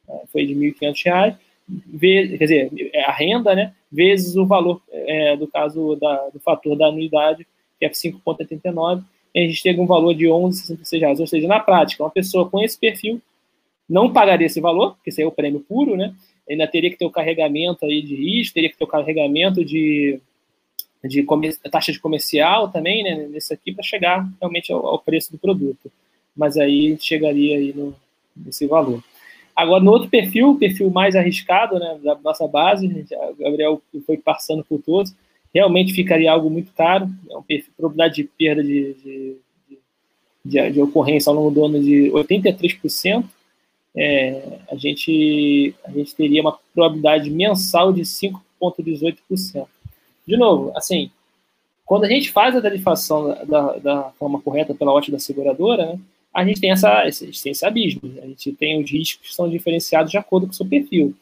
[0.08, 1.36] é foi de R$ 1.500,
[2.38, 6.76] quer dizer, é a renda, né, vezes o valor, é, do caso da, do fator
[6.76, 7.46] da anuidade,
[7.78, 9.02] que é 5,89,
[9.34, 11.20] e a gente tem um valor de 11,66 reais.
[11.20, 13.20] Ou seja, na prática, uma pessoa com esse perfil
[13.88, 16.14] não pagaria esse valor, porque esse é o prêmio puro, né?
[16.48, 20.20] Ainda teria que ter o carregamento aí de risco, teria que ter o carregamento de,
[21.04, 21.26] de
[21.70, 23.26] taxa de comercial também, né?
[23.30, 25.90] Nesse aqui, para chegar realmente ao, ao, preço do produto.
[26.36, 27.94] Mas aí chegaria aí no,
[28.36, 29.02] nesse valor.
[29.54, 34.16] Agora, no outro perfil, o perfil mais arriscado né, da nossa base, o Gabriel foi
[34.16, 35.14] passando por todos,
[35.54, 39.36] realmente ficaria algo muito caro, é perfil, probabilidade de perda de, de,
[40.44, 43.24] de, de ocorrência ao longo do ano de 83%,
[43.94, 49.66] é, a, gente, a gente teria uma probabilidade mensal de 5,18%.
[50.26, 51.10] De novo, assim,
[51.84, 55.86] quando a gente faz a tarifação da, da, da forma correta pela ótica da seguradora,
[55.86, 56.00] né,
[56.32, 58.00] a gente tem, essa, esse, tem esse abismo.
[58.22, 61.14] A gente tem os riscos que são diferenciados de acordo com o seu perfil.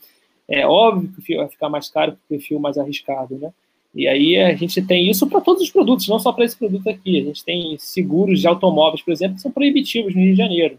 [0.48, 3.52] É óbvio que vai ficar mais caro para o perfil mais arriscado, né?
[3.92, 6.88] E aí a gente tem isso para todos os produtos, não só para esse produto
[6.88, 7.20] aqui.
[7.20, 10.78] A gente tem seguros de automóveis, por exemplo, que são proibitivos no Rio de Janeiro.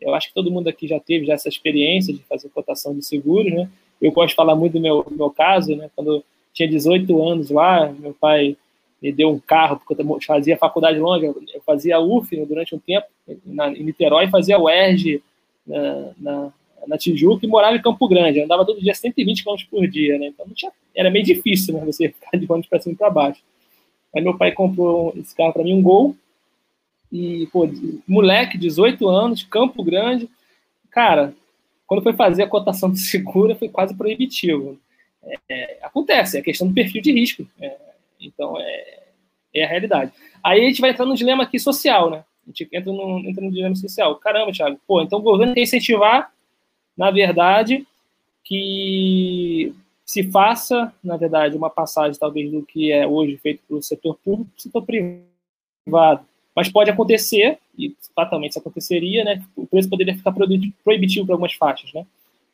[0.00, 3.04] Eu acho que todo mundo aqui já teve já essa experiência de fazer cotação de
[3.04, 3.68] seguros, né?
[4.00, 5.90] Eu de falar muito do meu, meu caso, né?
[5.94, 8.56] Quando tinha 18 anos lá, meu pai
[9.02, 13.06] me deu um carro, porque eu fazia faculdade longa, eu fazia UF durante um tempo,
[13.44, 15.22] na, em Niterói, fazia UERJ
[15.66, 16.52] na, na,
[16.86, 18.38] na Tijuca e morava em Campo Grande.
[18.38, 20.26] Eu andava todo dia 120 km por dia, né?
[20.26, 21.84] Então tinha, era meio difícil, né?
[21.86, 23.42] Você ficar de ônibus para cima e para baixo.
[24.14, 26.16] Aí meu pai comprou esse carro para mim, um Gol,
[27.12, 27.68] e, pô,
[28.06, 30.28] moleque, 18 anos, Campo Grande,
[30.90, 31.34] cara,
[31.86, 34.78] quando foi fazer a cotação de segura, foi quase proibitivo.
[35.48, 37.46] É, acontece, é questão do perfil de risco.
[37.60, 37.76] É,
[38.20, 39.02] então, é,
[39.54, 40.12] é a realidade.
[40.42, 42.24] Aí a gente vai entrar no dilema aqui social, né?
[42.46, 44.16] A gente entra no, entra no dilema social.
[44.16, 46.32] Caramba, Thiago, pô, então o governo quer incentivar,
[46.96, 47.86] na verdade,
[48.44, 49.74] que
[50.04, 54.50] se faça, na verdade, uma passagem, talvez, do que é hoje feito pelo setor público
[54.50, 56.26] para o setor privado.
[56.54, 59.40] Mas pode acontecer, e fatalmente isso aconteceria, né?
[59.54, 60.32] O preço poderia ficar
[60.82, 62.04] proibitivo para algumas faixas, né?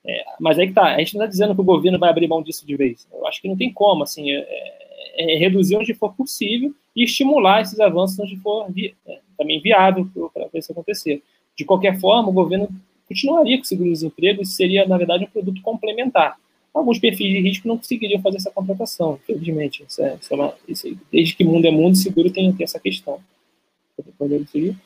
[0.05, 2.29] É, mas aí que tá, a gente não está dizendo que o governo vai abrir
[2.29, 3.09] mão disso de vez.
[3.13, 4.86] Eu acho que não tem como, assim, é,
[5.17, 10.09] é, reduzir onde for possível e estimular esses avanços onde for vi, é, também viável
[10.33, 11.23] para isso acontecer.
[11.57, 12.69] De qualquer forma, o governo
[13.09, 16.37] continuaria com o seguro-desemprego e seria, na verdade, um produto complementar.
[16.75, 19.83] Alguns perfis de risco não conseguiriam fazer essa contratação, infelizmente.
[19.89, 22.79] Isso é, isso é uma, isso, desde que mundo é mundo, seguro tem, tem essa
[22.79, 23.19] questão.
[24.19, 24.77] Podemos seguir?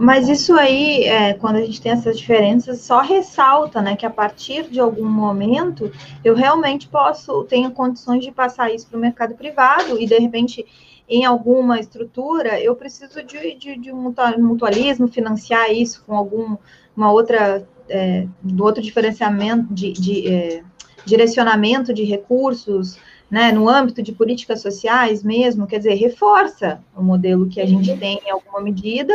[0.00, 4.10] Mas isso aí, é, quando a gente tem essas diferenças, só ressalta, né, que a
[4.10, 5.92] partir de algum momento
[6.24, 10.64] eu realmente posso, tenho condições de passar isso para o mercado privado e de repente
[11.06, 16.56] em alguma estrutura eu preciso de, de, de um mutualismo, financiar isso com algum
[16.96, 20.62] uma outra é, do outro diferenciamento de, de é,
[21.04, 22.98] direcionamento de recursos
[23.30, 27.94] né, no âmbito de políticas sociais mesmo, quer dizer, reforça o modelo que a gente
[27.98, 29.14] tem em alguma medida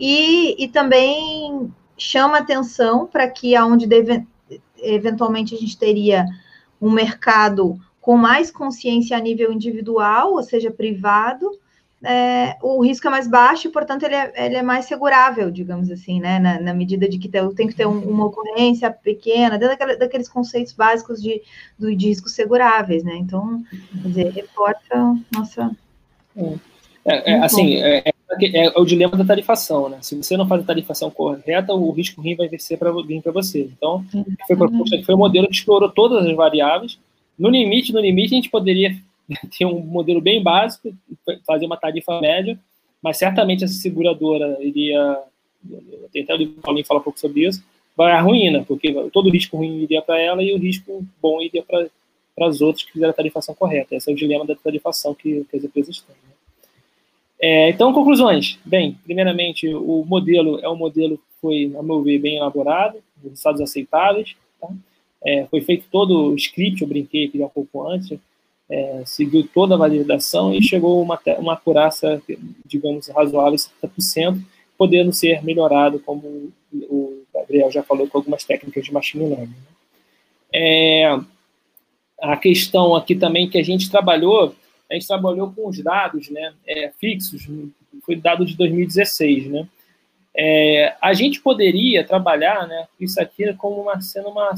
[0.00, 4.26] e, e também chama atenção para que aonde deve,
[4.78, 6.24] eventualmente a gente teria
[6.80, 11.50] um mercado com mais consciência a nível individual, ou seja, privado,
[12.02, 15.90] é, o risco é mais baixo e, portanto, ele é, ele é mais segurável, digamos
[15.90, 16.38] assim, né?
[16.38, 19.98] Na, na medida de que tem, tem que ter um, uma ocorrência pequena, dentro daquela,
[19.98, 21.42] daqueles conceitos básicos de,
[21.78, 23.16] do, de riscos seguráveis, né?
[23.16, 23.62] Então,
[24.00, 25.76] quer dizer, reporta nossa.
[26.34, 26.54] É,
[27.04, 29.98] é, é assim, é, é, é, o dilema da tarifação, né?
[30.02, 33.32] Se você não faz a tarifação correta, o risco ruim vai vir para vir para
[33.32, 33.62] você.
[33.62, 34.04] Então,
[34.46, 36.98] foi proposto, foi um modelo que explorou todas as variáveis.
[37.38, 38.96] No limite, no limite, a gente poderia
[39.58, 40.94] ter um modelo bem básico,
[41.46, 42.58] fazer uma tarifa média,
[43.02, 45.18] mas certamente essa seguradora iria,
[46.04, 47.64] até o Paulinho falar um pouco sobre isso,
[47.96, 51.40] vai à ruína, porque todo o risco ruim iria para ela e o risco bom
[51.42, 51.88] iria para
[52.46, 53.96] as outras que fizeram a tarifação correta.
[53.96, 56.29] Esse é o dilema da tarifação que, que as empresas têm.
[57.40, 58.58] É, então, conclusões.
[58.64, 63.60] Bem, primeiramente, o modelo é um modelo que foi, a meu ver, bem elaborado, resultados
[63.60, 64.36] aceitáveis.
[64.60, 64.68] Tá?
[65.24, 68.18] É, foi feito todo o script, eu brinquei aqui já um pouco antes,
[68.70, 72.22] é, seguiu toda a validação e chegou uma, uma acurácia,
[72.64, 74.40] digamos, razoável, 70%,
[74.78, 79.46] podendo ser melhorado como o, Gabriel já falou com algumas técnicas de machine learning.
[79.46, 79.54] Né?
[80.52, 81.20] É,
[82.20, 84.54] a questão aqui também que a gente trabalhou,
[84.90, 87.48] a gente trabalhou com os dados né, é, fixos,
[88.04, 89.68] foi dado de 2016, né?
[90.34, 94.54] É, a gente poderia trabalhar né, isso aqui como uma, sendo uma,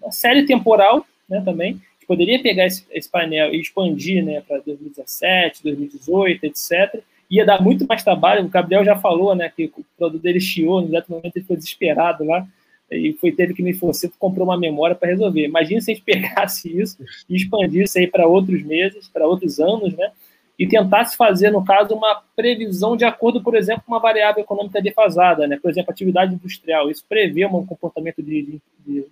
[0.00, 1.72] uma série temporal né, também.
[1.72, 7.02] A gente poderia pegar esse, esse painel e expandir né, para 2017, 2018, etc.
[7.30, 8.44] Ia dar muito mais trabalho.
[8.44, 11.56] O Gabriel já falou né, que o produto dele chiou, no exato momento ele foi
[11.56, 12.46] desesperado lá
[12.90, 15.44] e foi teve que me forçar, comprou uma memória para resolver.
[15.44, 16.98] Imagina se a gente pegasse isso
[17.28, 20.12] e expandisse aí para outros meses, para outros anos, né?
[20.56, 24.80] E tentasse fazer, no caso, uma previsão de acordo, por exemplo, com uma variável econômica
[24.80, 25.58] defasada, né?
[25.60, 26.90] Por exemplo, atividade industrial.
[26.90, 29.04] Isso prevê um comportamento de, de, de,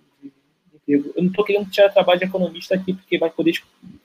[0.87, 3.55] de Eu não estou querendo tirar trabalho de economista aqui, porque vai poder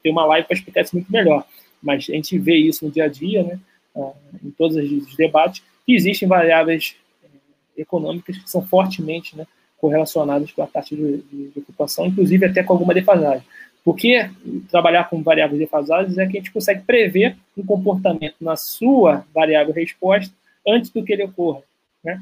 [0.03, 1.47] ter uma live para explicar isso muito melhor.
[1.81, 3.61] Mas a gente vê isso no dia a dia, né?
[3.97, 4.13] Ah,
[4.45, 9.47] em todos os debates, que existem variáveis eh, econômicas que são fortemente né,
[9.79, 13.47] correlacionadas com a taxa de, de, de, ocupação, inclusive até com alguma defasagem.
[13.85, 14.29] Porque
[14.71, 19.73] trabalhar com variáveis defasadas é que a gente consegue prever um comportamento na sua variável
[19.73, 20.35] resposta
[20.67, 21.63] antes do que ele ocorra.
[22.05, 22.21] Né?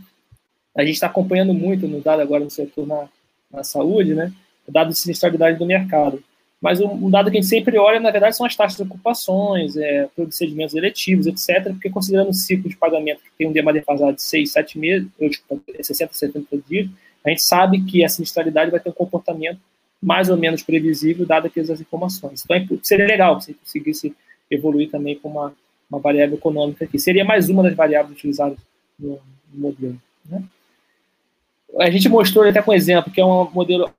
[0.77, 3.09] A gente está acompanhando muito no dado agora no setor na,
[3.51, 4.33] na saúde, né?
[4.69, 6.23] o dado de sinistralidade do mercado.
[6.61, 9.77] Mas um, dado que a gente sempre olha, na verdade, são as taxas de ocupações,
[9.77, 14.15] é, procedimentos eletivos, etc., porque considerando o ciclo de pagamento que tem um demanda defasado
[14.15, 16.89] de 6, 7 meses, ou, tipo, 60, 70 dias,
[17.27, 19.59] a gente sabe que a sinistralidade vai ter um comportamento
[20.01, 22.45] mais ou menos previsível, dado aquelas informações.
[22.45, 24.15] Então, é seria legal se conseguisse
[24.51, 25.53] evoluir também com uma,
[25.91, 28.59] uma variável econômica que seria mais uma das variáveis utilizadas
[28.99, 29.19] no,
[29.53, 30.01] no modelo.
[30.25, 30.43] Né?
[31.81, 33.91] A gente mostrou até com exemplo que é um modelo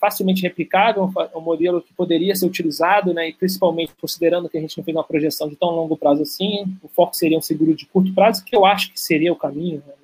[0.00, 4.76] facilmente replicável, um modelo que poderia ser utilizado, né, e principalmente considerando que a gente
[4.76, 7.86] não fez uma projeção de tão longo prazo assim, o foco seria um seguro de
[7.86, 9.94] curto prazo, que eu acho que seria o caminho, né,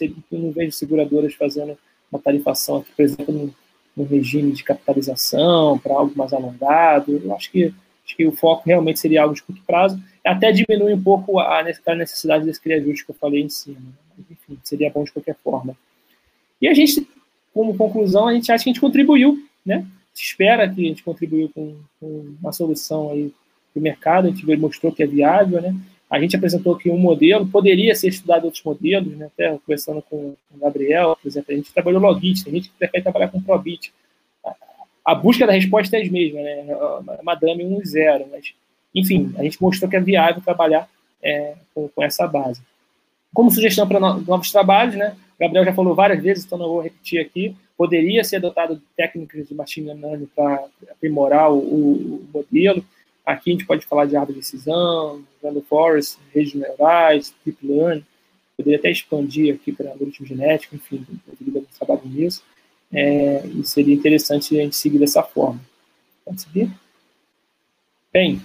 [0.00, 1.76] eu não vejo seguradoras fazendo
[2.10, 3.54] uma tarifação aqui, por exemplo,
[3.96, 7.20] no, regime de capitalização, para algo mais alongado.
[7.22, 10.94] Eu acho que, acho que o foco realmente seria algo de curto prazo, até diminui
[10.94, 13.80] um pouco a, necessidade desse reajuste que eu falei em cima.
[14.30, 15.76] Enfim, seria bom de qualquer forma.
[16.60, 17.06] E a gente,
[17.52, 19.86] como conclusão, a gente acha que a gente contribuiu, né?
[19.86, 23.32] A espera que a gente contribuiu com, com uma solução aí
[23.72, 25.74] para o mercado, a gente mostrou que é viável, né?
[26.10, 29.26] A gente apresentou aqui um modelo, poderia ser estudado outros modelos, né?
[29.26, 33.28] até conversando com o Gabriel, por exemplo, a gente trabalhou Logit, a gente prefere trabalhar
[33.28, 33.92] com Probit.
[35.04, 36.66] A busca da resposta é a mesma, né?
[37.22, 38.52] Madame 1 e 0, mas,
[38.92, 40.88] enfim, a gente mostrou que é viável trabalhar
[41.22, 42.60] é, com, com, essa base.
[43.32, 45.16] Como sugestão para no, novos trabalhos, né?
[45.38, 49.54] Gabriel já falou várias vezes, então não vou repetir aqui, poderia ser adotado técnicas de
[49.54, 52.84] machine learning para aprimorar o, o modelo,
[53.24, 58.04] Aqui a gente pode falar de árvore de decisão, random forest, redes neurais, deep learning.
[58.56, 61.06] Poderia até expandir aqui para algoritmo genético, enfim,
[61.54, 62.42] eu trabalho nisso.
[62.92, 65.60] É, e seria interessante a gente seguir dessa forma.
[66.24, 66.70] Pode seguir?
[68.12, 68.40] Bem,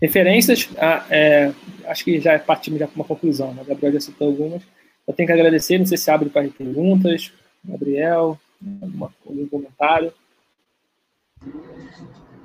[0.00, 1.52] referências, ah, é,
[1.86, 3.64] acho que já partimos já para uma conclusão, né?
[3.66, 4.62] Gabriel já citou algumas.
[5.06, 7.32] Eu tenho que agradecer, não sei se abre para perguntas,
[7.64, 8.38] Gabriel,
[8.82, 10.12] alguma, algum comentário.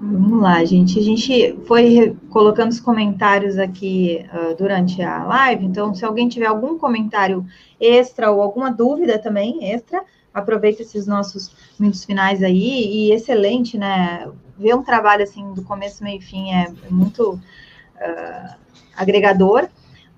[0.04, 0.98] Vamos lá, gente.
[0.98, 6.48] A gente foi colocando os comentários aqui uh, durante a live, então, se alguém tiver
[6.48, 7.46] algum comentário
[7.80, 10.04] extra ou alguma dúvida também extra,
[10.34, 13.10] aproveita esses nossos minutos finais aí.
[13.10, 14.28] E excelente, né?
[14.58, 18.56] Ver um trabalho assim do começo, meio e fim é muito uh,
[18.98, 19.70] agregador.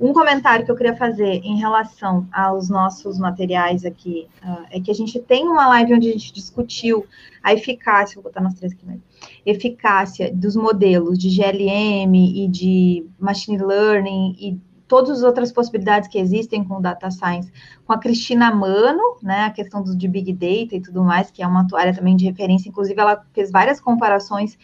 [0.03, 4.91] Um comentário que eu queria fazer em relação aos nossos materiais aqui uh, é que
[4.91, 7.05] a gente tem uma live onde a gente discutiu
[7.41, 9.01] a eficácia, vou botar nas três aqui mesmo,
[9.45, 14.59] eficácia dos modelos de GLM e de machine learning e
[14.89, 17.49] todas as outras possibilidades que existem com data science,
[17.85, 21.41] com a Cristina Mano, né, a questão do, de Big Data e tudo mais, que
[21.41, 24.57] é uma área também de referência, inclusive ela fez várias comparações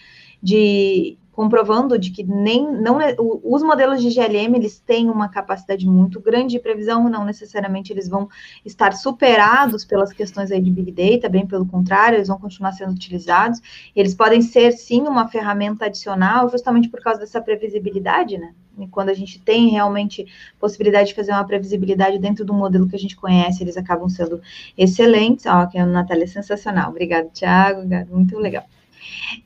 [0.43, 5.87] de comprovando de que nem não é, os modelos de GLM eles têm uma capacidade
[5.87, 8.27] muito grande de previsão, não necessariamente eles vão
[8.65, 12.91] estar superados pelas questões aí de big data, bem pelo contrário, eles vão continuar sendo
[12.91, 13.61] utilizados.
[13.95, 18.53] Eles podem ser sim uma ferramenta adicional, justamente por causa dessa previsibilidade, né?
[18.77, 20.25] E quando a gente tem realmente
[20.59, 24.41] possibilidade de fazer uma previsibilidade dentro do modelo que a gente conhece, eles acabam sendo
[24.77, 25.45] excelentes.
[25.45, 26.89] Ó, que a Natália é sensacional.
[26.89, 27.87] Obrigada, Thiago.
[28.09, 28.65] Muito legal.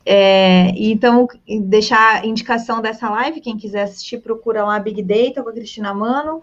[0.04, 1.26] É, então,
[1.62, 5.92] deixar a indicação dessa live, quem quiser assistir, procura lá Big Data com a Cristina
[5.94, 6.40] Mano.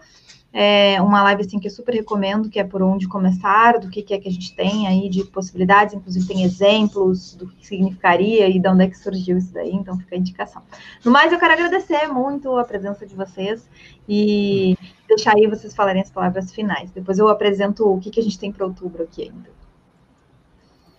[0.54, 4.02] É uma live assim que eu super recomendo, que é por onde começar, do que,
[4.02, 8.46] que é que a gente tem aí de possibilidades, inclusive tem exemplos do que significaria
[8.48, 10.60] e de onde é que surgiu isso daí, então fica a indicação.
[11.02, 13.66] No mais, eu quero agradecer muito a presença de vocês
[14.06, 14.76] e
[15.08, 16.90] deixar aí vocês falarem as palavras finais.
[16.90, 19.50] Depois eu apresento o que, que a gente tem para outubro aqui ainda.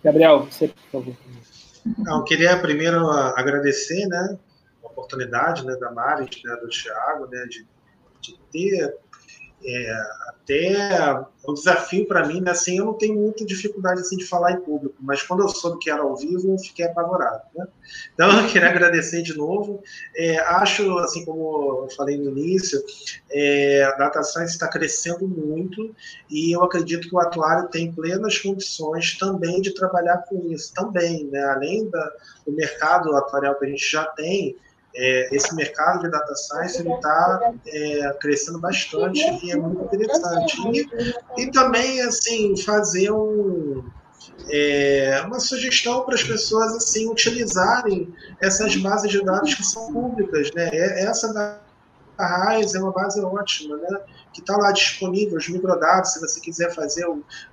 [0.02, 1.16] Gabriel, você, por favor.
[1.98, 4.38] Não, eu queria primeiro agradecer, né,
[4.82, 7.66] a oportunidade, né, da Mari, né, do Thiago, né, de,
[8.20, 8.96] de ter
[9.64, 9.92] é,
[10.28, 14.52] até um desafio para mim, né, assim, eu não tenho muita dificuldade assim, de falar
[14.52, 17.42] em público, mas quando eu soube que era ao vivo, eu fiquei apavorado.
[17.54, 17.66] Né?
[18.12, 19.82] Então, eu queria agradecer de novo.
[20.16, 22.82] É, acho, assim como eu falei no início,
[23.30, 25.94] é, a Data Science está crescendo muito
[26.30, 31.24] e eu acredito que o atuário tem plenas condições também de trabalhar com isso, também,
[31.26, 31.42] né?
[31.44, 32.12] além da,
[32.46, 34.56] do mercado atuarial que a gente já tem,
[34.94, 40.56] é, esse mercado de data science está é, crescendo bastante e é muito interessante.
[41.36, 43.84] E, e também, assim, fazer um,
[44.48, 50.50] é, uma sugestão para as pessoas assim utilizarem essas bases de dados que são públicas.
[50.54, 50.68] Né?
[50.72, 51.58] É, essa da
[52.18, 54.00] RAIS é uma base ótima, né?
[54.34, 57.06] Que está lá disponível, os microdados, se você quiser fazer,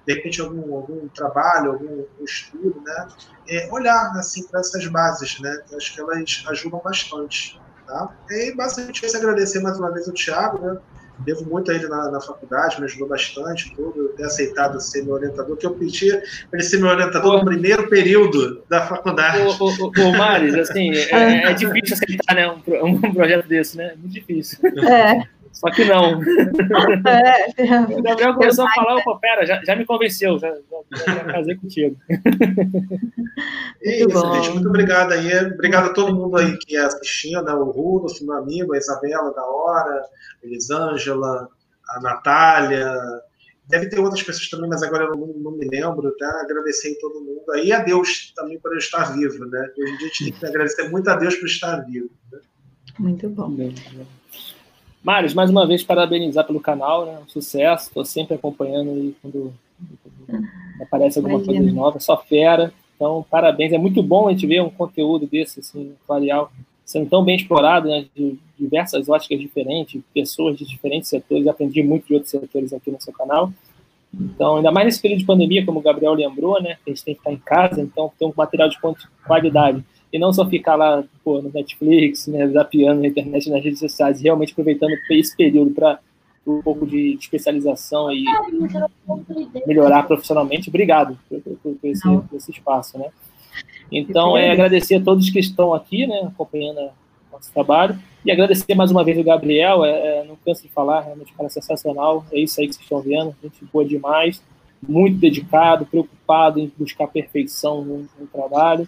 [0.05, 3.07] de repente, algum, algum trabalho, algum estudo, né?
[3.47, 5.61] É, olhar, assim, para essas bases, né?
[5.69, 8.09] Eu acho que elas ajudam bastante, tá?
[8.31, 10.77] E, basicamente, eu agradecer mais uma vez ao Thiago, né?
[11.19, 15.13] Devo muito a ele na, na faculdade, me ajudou bastante, tudo, ter aceitado ser meu
[15.13, 19.43] orientador, que eu pedi para ele ser meu orientador no primeiro período da faculdade.
[19.43, 23.93] Ô, ô, ô Maris, assim, é, é, difícil aceitar né, um, um projeto desse, né?
[23.95, 24.57] Muito difícil.
[24.83, 25.40] É.
[25.51, 26.21] Só que não.
[27.57, 31.23] É, o Gabriel começou a falar, opa, pera, já, já me convenceu, já, já, já
[31.25, 31.95] casei contigo.
[33.83, 35.33] É isso, gente, muito obrigado aí.
[35.47, 37.53] Obrigado a todo mundo aí que assistindo, né?
[37.53, 40.05] o Rudolf, meu amigo, a Isabela da Hora,
[40.43, 41.49] a Elisângela,
[41.89, 42.93] a Natália,
[43.67, 46.41] deve ter outras pessoas também, mas agora eu não, não, me lembro, tá?
[46.41, 47.51] Agradecer a todo mundo.
[47.53, 49.71] Aí a Deus também por eu estar vivo, né?
[49.77, 52.09] Hoje em dia a gente tem que agradecer muito a Deus por estar vivo.
[52.31, 52.39] Né?
[52.99, 53.55] Muito bom.
[55.03, 57.17] Mário, mais uma vez, parabenizar pelo canal, né?
[57.23, 59.53] Um sucesso, estou sempre acompanhando aí quando,
[60.03, 60.47] quando
[60.79, 61.59] aparece alguma Imagina.
[61.59, 62.71] coisa nova, só fera.
[62.95, 66.51] Então, parabéns, é muito bom a gente ver um conteúdo desse, assim, varial,
[66.85, 68.05] sendo tão bem explorado, né?
[68.15, 73.01] De diversas óticas diferentes, pessoas de diferentes setores, aprendi muito de outros setores aqui no
[73.01, 73.51] seu canal.
[74.13, 76.77] Então, ainda mais nesse período de pandemia, como o Gabriel lembrou, né?
[76.85, 78.77] A gente tem que estar em casa, então tem um material de
[79.25, 83.79] qualidade e não só ficar lá pô, no Netflix, né, zapeando na internet, nas redes
[83.79, 85.99] sociais, realmente aproveitando esse período para
[86.45, 88.25] um pouco de especialização e
[89.65, 90.69] melhorar profissionalmente.
[90.69, 93.09] Obrigado por, por, por, esse, por esse, espaço, né?
[93.91, 96.89] Então, é agradecer a todos que estão aqui, né, acompanhando
[97.31, 101.01] nosso trabalho, e agradecer mais uma vez o Gabriel, é, é, não canso de falar,
[101.01, 104.41] realmente cara sensacional, é isso aí que vocês estão vendo, gente boa demais,
[104.87, 108.87] muito dedicado, preocupado em buscar perfeição no, no trabalho,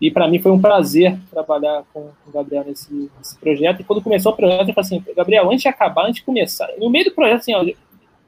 [0.00, 3.80] e para mim foi um prazer trabalhar com, o Gabriel nesse, nesse, projeto.
[3.80, 6.68] E quando começou o projeto, eu falei assim, Gabriel, antes de acabar, antes de começar,
[6.78, 7.64] no meio do projeto, assim, ó,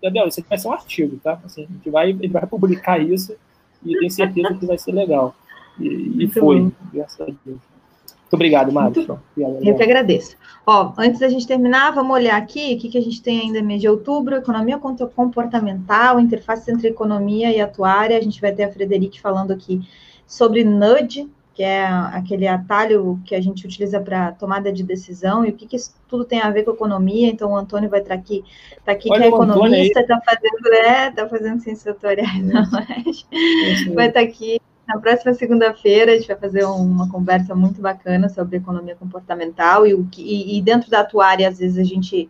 [0.03, 1.39] Gabriel, isso aqui vai ser um artigo, tá?
[1.45, 3.37] Assim, a gente vai, a gente vai publicar isso
[3.85, 5.35] e tenho certeza que vai ser legal.
[5.79, 7.39] E, e foi, graças a Deus.
[7.47, 9.21] Muito obrigado, Mário.
[9.37, 10.37] Eu que agradeço.
[10.65, 13.61] Ó, antes da gente terminar, vamos olhar aqui o que, que a gente tem ainda
[13.61, 18.17] mês de outubro, economia comportamental, interface entre economia e atuária.
[18.17, 19.81] A gente vai ter a Frederic falando aqui
[20.29, 21.29] sobre nudge,
[21.61, 25.67] que é aquele atalho que a gente utiliza para tomada de decisão, e o que,
[25.67, 27.29] que, isso tudo tem a ver com economia.
[27.29, 28.43] Então, o Antônio vai estar aqui,
[28.83, 32.63] tá aqui que é economista, está fazendo, é, tá fazendo ciências tutoriais na
[33.95, 34.59] Vai estar aqui.
[34.89, 39.93] Na próxima segunda-feira, a gente vai fazer uma conversa muito bacana sobre economia comportamental e,
[39.93, 42.27] o que, e, e dentro da atuária, às vezes, a gente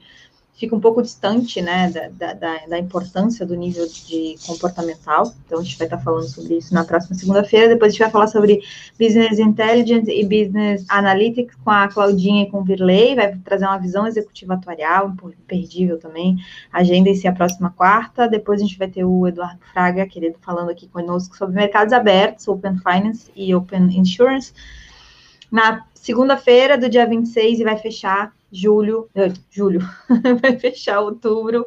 [0.60, 5.32] fica um pouco distante, né, da, da, da, importância do nível de comportamental.
[5.46, 7.66] Então, a gente vai estar falando sobre isso na próxima segunda-feira.
[7.66, 8.60] Depois, a gente vai falar sobre
[8.98, 13.14] Business Intelligence e Business Analytics com a Claudinha e com o Virley.
[13.14, 16.36] Vai trazer uma visão executiva atuarial, imperdível também.
[16.70, 18.28] Agendem-se a próxima quarta.
[18.28, 22.46] Depois, a gente vai ter o Eduardo Fraga, querido, falando aqui conosco sobre mercados abertos,
[22.46, 24.52] Open Finance e Open Insurance.
[25.50, 29.80] Na segunda-feira do dia 26 e vai fechar julho, eh, julho,
[30.40, 31.66] vai fechar outubro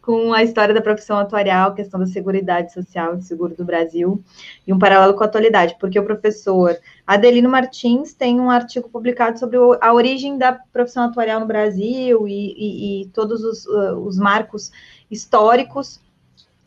[0.00, 4.22] com a história da profissão atuarial, questão da Seguridade Social e Seguro do Brasil,
[4.66, 6.76] e um paralelo com a atualidade, porque o professor
[7.06, 12.54] Adelino Martins tem um artigo publicado sobre a origem da profissão atuarial no Brasil e,
[12.56, 14.70] e, e todos os, uh, os marcos
[15.10, 16.00] históricos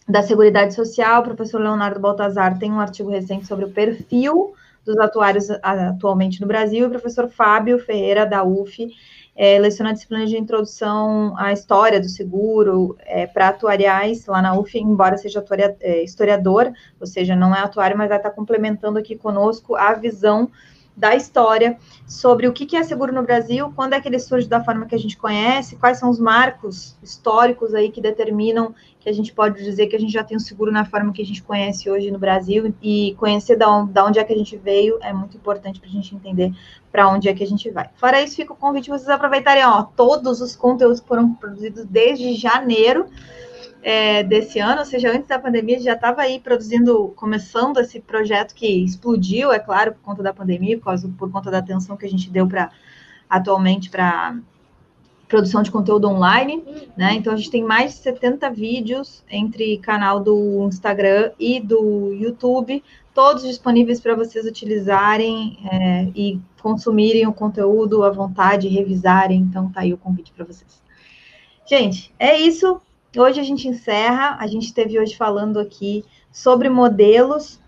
[0.07, 1.21] da Seguridade Social.
[1.21, 4.53] O professor Leonardo Baltazar tem um artigo recente sobre o perfil
[4.85, 8.89] dos atuários atualmente no Brasil, e o professor Fábio Ferreira, da UF,
[9.43, 14.55] é, leciona a disciplina de introdução à história do seguro é, para atuariais lá na
[14.55, 18.99] UF, embora seja atuaria, é, historiador, ou seja, não é atuário, mas vai estar complementando
[18.99, 20.51] aqui conosco a visão
[20.95, 24.63] da história, sobre o que é seguro no Brasil, quando é que ele surge da
[24.63, 29.13] forma que a gente conhece, quais são os marcos históricos aí que determinam que a
[29.13, 31.41] gente pode dizer que a gente já tem o seguro na forma que a gente
[31.41, 34.99] conhece hoje no Brasil e conhecer da onde, da onde é que a gente veio
[35.01, 36.53] é muito importante para a gente entender
[36.91, 37.89] para onde é que a gente vai.
[37.95, 42.35] Fora isso, fica o convite vocês aproveitarem ó, todos os conteúdos que foram produzidos desde
[42.35, 43.07] janeiro
[43.81, 48.53] é, desse ano, ou seja, antes da pandemia, já estava aí produzindo, começando esse projeto
[48.53, 52.05] que explodiu, é claro, por conta da pandemia, por, causa, por conta da atenção que
[52.05, 52.71] a gente deu para
[53.29, 54.37] atualmente para
[55.27, 56.61] produção de conteúdo online,
[56.97, 57.13] né?
[57.13, 62.83] Então a gente tem mais de 70 vídeos entre canal do Instagram e do YouTube,
[63.13, 69.39] todos disponíveis para vocês utilizarem é, e consumirem o conteúdo à vontade, revisarem.
[69.39, 70.83] Então tá aí o convite para vocês.
[71.65, 72.81] Gente, é isso.
[73.15, 74.37] Hoje a gente encerra.
[74.39, 77.59] A gente esteve hoje falando aqui sobre modelos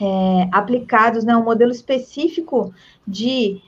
[0.00, 1.36] é, aplicados, né?
[1.36, 2.72] Um modelo específico
[3.06, 3.60] de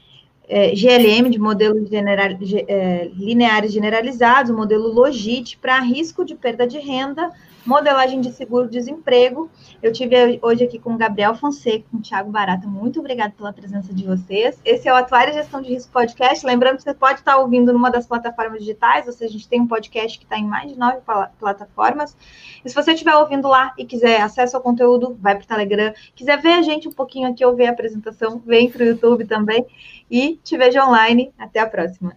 [0.49, 2.29] é, GLM, de modelos general,
[2.69, 7.31] é, lineares generalizados, modelo Logit para risco de perda de renda,
[7.65, 9.51] modelagem de seguro-desemprego.
[9.83, 12.67] Eu tive hoje aqui com o Gabriel Fonseca, com o Thiago Barata.
[12.67, 14.61] Muito obrigada pela presença de vocês.
[14.65, 16.45] Esse é o Atuária Gestão de Risco Podcast.
[16.45, 19.61] Lembrando que você pode estar ouvindo numa das plataformas digitais, ou seja, a gente tem
[19.61, 20.99] um podcast que está em mais de nove
[21.39, 22.17] plataformas.
[22.65, 25.93] E se você estiver ouvindo lá e quiser acesso ao conteúdo, vai para o Telegram.
[26.15, 29.25] Quiser ver a gente um pouquinho aqui ou ver a apresentação, vem para o YouTube
[29.27, 29.67] também
[30.11, 31.33] e te vejo online.
[31.39, 32.17] Até a próxima.